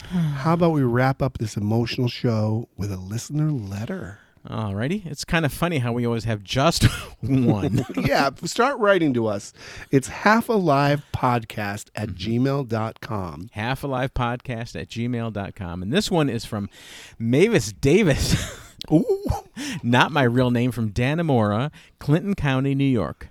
how 0.10 0.54
about 0.54 0.72
we 0.72 0.84
wrap 0.84 1.22
up 1.22 1.38
this 1.38 1.58
emotional 1.58 2.08
show 2.08 2.70
with 2.78 2.92
a 2.92 2.98
listener 2.98 3.52
letter? 3.52 4.20
Alrighty. 4.50 5.06
It's 5.06 5.26
kind 5.26 5.46
of 5.46 5.52
funny 5.52 5.80
how 5.80 5.92
we 5.92 6.06
always 6.06 6.24
have 6.24 6.42
just 6.42 6.84
one. 7.22 7.86
yeah, 7.98 8.30
start 8.46 8.80
writing 8.80 9.14
to 9.16 9.28
us. 9.28 9.52
It's 9.92 10.08
half 10.08 10.48
alive 10.48 11.04
podcast 11.14 11.90
at 11.96 12.10
mm-hmm. 12.10 12.46
gmail.com. 12.46 13.50
Half 13.52 13.84
Alive 13.84 14.14
Podcast 14.14 14.80
at 14.80 14.88
gmail.com. 14.88 15.84
And 15.84 15.92
this 15.92 16.10
one 16.10 16.30
is 16.30 16.46
from 16.46 16.70
Mavis 17.20 17.74
Davis. 17.74 18.58
Ooh. 18.92 19.30
Not 19.84 20.14
my 20.14 20.24
real 20.24 20.52
name 20.52 20.72
from 20.72 20.92
Dannemora, 20.92 21.72
Clinton 22.00 22.36
County, 22.36 22.74
New 22.74 22.86
York. 22.86 23.30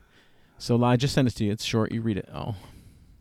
So 0.59 0.83
I 0.85 0.97
just 0.97 1.15
sent 1.15 1.29
it 1.29 1.35
to 1.37 1.45
you. 1.45 1.53
It's 1.53 1.65
short. 1.65 1.93
You 1.93 2.03
read 2.03 2.19
it. 2.19 2.29
Oh. 2.35 2.57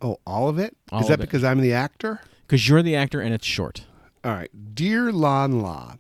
Oh, 0.06 0.20
all 0.28 0.48
of 0.50 0.60
it? 0.60 0.74
Is 0.74 0.78
All 0.92 1.02
that 1.02 1.14
of 1.16 1.20
it. 1.20 1.24
because 1.24 1.44
I'm 1.44 1.62
the 1.62 1.74
actor? 1.74 2.22
Because 2.46 2.70
you're 2.70 2.84
the 2.84 2.96
actor 2.96 3.22
and 3.22 3.34
it's 3.34 3.46
short. 3.46 3.86
All 4.24 4.34
right. 4.34 4.52
Dear 4.76 5.12
Lon 5.12 5.62
La, 5.62 5.96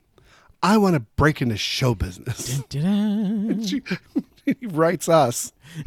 I 0.62 0.78
want 0.78 0.94
to 0.94 1.00
break 1.16 1.42
into 1.42 1.58
show 1.58 1.96
business. 1.96 2.60
Da-da. 2.70 3.56
She- 3.66 3.82
he 4.46 4.68
writes 4.68 5.10
us. 5.10 5.52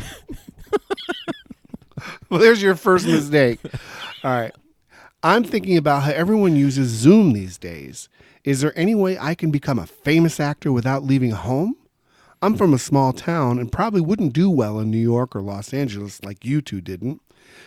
well, 2.28 2.40
there's 2.40 2.61
your 2.61 2.74
first 2.74 3.07
mistake. 3.07 3.61
All 4.24 4.33
right. 4.33 4.52
I'm 5.22 5.44
thinking 5.44 5.76
about 5.76 6.02
how 6.02 6.11
everyone 6.11 6.57
uses 6.57 6.88
Zoom 6.88 7.35
these 7.35 7.57
days. 7.57 8.09
Is 8.42 8.61
there 8.61 8.76
any 8.76 8.96
way 8.96 9.16
I 9.18 9.37
can 9.37 9.52
become 9.52 9.78
a 9.78 9.87
famous 9.87 10.40
actor 10.40 10.72
without 10.72 11.04
leaving 11.04 11.31
home? 11.33 11.76
I'm 12.40 12.57
from 12.57 12.72
a 12.72 12.79
small 12.79 13.12
town 13.12 13.59
and 13.59 13.70
probably 13.72 14.01
wouldn't 14.01 14.33
do 14.33 14.48
well 14.51 14.79
in 14.79 14.90
New 14.90 14.98
York 14.98 15.35
or 15.35 15.40
Los 15.42 15.74
Angeles 15.74 16.22
like 16.22 16.44
you 16.44 16.61
two 16.61 16.81
didn't. 16.81 17.20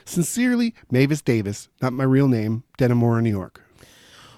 Sincerely, 0.05 0.73
Mavis 0.89 1.21
Davis, 1.21 1.67
not 1.81 1.93
my 1.93 2.03
real 2.05 2.27
name, 2.27 2.63
Dannemora, 2.77 3.21
New 3.21 3.29
York. 3.29 3.61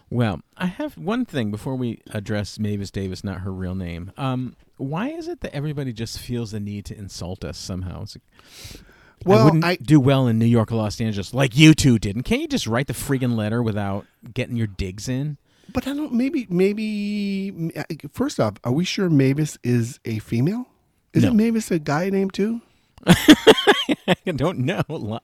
Well, 0.09 0.41
I 0.57 0.67
have 0.67 0.97
one 0.97 1.25
thing 1.25 1.51
before 1.51 1.75
we 1.75 2.01
address 2.11 2.59
Mavis 2.59 2.91
Davis, 2.91 3.23
not 3.23 3.41
her 3.41 3.51
real 3.51 3.75
name. 3.75 4.11
Um, 4.17 4.55
why 4.77 5.09
is 5.09 5.27
it 5.27 5.41
that 5.41 5.55
everybody 5.55 5.91
just 5.93 6.19
feels 6.19 6.51
the 6.51 6.59
need 6.59 6.85
to 6.85 6.97
insult 6.97 7.43
us 7.43 7.57
somehow? 7.57 8.03
It's 8.03 8.15
like, 8.15 8.81
I 9.25 9.29
Well, 9.29 9.45
wouldn't 9.45 9.63
I- 9.65 9.75
do 9.77 9.99
well 9.99 10.27
in 10.27 10.37
New 10.39 10.45
York 10.45 10.71
or 10.71 10.75
Los 10.75 10.99
Angeles 11.01 11.33
like 11.33 11.57
you 11.57 11.73
two 11.73 11.97
didn't. 11.99 12.23
Can't 12.23 12.41
you 12.41 12.47
just 12.47 12.67
write 12.67 12.87
the 12.87 12.93
friggin' 12.93 13.35
letter 13.35 13.61
without 13.63 14.05
getting 14.33 14.55
your 14.55 14.67
digs 14.67 15.07
in? 15.07 15.37
But 15.71 15.87
I 15.87 15.93
don't. 15.93 16.13
Maybe. 16.13 16.45
Maybe. 16.49 17.71
First 18.11 18.39
off, 18.39 18.55
are 18.63 18.71
we 18.71 18.83
sure 18.85 19.09
Mavis 19.09 19.57
is 19.63 19.99
a 20.05 20.19
female? 20.19 20.65
Is 21.13 21.23
No. 21.23 21.29
it 21.29 21.35
Mavis 21.35 21.71
a 21.71 21.79
guy 21.79 22.09
named 22.09 22.33
too? 22.33 22.61
I 23.07 24.15
don't 24.35 24.59
know. 24.59 24.83
All 24.89 25.19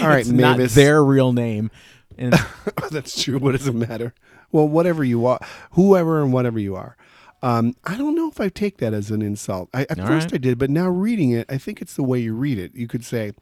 right, 0.00 0.20
it's 0.20 0.28
not 0.30 0.58
Mavis. 0.58 0.74
their 0.74 1.04
real 1.04 1.32
name. 1.32 1.70
And 2.18 2.34
That's 2.90 3.22
true. 3.22 3.38
What 3.38 3.52
does 3.52 3.66
it 3.66 3.74
matter? 3.74 4.14
Well, 4.50 4.68
whatever 4.68 5.02
you 5.04 5.24
are, 5.26 5.40
whoever 5.72 6.22
and 6.22 6.32
whatever 6.32 6.58
you 6.58 6.76
are. 6.76 6.96
Um, 7.44 7.74
I 7.84 7.96
don't 7.96 8.14
know 8.14 8.28
if 8.28 8.40
I 8.40 8.48
take 8.48 8.78
that 8.78 8.94
as 8.94 9.10
an 9.10 9.20
insult. 9.20 9.68
I, 9.74 9.82
at 9.90 9.98
All 9.98 10.06
first 10.06 10.26
right. 10.26 10.34
I 10.34 10.38
did, 10.38 10.58
but 10.58 10.70
now 10.70 10.88
reading 10.88 11.32
it, 11.32 11.50
I 11.50 11.58
think 11.58 11.82
it's 11.82 11.96
the 11.96 12.02
way 12.04 12.20
you 12.20 12.34
read 12.34 12.56
it. 12.58 12.72
You 12.74 12.86
could 12.86 13.04
say, 13.04 13.32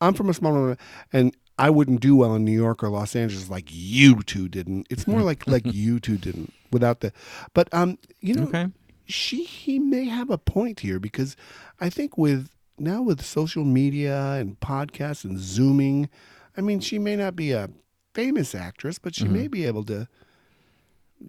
"I'm 0.00 0.14
from 0.14 0.30
a 0.30 0.34
small," 0.34 0.76
and 1.12 1.36
I 1.60 1.68
wouldn't 1.68 2.00
do 2.00 2.16
well 2.16 2.34
in 2.34 2.44
New 2.44 2.58
York 2.58 2.82
or 2.82 2.88
Los 2.88 3.14
Angeles 3.14 3.50
like 3.50 3.68
you 3.70 4.22
two 4.22 4.48
didn't. 4.48 4.86
It's 4.88 5.06
more 5.06 5.20
like 5.20 5.46
like 5.46 5.62
you 5.72 6.00
two 6.00 6.16
didn't 6.16 6.54
without 6.72 7.00
the. 7.00 7.12
But 7.52 7.72
um, 7.72 7.98
you 8.20 8.34
know, 8.34 8.44
okay, 8.44 8.68
she 9.04 9.44
he 9.44 9.78
may 9.78 10.06
have 10.06 10.30
a 10.30 10.38
point 10.38 10.80
here 10.80 10.98
because 10.98 11.36
I 11.78 11.90
think 11.90 12.16
with 12.16 12.48
now 12.78 13.02
with 13.02 13.22
social 13.22 13.64
media 13.64 14.32
and 14.32 14.58
podcasts 14.58 15.24
and 15.24 15.38
zooming, 15.38 16.08
I 16.56 16.62
mean 16.62 16.80
she 16.80 16.98
may 16.98 17.14
not 17.14 17.36
be 17.36 17.52
a 17.52 17.68
famous 18.14 18.54
actress, 18.54 18.98
but 18.98 19.14
she 19.14 19.26
may 19.26 19.46
be 19.46 19.66
able 19.66 19.84
to 19.84 20.08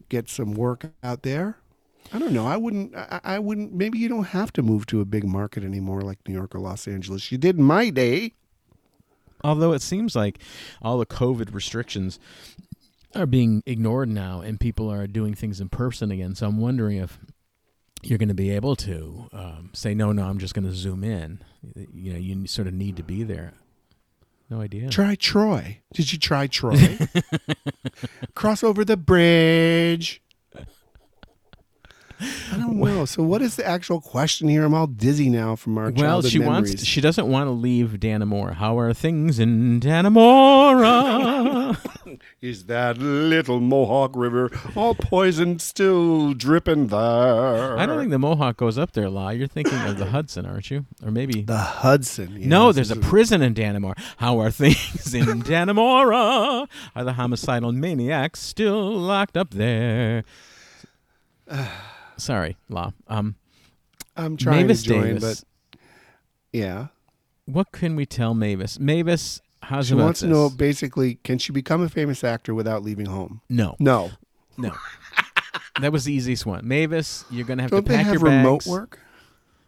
get 0.08 0.30
some 0.30 0.54
work 0.54 0.86
out 1.04 1.24
there. 1.24 1.58
I 2.14 2.20
don't 2.20 2.34
know. 2.34 2.48
I 2.48 2.58
wouldn't. 2.58 2.96
I, 2.96 3.20
I 3.24 3.40
wouldn't. 3.40 3.74
Maybe 3.74 4.00
you 4.00 4.10
don't 4.10 4.26
have 4.26 4.52
to 4.54 4.62
move 4.62 4.86
to 4.88 5.02
a 5.02 5.06
big 5.06 5.26
market 5.26 5.64
anymore, 5.64 6.02
like 6.02 6.20
New 6.28 6.34
York 6.34 6.56
or 6.56 6.60
Los 6.60 6.88
Angeles. 6.88 7.32
You 7.32 7.38
did 7.38 7.58
in 7.58 7.64
my 7.64 7.90
day. 7.90 8.34
Although 9.44 9.74
it 9.74 9.82
seems 9.82 10.16
like 10.16 10.40
all 10.82 10.98
the 10.98 11.06
COVID 11.06 11.54
restrictions 11.54 12.20
are 13.16 13.26
being 13.26 13.62
ignored 13.66 14.10
now, 14.10 14.42
and 14.42 14.60
people 14.60 14.92
are 14.92 15.08
doing 15.08 15.34
things 15.34 15.60
in 15.60 15.70
person 15.70 16.12
again. 16.12 16.36
So 16.36 16.48
I'm 16.48 16.60
wondering 16.60 16.98
if 16.98 17.20
you're 18.04 18.18
going 18.18 18.30
to 18.30 18.36
be 18.36 18.52
able 18.52 18.76
to 18.78 19.30
um, 19.34 19.70
say, 19.74 19.94
"No, 19.94 20.12
no, 20.12 20.24
I'm 20.24 20.40
just 20.40 20.54
going 20.54 20.66
to 20.66 20.74
zoom 20.74 21.04
in." 21.04 21.40
You 21.94 22.14
know, 22.14 22.20
you 22.20 22.48
sort 22.48 22.68
of 22.68 22.74
need 22.74 22.98
to 22.98 23.04
be 23.04 23.24
there. 23.24 23.54
No 24.50 24.60
idea. 24.60 24.90
Try 24.90 25.16
Troy. 25.16 25.80
Did 25.94 26.12
you 26.12 26.20
try 26.20 26.48
Troy? 26.48 26.98
Cross 28.36 28.64
over 28.64 28.84
the 28.84 28.98
bridge. 28.98 30.22
I 32.52 32.58
don't 32.58 32.78
know. 32.78 33.06
So, 33.06 33.24
what 33.24 33.42
is 33.42 33.56
the 33.56 33.68
actual 33.68 34.00
question 34.02 34.48
here? 34.48 34.64
I'm 34.64 34.74
all 34.74 34.88
dizzy 34.88 35.30
now 35.30 35.56
from 35.56 35.78
our 35.78 35.92
well, 35.92 36.22
she 36.22 36.40
memories. 36.40 36.72
wants. 36.72 36.86
She 36.86 37.02
doesn't 37.02 37.28
want 37.28 37.48
to 37.48 37.52
leave 37.52 37.98
Dannemora. 38.00 38.54
How 38.56 38.78
are 38.80 38.94
things 38.94 39.40
in 39.40 39.80
Dannemora? 39.80 41.78
Is 42.42 42.66
that 42.66 42.98
little 42.98 43.60
Mohawk 43.60 44.12
River 44.16 44.50
all 44.76 44.96
poisoned, 44.96 45.62
still 45.62 46.34
dripping 46.34 46.88
there? 46.88 47.78
I 47.78 47.86
don't 47.86 48.00
think 48.00 48.12
the 48.12 48.20
Mohawk 48.20 48.58
goes 48.58 48.78
up 48.78 48.92
there, 48.94 49.10
La. 49.10 49.30
You're 49.30 49.48
thinking 49.48 49.80
of 49.82 49.98
the 49.98 50.06
Hudson, 50.12 50.46
aren't 50.46 50.70
you? 50.72 50.86
Or 51.04 51.12
maybe 51.12 51.44
the 51.44 51.58
Hudson. 51.58 52.50
No, 52.50 52.72
there's 52.72 52.92
a 52.92 52.96
prison 52.96 53.42
in 53.42 53.54
Dannemora. 53.54 53.98
How 54.18 54.40
are 54.40 54.52
things 54.52 55.14
in 55.14 55.26
Dannemora? 55.44 56.68
Are 56.96 57.04
the 57.04 57.14
homicidal 57.14 57.72
maniacs 57.72 58.40
still 58.40 58.92
locked 58.92 59.38
up 59.38 59.52
there? 59.52 60.24
Sorry, 62.22 62.56
La. 62.70 62.92
Um, 63.08 63.36
I'm 64.16 64.38
trying 64.38 64.62
Mavis 64.68 64.84
to 64.84 64.90
join, 64.90 65.04
Davis. 65.16 65.44
but 65.72 65.80
yeah, 66.54 66.88
what 67.46 67.72
can 67.72 67.96
we 67.96 68.06
tell 68.06 68.34
Mavis? 68.36 68.80
Mavis, 68.80 69.42
how's 69.64 69.88
she 69.88 69.96
wants 69.96 70.20
to 70.20 70.28
know 70.28 70.50
basically, 70.50 71.16
can 71.24 71.40
she 71.40 71.52
become 71.52 71.82
a 71.82 71.90
famous 71.90 72.24
actor 72.24 72.54
without 72.54 72.84
leaving 72.84 73.08
home? 73.08 73.42
No, 73.50 73.76
No. 73.80 74.12
no. 74.58 74.72
that 75.80 75.92
was 75.92 76.04
the 76.06 76.14
easiest 76.14 76.46
one. 76.46 76.68
Mavis, 76.68 77.26
you're 77.32 77.46
gonna 77.46 77.64
have 77.64 77.72
Don't 77.72 77.86
to 77.86 77.90
pack 77.92 78.06
have 78.06 78.14
your 78.14 78.24
remote 78.24 78.60
bags. 78.60 78.68
work? 78.68 79.00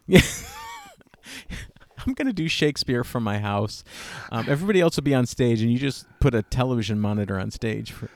I'm 2.06 2.12
gonna 2.14 2.32
do 2.34 2.48
Shakespeare 2.48 3.02
from 3.02 3.22
my 3.24 3.38
house. 3.38 3.82
Um, 4.30 4.44
everybody 4.48 4.80
else 4.80 4.96
will 4.96 5.04
be 5.04 5.14
on 5.14 5.26
stage, 5.26 5.62
and 5.62 5.72
you 5.72 5.78
just 5.78 6.06
put 6.20 6.34
a 6.34 6.42
television 6.42 7.00
monitor 7.00 7.38
on 7.40 7.50
stage 7.50 7.92
for. 7.92 8.10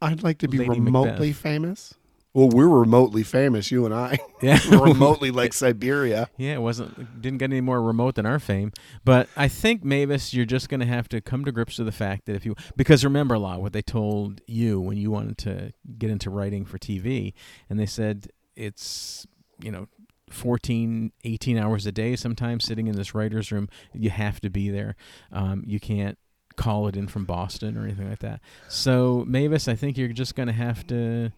I'd 0.00 0.22
like 0.22 0.38
to 0.38 0.48
be 0.48 0.58
Lady 0.58 0.80
remotely 0.80 1.28
Macbeth. 1.28 1.36
famous. 1.36 1.94
Well, 2.34 2.48
we're 2.48 2.68
remotely 2.68 3.22
famous, 3.22 3.70
you 3.70 3.84
and 3.84 3.94
I. 3.94 4.18
Yeah. 4.42 4.58
remotely 4.70 5.30
like 5.30 5.52
Siberia. 5.52 6.28
Yeah, 6.36 6.54
it 6.54 6.62
wasn't 6.62 7.22
didn't 7.22 7.38
get 7.38 7.52
any 7.52 7.60
more 7.60 7.80
remote 7.80 8.16
than 8.16 8.26
our 8.26 8.40
fame. 8.40 8.72
But 9.04 9.28
I 9.36 9.46
think 9.46 9.84
Mavis, 9.84 10.34
you're 10.34 10.44
just 10.46 10.68
going 10.68 10.80
to 10.80 10.86
have 10.86 11.08
to 11.10 11.20
come 11.20 11.44
to 11.44 11.52
grips 11.52 11.78
with 11.78 11.86
the 11.86 11.92
fact 11.92 12.26
that 12.26 12.34
if 12.34 12.44
you 12.44 12.56
because 12.74 13.04
remember 13.04 13.36
a 13.36 13.38
lot 13.38 13.62
what 13.62 13.72
they 13.72 13.82
told 13.82 14.40
you 14.48 14.80
when 14.80 14.96
you 14.96 15.12
wanted 15.12 15.38
to 15.38 15.72
get 15.96 16.10
into 16.10 16.28
writing 16.28 16.64
for 16.64 16.76
TV, 16.76 17.34
and 17.70 17.78
they 17.78 17.86
said 17.86 18.30
it's 18.56 19.28
you 19.62 19.70
know 19.70 19.86
14 20.30 21.12
18 21.22 21.56
hours 21.58 21.86
a 21.86 21.92
day 21.92 22.16
sometimes 22.16 22.64
sitting 22.64 22.88
in 22.88 22.96
this 22.96 23.14
writer's 23.14 23.52
room 23.52 23.68
you 23.92 24.10
have 24.10 24.40
to 24.40 24.50
be 24.50 24.70
there 24.70 24.96
um, 25.30 25.62
you 25.66 25.78
can't 25.78 26.18
call 26.56 26.88
it 26.88 26.96
in 26.96 27.06
from 27.06 27.24
boston 27.24 27.76
or 27.76 27.82
anything 27.84 28.08
like 28.10 28.18
that 28.20 28.40
so 28.68 29.24
mavis 29.26 29.68
i 29.68 29.74
think 29.74 29.96
you're 29.96 30.08
just 30.08 30.34
going 30.34 30.46
to 30.48 30.52
have 30.52 30.86
to 30.86 31.30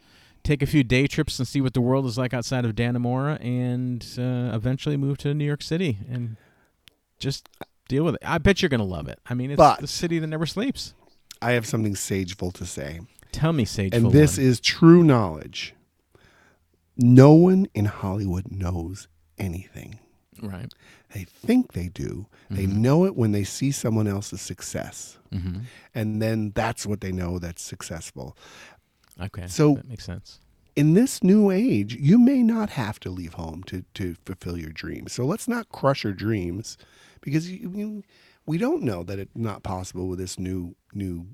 take 0.44 0.62
a 0.62 0.66
few 0.66 0.84
day 0.84 1.06
trips 1.08 1.38
and 1.40 1.48
see 1.48 1.60
what 1.60 1.74
the 1.74 1.80
world 1.80 2.06
is 2.06 2.16
like 2.16 2.32
outside 2.32 2.64
of 2.64 2.72
dannemora 2.76 3.42
and 3.44 4.06
uh, 4.18 4.54
eventually 4.54 4.96
move 4.96 5.18
to 5.18 5.34
new 5.34 5.44
york 5.44 5.62
city 5.62 5.98
and 6.08 6.36
just 7.18 7.48
deal 7.88 8.04
with 8.04 8.14
it 8.14 8.20
i 8.24 8.38
bet 8.38 8.60
you're 8.62 8.68
going 8.68 8.78
to 8.78 8.84
love 8.84 9.08
it 9.08 9.18
i 9.26 9.34
mean 9.34 9.50
it's 9.50 9.58
But- 9.58 9.80
the 9.80 9.86
city 9.88 10.18
that 10.20 10.26
never 10.28 10.46
sleeps 10.46 10.94
I 11.42 11.52
have 11.52 11.66
something 11.66 11.94
sageful 11.94 12.52
to 12.52 12.64
say. 12.64 13.00
tell 13.32 13.52
me 13.52 13.66
sage 13.66 13.94
and 13.94 14.12
this 14.12 14.38
is 14.38 14.60
true 14.60 15.02
knowledge. 15.02 15.74
No 16.96 17.32
one 17.34 17.66
in 17.74 17.84
Hollywood 17.86 18.50
knows 18.50 19.08
anything. 19.36 19.98
right 20.40 20.72
They 21.12 21.24
think 21.24 21.72
they 21.72 21.88
do. 21.88 22.26
They 22.50 22.64
Mm-hmm. 22.64 22.80
know 22.82 23.04
it 23.04 23.14
when 23.16 23.32
they 23.32 23.44
see 23.44 23.72
someone 23.72 24.06
else's 24.06 24.40
success. 24.40 25.18
hmm 25.32 25.58
And 25.94 26.22
then 26.22 26.52
that's 26.54 26.86
what 26.86 27.00
they 27.02 27.12
know 27.12 27.38
that's 27.38 27.62
successful. 27.62 28.36
Okay 29.20 29.46
So- 29.46 29.74
that 29.74 29.88
makes 29.88 30.04
sense 30.04 30.40
In 30.76 30.94
this 30.94 31.22
new 31.22 31.50
age, 31.52 31.94
you 31.94 32.18
may 32.18 32.42
not 32.42 32.70
have 32.70 32.98
to 33.00 33.10
leave 33.10 33.34
home 33.34 33.62
to, 33.64 33.84
to 33.94 34.16
fulfill 34.26 34.58
your 34.58 34.72
dreams. 34.72 35.12
So 35.12 35.24
let's 35.24 35.46
not 35.46 35.68
crush 35.68 36.02
your 36.02 36.12
dreams 36.12 36.76
because 37.20 37.48
you, 37.48 37.70
you, 37.74 38.02
we 38.44 38.58
don't 38.58 38.82
know 38.82 39.04
that 39.04 39.20
it's 39.20 39.30
not 39.36 39.62
possible 39.62 40.08
with 40.08 40.18
this 40.18 40.36
new 40.38 40.74
new 40.92 41.28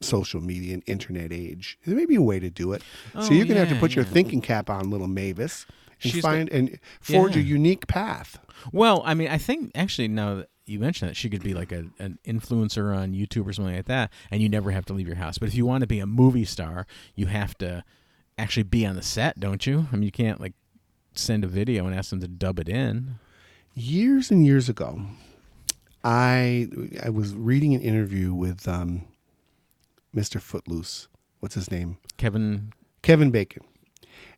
social 0.00 0.40
media 0.40 0.74
and 0.74 0.82
internet 0.86 1.32
age. 1.32 1.78
There 1.84 1.96
may 1.96 2.06
be 2.06 2.16
a 2.16 2.22
way 2.22 2.38
to 2.40 2.50
do 2.50 2.72
it. 2.72 2.82
so 3.12 3.20
Oh, 3.20 3.30
you're 3.30 3.46
gonna 3.46 3.60
have 3.60 3.68
to 3.68 3.74
yeah, 3.74 3.80
put 3.80 3.94
your 3.94 4.04
thinking 4.04 4.40
cap 4.40 4.68
on, 4.70 4.90
little 4.90 5.06
Mavis, 5.06 5.66
and 6.04 6.12
She's 6.12 6.22
find 6.22 6.48
and 6.50 6.78
forge 7.00 7.36
a 7.36 7.42
unique 7.42 7.86
path. 7.86 8.38
Well, 8.72 9.02
I 9.04 9.14
mean, 9.14 9.28
I 9.28 9.38
think 9.38 9.72
actually 9.74 10.08
now 10.08 10.36
that 10.36 10.48
you 10.66 10.78
mentioned 10.78 11.10
that 11.10 11.16
she 11.16 11.28
could 11.28 11.42
be 11.42 11.52
like 11.54 11.72
a, 11.72 11.86
an 11.98 12.18
influencer 12.24 12.96
on 12.96 13.12
YouTube 13.12 13.46
or 13.46 13.52
something 13.52 13.74
like 13.74 13.86
that, 13.86 14.10
and 14.30 14.40
you 14.40 14.48
never 14.48 14.70
have 14.70 14.84
to 14.86 14.92
leave 14.94 15.06
your 15.06 15.16
house. 15.16 15.38
But 15.38 15.48
if 15.48 15.54
you 15.54 15.66
want 15.66 15.82
to 15.82 15.86
be 15.86 16.00
a 16.00 16.06
movie 16.06 16.44
star, 16.46 16.86
you 17.14 17.26
have 17.26 17.56
to 17.58 17.84
actually 18.38 18.62
be 18.62 18.86
on 18.86 18.96
the 18.96 19.02
set, 19.02 19.38
don't 19.38 19.66
you? 19.66 19.86
I 19.92 19.96
mean, 19.96 20.04
you 20.04 20.12
can't 20.12 20.40
like 20.40 20.54
send 21.14 21.44
a 21.44 21.48
video 21.48 21.86
and 21.86 21.94
ask 21.94 22.10
them 22.10 22.20
to 22.20 22.28
dub 22.28 22.58
it 22.58 22.68
in. 22.68 23.16
years 23.74 24.30
and 24.30 24.44
years 24.46 24.68
ago, 24.68 25.02
I 26.02 26.68
I 27.02 27.10
was 27.10 27.34
reading 27.34 27.74
an 27.74 27.80
interview 27.80 28.32
with 28.34 28.66
um, 28.68 29.02
Mr. 30.14 30.40
Footloose. 30.40 31.08
What's 31.40 31.54
his 31.54 31.70
name? 31.70 31.98
Kevin, 32.16 32.72
Kevin 33.02 33.30
Bacon. 33.30 33.62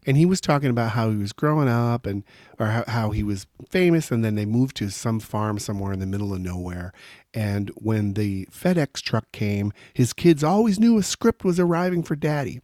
And 0.07 0.17
he 0.17 0.25
was 0.25 0.41
talking 0.41 0.71
about 0.71 0.93
how 0.93 1.11
he 1.11 1.17
was 1.17 1.33
growing 1.33 1.69
up 1.69 2.07
and 2.07 2.23
or 2.59 2.67
how, 2.67 2.85
how 2.87 3.11
he 3.11 3.23
was 3.23 3.47
famous 3.69 4.11
and 4.11 4.25
then 4.25 4.37
they 4.37 4.47
moved 4.47 4.77
to 4.77 4.89
some 4.89 5.19
farm 5.19 5.59
somewhere 5.59 5.93
in 5.93 5.99
the 5.99 6.07
middle 6.07 6.33
of 6.33 6.41
nowhere. 6.41 6.93
And 7.35 7.71
when 7.75 8.15
the 8.15 8.47
FedEx 8.47 9.03
truck 9.03 9.31
came, 9.33 9.73
his 9.93 10.13
kids 10.13 10.45
always 10.45 10.79
knew 10.79 10.97
a 10.97 11.03
script 11.03 11.45
was 11.45 11.59
arriving 11.59 12.05
for 12.05 12.15
daddy. 12.15 12.61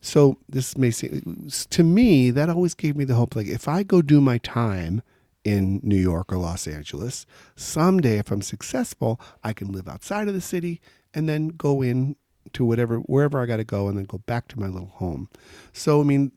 So 0.00 0.36
this 0.48 0.76
may 0.76 0.90
seem 0.90 1.48
to 1.70 1.82
me 1.82 2.30
that 2.30 2.50
always 2.50 2.74
gave 2.74 2.96
me 2.96 3.04
the 3.04 3.14
hope 3.14 3.34
like 3.34 3.46
if 3.46 3.68
I 3.68 3.84
go 3.84 4.02
do 4.02 4.20
my 4.20 4.38
time 4.38 5.02
in 5.44 5.80
New 5.82 5.96
York 5.96 6.32
or 6.32 6.38
Los 6.38 6.66
Angeles, 6.66 7.24
someday 7.54 8.18
if 8.18 8.30
I'm 8.30 8.42
successful, 8.42 9.20
I 9.42 9.52
can 9.52 9.72
live 9.72 9.88
outside 9.88 10.28
of 10.28 10.34
the 10.34 10.40
city 10.40 10.80
and 11.14 11.28
then 11.28 11.48
go 11.48 11.80
in 11.80 12.16
to 12.52 12.64
whatever 12.64 12.98
wherever 12.98 13.40
I 13.40 13.46
got 13.46 13.56
to 13.56 13.64
go 13.64 13.88
and 13.88 13.96
then 13.96 14.04
go 14.04 14.18
back 14.18 14.48
to 14.48 14.60
my 14.60 14.66
little 14.66 14.92
home. 14.94 15.28
So 15.72 16.00
I 16.00 16.04
mean, 16.04 16.32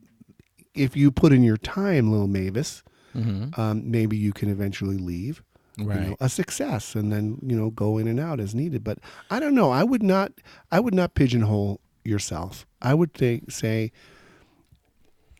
if 0.78 0.96
you 0.96 1.12
put 1.12 1.32
in 1.34 1.44
your 1.44 1.58
time, 1.58 2.12
little 2.12 2.28
Mavis, 2.28 2.84
um, 3.16 3.90
maybe 3.90 4.16
you 4.16 4.32
can 4.32 4.50
eventually 4.50 4.98
leave. 4.98 5.42
you 5.78 5.86
Right. 5.86 6.08
know, 6.10 6.18
a 6.20 6.28
success, 6.30 6.96
and 6.96 7.12
then 7.12 7.38
you 7.44 7.56
know 7.56 7.70
go 7.70 7.98
in 8.00 8.08
and 8.08 8.20
out 8.20 8.40
as 8.40 8.56
needed. 8.56 8.84
But 8.84 8.98
I 9.30 9.40
don't 9.40 9.54
know. 9.56 9.70
I 9.72 9.84
would 9.84 10.02
not. 10.04 10.32
I 10.72 10.80
would 10.80 10.94
not 10.96 11.14
pigeonhole 11.16 11.80
yourself. 12.04 12.66
I 12.82 12.94
would 12.96 13.14
think 13.14 13.52
say 13.52 13.92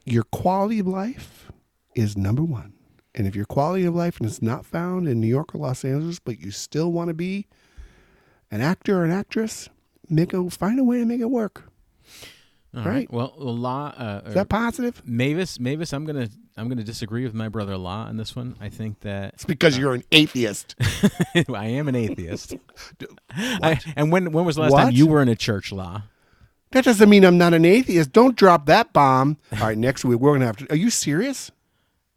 your 0.06 0.24
quality 0.24 0.80
of 0.80 0.88
life 0.88 1.52
is 1.96 2.16
number 2.18 2.44
one. 2.44 2.74
And 3.16 3.26
if 3.28 3.36
your 3.36 3.46
quality 3.46 3.84
of 3.86 3.96
life 3.96 4.22
is 4.22 4.42
not 4.42 4.66
found 4.66 5.08
in 5.08 5.20
New 5.20 5.28
York 5.28 5.56
or 5.56 5.58
Los 5.60 5.84
Angeles, 5.84 6.20
but 6.20 6.40
you 6.40 6.52
still 6.52 6.92
want 6.92 7.08
to 7.08 7.14
be 7.16 7.48
an 8.52 8.62
actor 8.62 9.00
or 9.00 9.06
an 9.06 9.12
actress, 9.12 9.70
make 10.10 10.34
a 10.34 10.50
find 10.52 10.80
a 10.80 10.84
way 10.84 11.00
to 11.00 11.06
make 11.06 11.20
it 11.22 11.32
work. 11.32 11.64
All 12.76 12.84
Right. 12.84 13.12
Well, 13.12 13.34
La, 13.38 13.88
uh, 13.88 14.22
Is 14.26 14.34
that 14.34 14.50
positive? 14.50 15.02
Mavis, 15.06 15.60
Mavis, 15.60 15.94
I'm 15.94 16.06
gonna 16.06 16.30
I'm 16.58 16.70
gonna 16.70 16.84
disagree 16.84 17.24
with 17.24 17.34
my 17.34 17.50
brother 17.50 17.78
La 17.78 18.04
on 18.04 18.18
this 18.18 18.36
one. 18.36 18.56
I 18.60 18.70
think 18.70 19.00
that 19.02 19.34
It's 19.36 19.46
because 19.46 19.78
you're 19.78 19.94
an 19.94 20.04
atheist. 20.12 20.76
I 21.54 21.68
am 21.68 21.88
an 21.88 21.96
atheist. 21.96 22.56
I, 23.30 23.80
and 23.96 24.12
when 24.12 24.32
when 24.32 24.46
was 24.46 24.56
the 24.58 24.64
last 24.64 24.74
time 24.74 24.92
you 24.92 25.08
were 25.08 25.22
in 25.22 25.30
a 25.30 25.36
church, 25.36 25.72
La? 25.72 26.04
That 26.72 26.84
doesn't 26.84 27.10
mean 27.10 27.24
I'm 27.24 27.38
not 27.38 27.54
an 27.54 27.64
atheist. 27.64 28.12
Don't 28.12 28.36
drop 28.36 28.66
that 28.66 28.92
bomb. 28.92 29.38
All 29.54 29.60
right, 29.60 29.78
next 29.78 30.04
week 30.04 30.20
we're 30.20 30.34
gonna 30.34 30.46
have 30.46 30.58
to. 30.58 30.72
Are 30.72 30.76
you 30.76 30.90
serious 30.90 31.52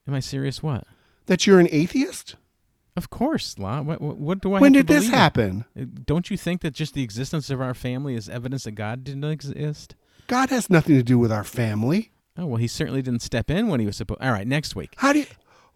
Am 0.06 0.14
I 0.14 0.20
serious? 0.20 0.62
What? 0.62 0.84
that 1.26 1.46
you're 1.46 1.60
an 1.60 1.68
atheist? 1.70 2.34
Of 2.96 3.08
course, 3.08 3.56
La. 3.56 3.80
What, 3.80 4.00
what, 4.00 4.16
what 4.16 4.40
do 4.40 4.54
I? 4.54 4.60
when 4.60 4.72
did 4.72 4.88
this 4.88 5.08
happen? 5.08 5.64
Uh, 5.78 5.84
Don't 6.04 6.28
you 6.28 6.36
think 6.36 6.62
that 6.62 6.72
just 6.72 6.94
the 6.94 7.04
existence 7.04 7.48
of 7.48 7.60
our 7.60 7.74
family 7.74 8.16
is 8.16 8.28
evidence 8.28 8.64
that 8.64 8.72
God 8.72 9.04
didn't 9.04 9.24
exist? 9.24 9.94
God 10.30 10.50
has 10.50 10.70
nothing 10.70 10.94
to 10.94 11.02
do 11.02 11.18
with 11.18 11.32
our 11.32 11.42
family. 11.42 12.12
Oh 12.38 12.46
well, 12.46 12.56
he 12.58 12.68
certainly 12.68 13.02
didn't 13.02 13.22
step 13.22 13.50
in 13.50 13.66
when 13.66 13.80
he 13.80 13.86
was 13.86 13.96
supposed. 13.96 14.20
All 14.22 14.30
right, 14.30 14.46
next 14.46 14.76
week. 14.76 14.94
How 14.98 15.12
do 15.12 15.18
you? 15.18 15.26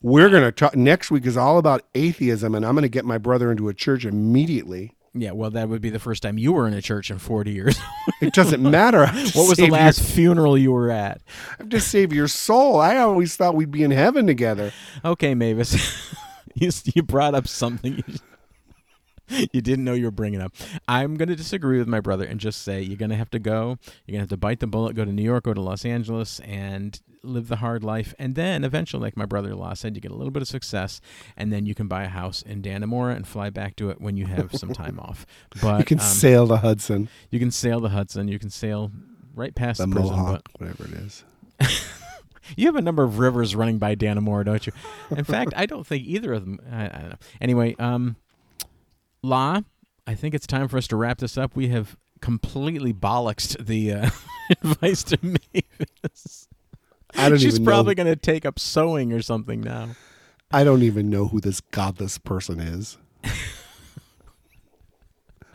We're 0.00 0.30
gonna 0.30 0.52
talk. 0.52 0.76
Next 0.76 1.10
week 1.10 1.26
is 1.26 1.36
all 1.36 1.58
about 1.58 1.82
atheism, 1.96 2.54
and 2.54 2.64
I'm 2.64 2.76
gonna 2.76 2.88
get 2.88 3.04
my 3.04 3.18
brother 3.18 3.50
into 3.50 3.68
a 3.68 3.74
church 3.74 4.04
immediately. 4.04 4.92
Yeah, 5.12 5.32
well, 5.32 5.50
that 5.50 5.68
would 5.68 5.82
be 5.82 5.90
the 5.90 5.98
first 5.98 6.22
time 6.22 6.38
you 6.38 6.52
were 6.52 6.68
in 6.68 6.74
a 6.74 6.80
church 6.80 7.10
in 7.10 7.18
forty 7.18 7.50
years. 7.50 7.76
It 8.20 8.32
doesn't 8.32 8.62
matter. 8.62 9.06
What 9.34 9.48
was 9.48 9.58
the 9.58 9.66
last 9.66 9.98
Your, 9.98 10.06
funeral 10.06 10.56
you 10.56 10.70
were 10.70 10.90
at? 10.90 11.20
I'm 11.58 11.68
just 11.68 11.88
save 11.88 12.12
your 12.12 12.28
soul. 12.28 12.78
I 12.78 12.98
always 12.98 13.34
thought 13.34 13.56
we'd 13.56 13.72
be 13.72 13.82
in 13.82 13.90
heaven 13.90 14.24
together. 14.24 14.72
Okay, 15.04 15.34
Mavis, 15.34 16.14
you 16.54 16.70
you 16.94 17.02
brought 17.02 17.34
up 17.34 17.48
something 17.48 18.04
you, 19.52 19.60
didn't 19.60 19.84
know 19.84 19.94
you 19.94 20.04
were 20.04 20.10
bringing 20.10 20.40
up. 20.40 20.52
I'm 20.88 21.16
going 21.16 21.28
to 21.28 21.36
disagree 21.36 21.78
with 21.78 21.88
my 21.88 22.00
brother 22.00 22.24
and 22.24 22.38
just 22.38 22.62
say 22.62 22.82
you're 22.82 22.96
going 22.96 23.10
to 23.10 23.16
have 23.16 23.30
to 23.30 23.38
go. 23.38 23.78
You're 24.06 24.14
going 24.14 24.18
to 24.18 24.20
have 24.20 24.28
to 24.30 24.36
bite 24.36 24.60
the 24.60 24.66
bullet, 24.66 24.94
go 24.94 25.04
to 25.04 25.12
New 25.12 25.22
York, 25.22 25.44
go 25.44 25.54
to 25.54 25.60
Los 25.60 25.84
Angeles, 25.84 26.40
and 26.40 27.00
live 27.22 27.48
the 27.48 27.56
hard 27.56 27.82
life. 27.82 28.14
And 28.18 28.34
then 28.34 28.64
eventually, 28.64 29.02
like 29.02 29.16
my 29.16 29.26
brother-in-law 29.26 29.74
said, 29.74 29.94
you 29.94 30.00
get 30.00 30.10
a 30.10 30.16
little 30.16 30.30
bit 30.30 30.42
of 30.42 30.48
success, 30.48 31.00
and 31.36 31.52
then 31.52 31.66
you 31.66 31.74
can 31.74 31.88
buy 31.88 32.04
a 32.04 32.08
house 32.08 32.42
in 32.42 32.62
Dannemora 32.62 33.16
and 33.16 33.26
fly 33.26 33.50
back 33.50 33.76
to 33.76 33.90
it 33.90 34.00
when 34.00 34.16
you 34.16 34.26
have 34.26 34.52
some 34.54 34.72
time 34.72 34.98
off. 35.00 35.26
But 35.62 35.78
You 35.78 35.84
can 35.84 36.00
um, 36.00 36.04
sail 36.04 36.46
the 36.46 36.58
Hudson, 36.58 37.08
you 37.30 37.38
can 37.38 37.50
sail 37.50 37.80
the 37.80 37.90
Hudson. 37.90 38.28
You 38.28 38.38
can 38.38 38.50
sail 38.50 38.90
right 39.34 39.54
past 39.54 39.78
the 39.78 39.86
the, 39.86 39.94
prison. 39.94 40.16
Mohawk, 40.16 40.48
But 40.52 40.60
whatever 40.60 40.84
it 40.84 40.92
is. 41.00 41.24
you 42.56 42.66
have 42.66 42.76
a 42.76 42.82
number 42.82 43.02
of 43.02 43.18
rivers 43.18 43.54
running 43.54 43.78
by 43.78 43.94
Dannemora, 43.94 44.44
don't 44.44 44.66
you? 44.66 44.72
In 45.10 45.24
fact, 45.24 45.52
I 45.56 45.66
don't 45.66 45.86
think 45.86 46.06
either 46.06 46.32
of 46.32 46.44
them. 46.44 46.60
I, 46.70 46.84
I 46.84 46.88
don't 46.88 47.08
know. 47.10 47.18
Anyway, 47.40 47.76
um, 47.78 48.16
La, 49.24 49.62
I 50.06 50.14
think 50.14 50.34
it's 50.34 50.46
time 50.46 50.68
for 50.68 50.76
us 50.76 50.86
to 50.88 50.96
wrap 50.96 51.18
this 51.18 51.38
up. 51.38 51.56
We 51.56 51.68
have 51.68 51.96
completely 52.20 52.92
bollocksed 52.92 53.64
the 53.66 53.92
uh, 53.92 54.10
advice 54.50 55.02
to 55.04 55.18
Mavis. 55.22 56.48
I 57.16 57.28
don't 57.28 57.38
She's 57.38 57.54
even 57.54 57.64
probably 57.64 57.94
going 57.94 58.06
to 58.08 58.16
take 58.16 58.44
up 58.44 58.58
sewing 58.58 59.12
or 59.12 59.22
something 59.22 59.60
now. 59.60 59.90
I 60.52 60.62
don't 60.64 60.82
even 60.82 61.08
know 61.10 61.28
who 61.28 61.40
this 61.40 61.60
godless 61.60 62.18
person 62.18 62.60
is. 62.60 62.98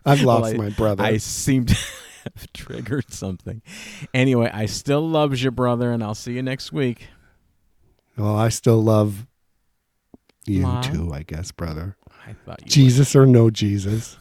I've 0.06 0.24
Well, 0.24 0.40
lost 0.42 0.54
I- 0.56 0.58
my 0.58 0.70
brother. 0.70 1.04
I 1.04 1.18
seem 1.18 1.66
to 1.66 1.76
have 2.24 2.52
triggered 2.54 3.12
something. 3.14 3.62
Anyway, 4.14 4.50
I 4.54 4.66
still 4.66 5.08
loves 5.08 5.44
your 5.44 5.52
brother, 5.52 5.92
and 5.92 6.04
I'll 6.04 6.16
see 6.16 6.34
you 6.34 6.42
next 6.42 6.72
week. 6.72 7.08
well, 8.18 8.36
I 8.36 8.50
still 8.50 8.82
love 8.82 9.28
you 10.46 10.64
Mom? 10.64 10.82
too, 10.84 11.14
I 11.14 11.24
guess, 11.24 11.52
brother. 11.52 11.96
I 12.28 12.34
thought 12.46 12.62
you. 12.62 12.68
Jesus 12.68 13.16
or 13.16 13.26
no 13.26 13.50
Jesus. 13.50 14.18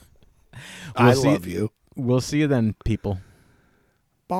I 0.96 1.08
We'll 1.12 1.22
see- 1.22 1.28
love 1.28 1.46
you. 1.46 1.70
We'll 1.96 2.20
see 2.20 2.38
you 2.40 2.46
then, 2.46 2.74
people. 2.84 3.18
Bye. 4.28 4.36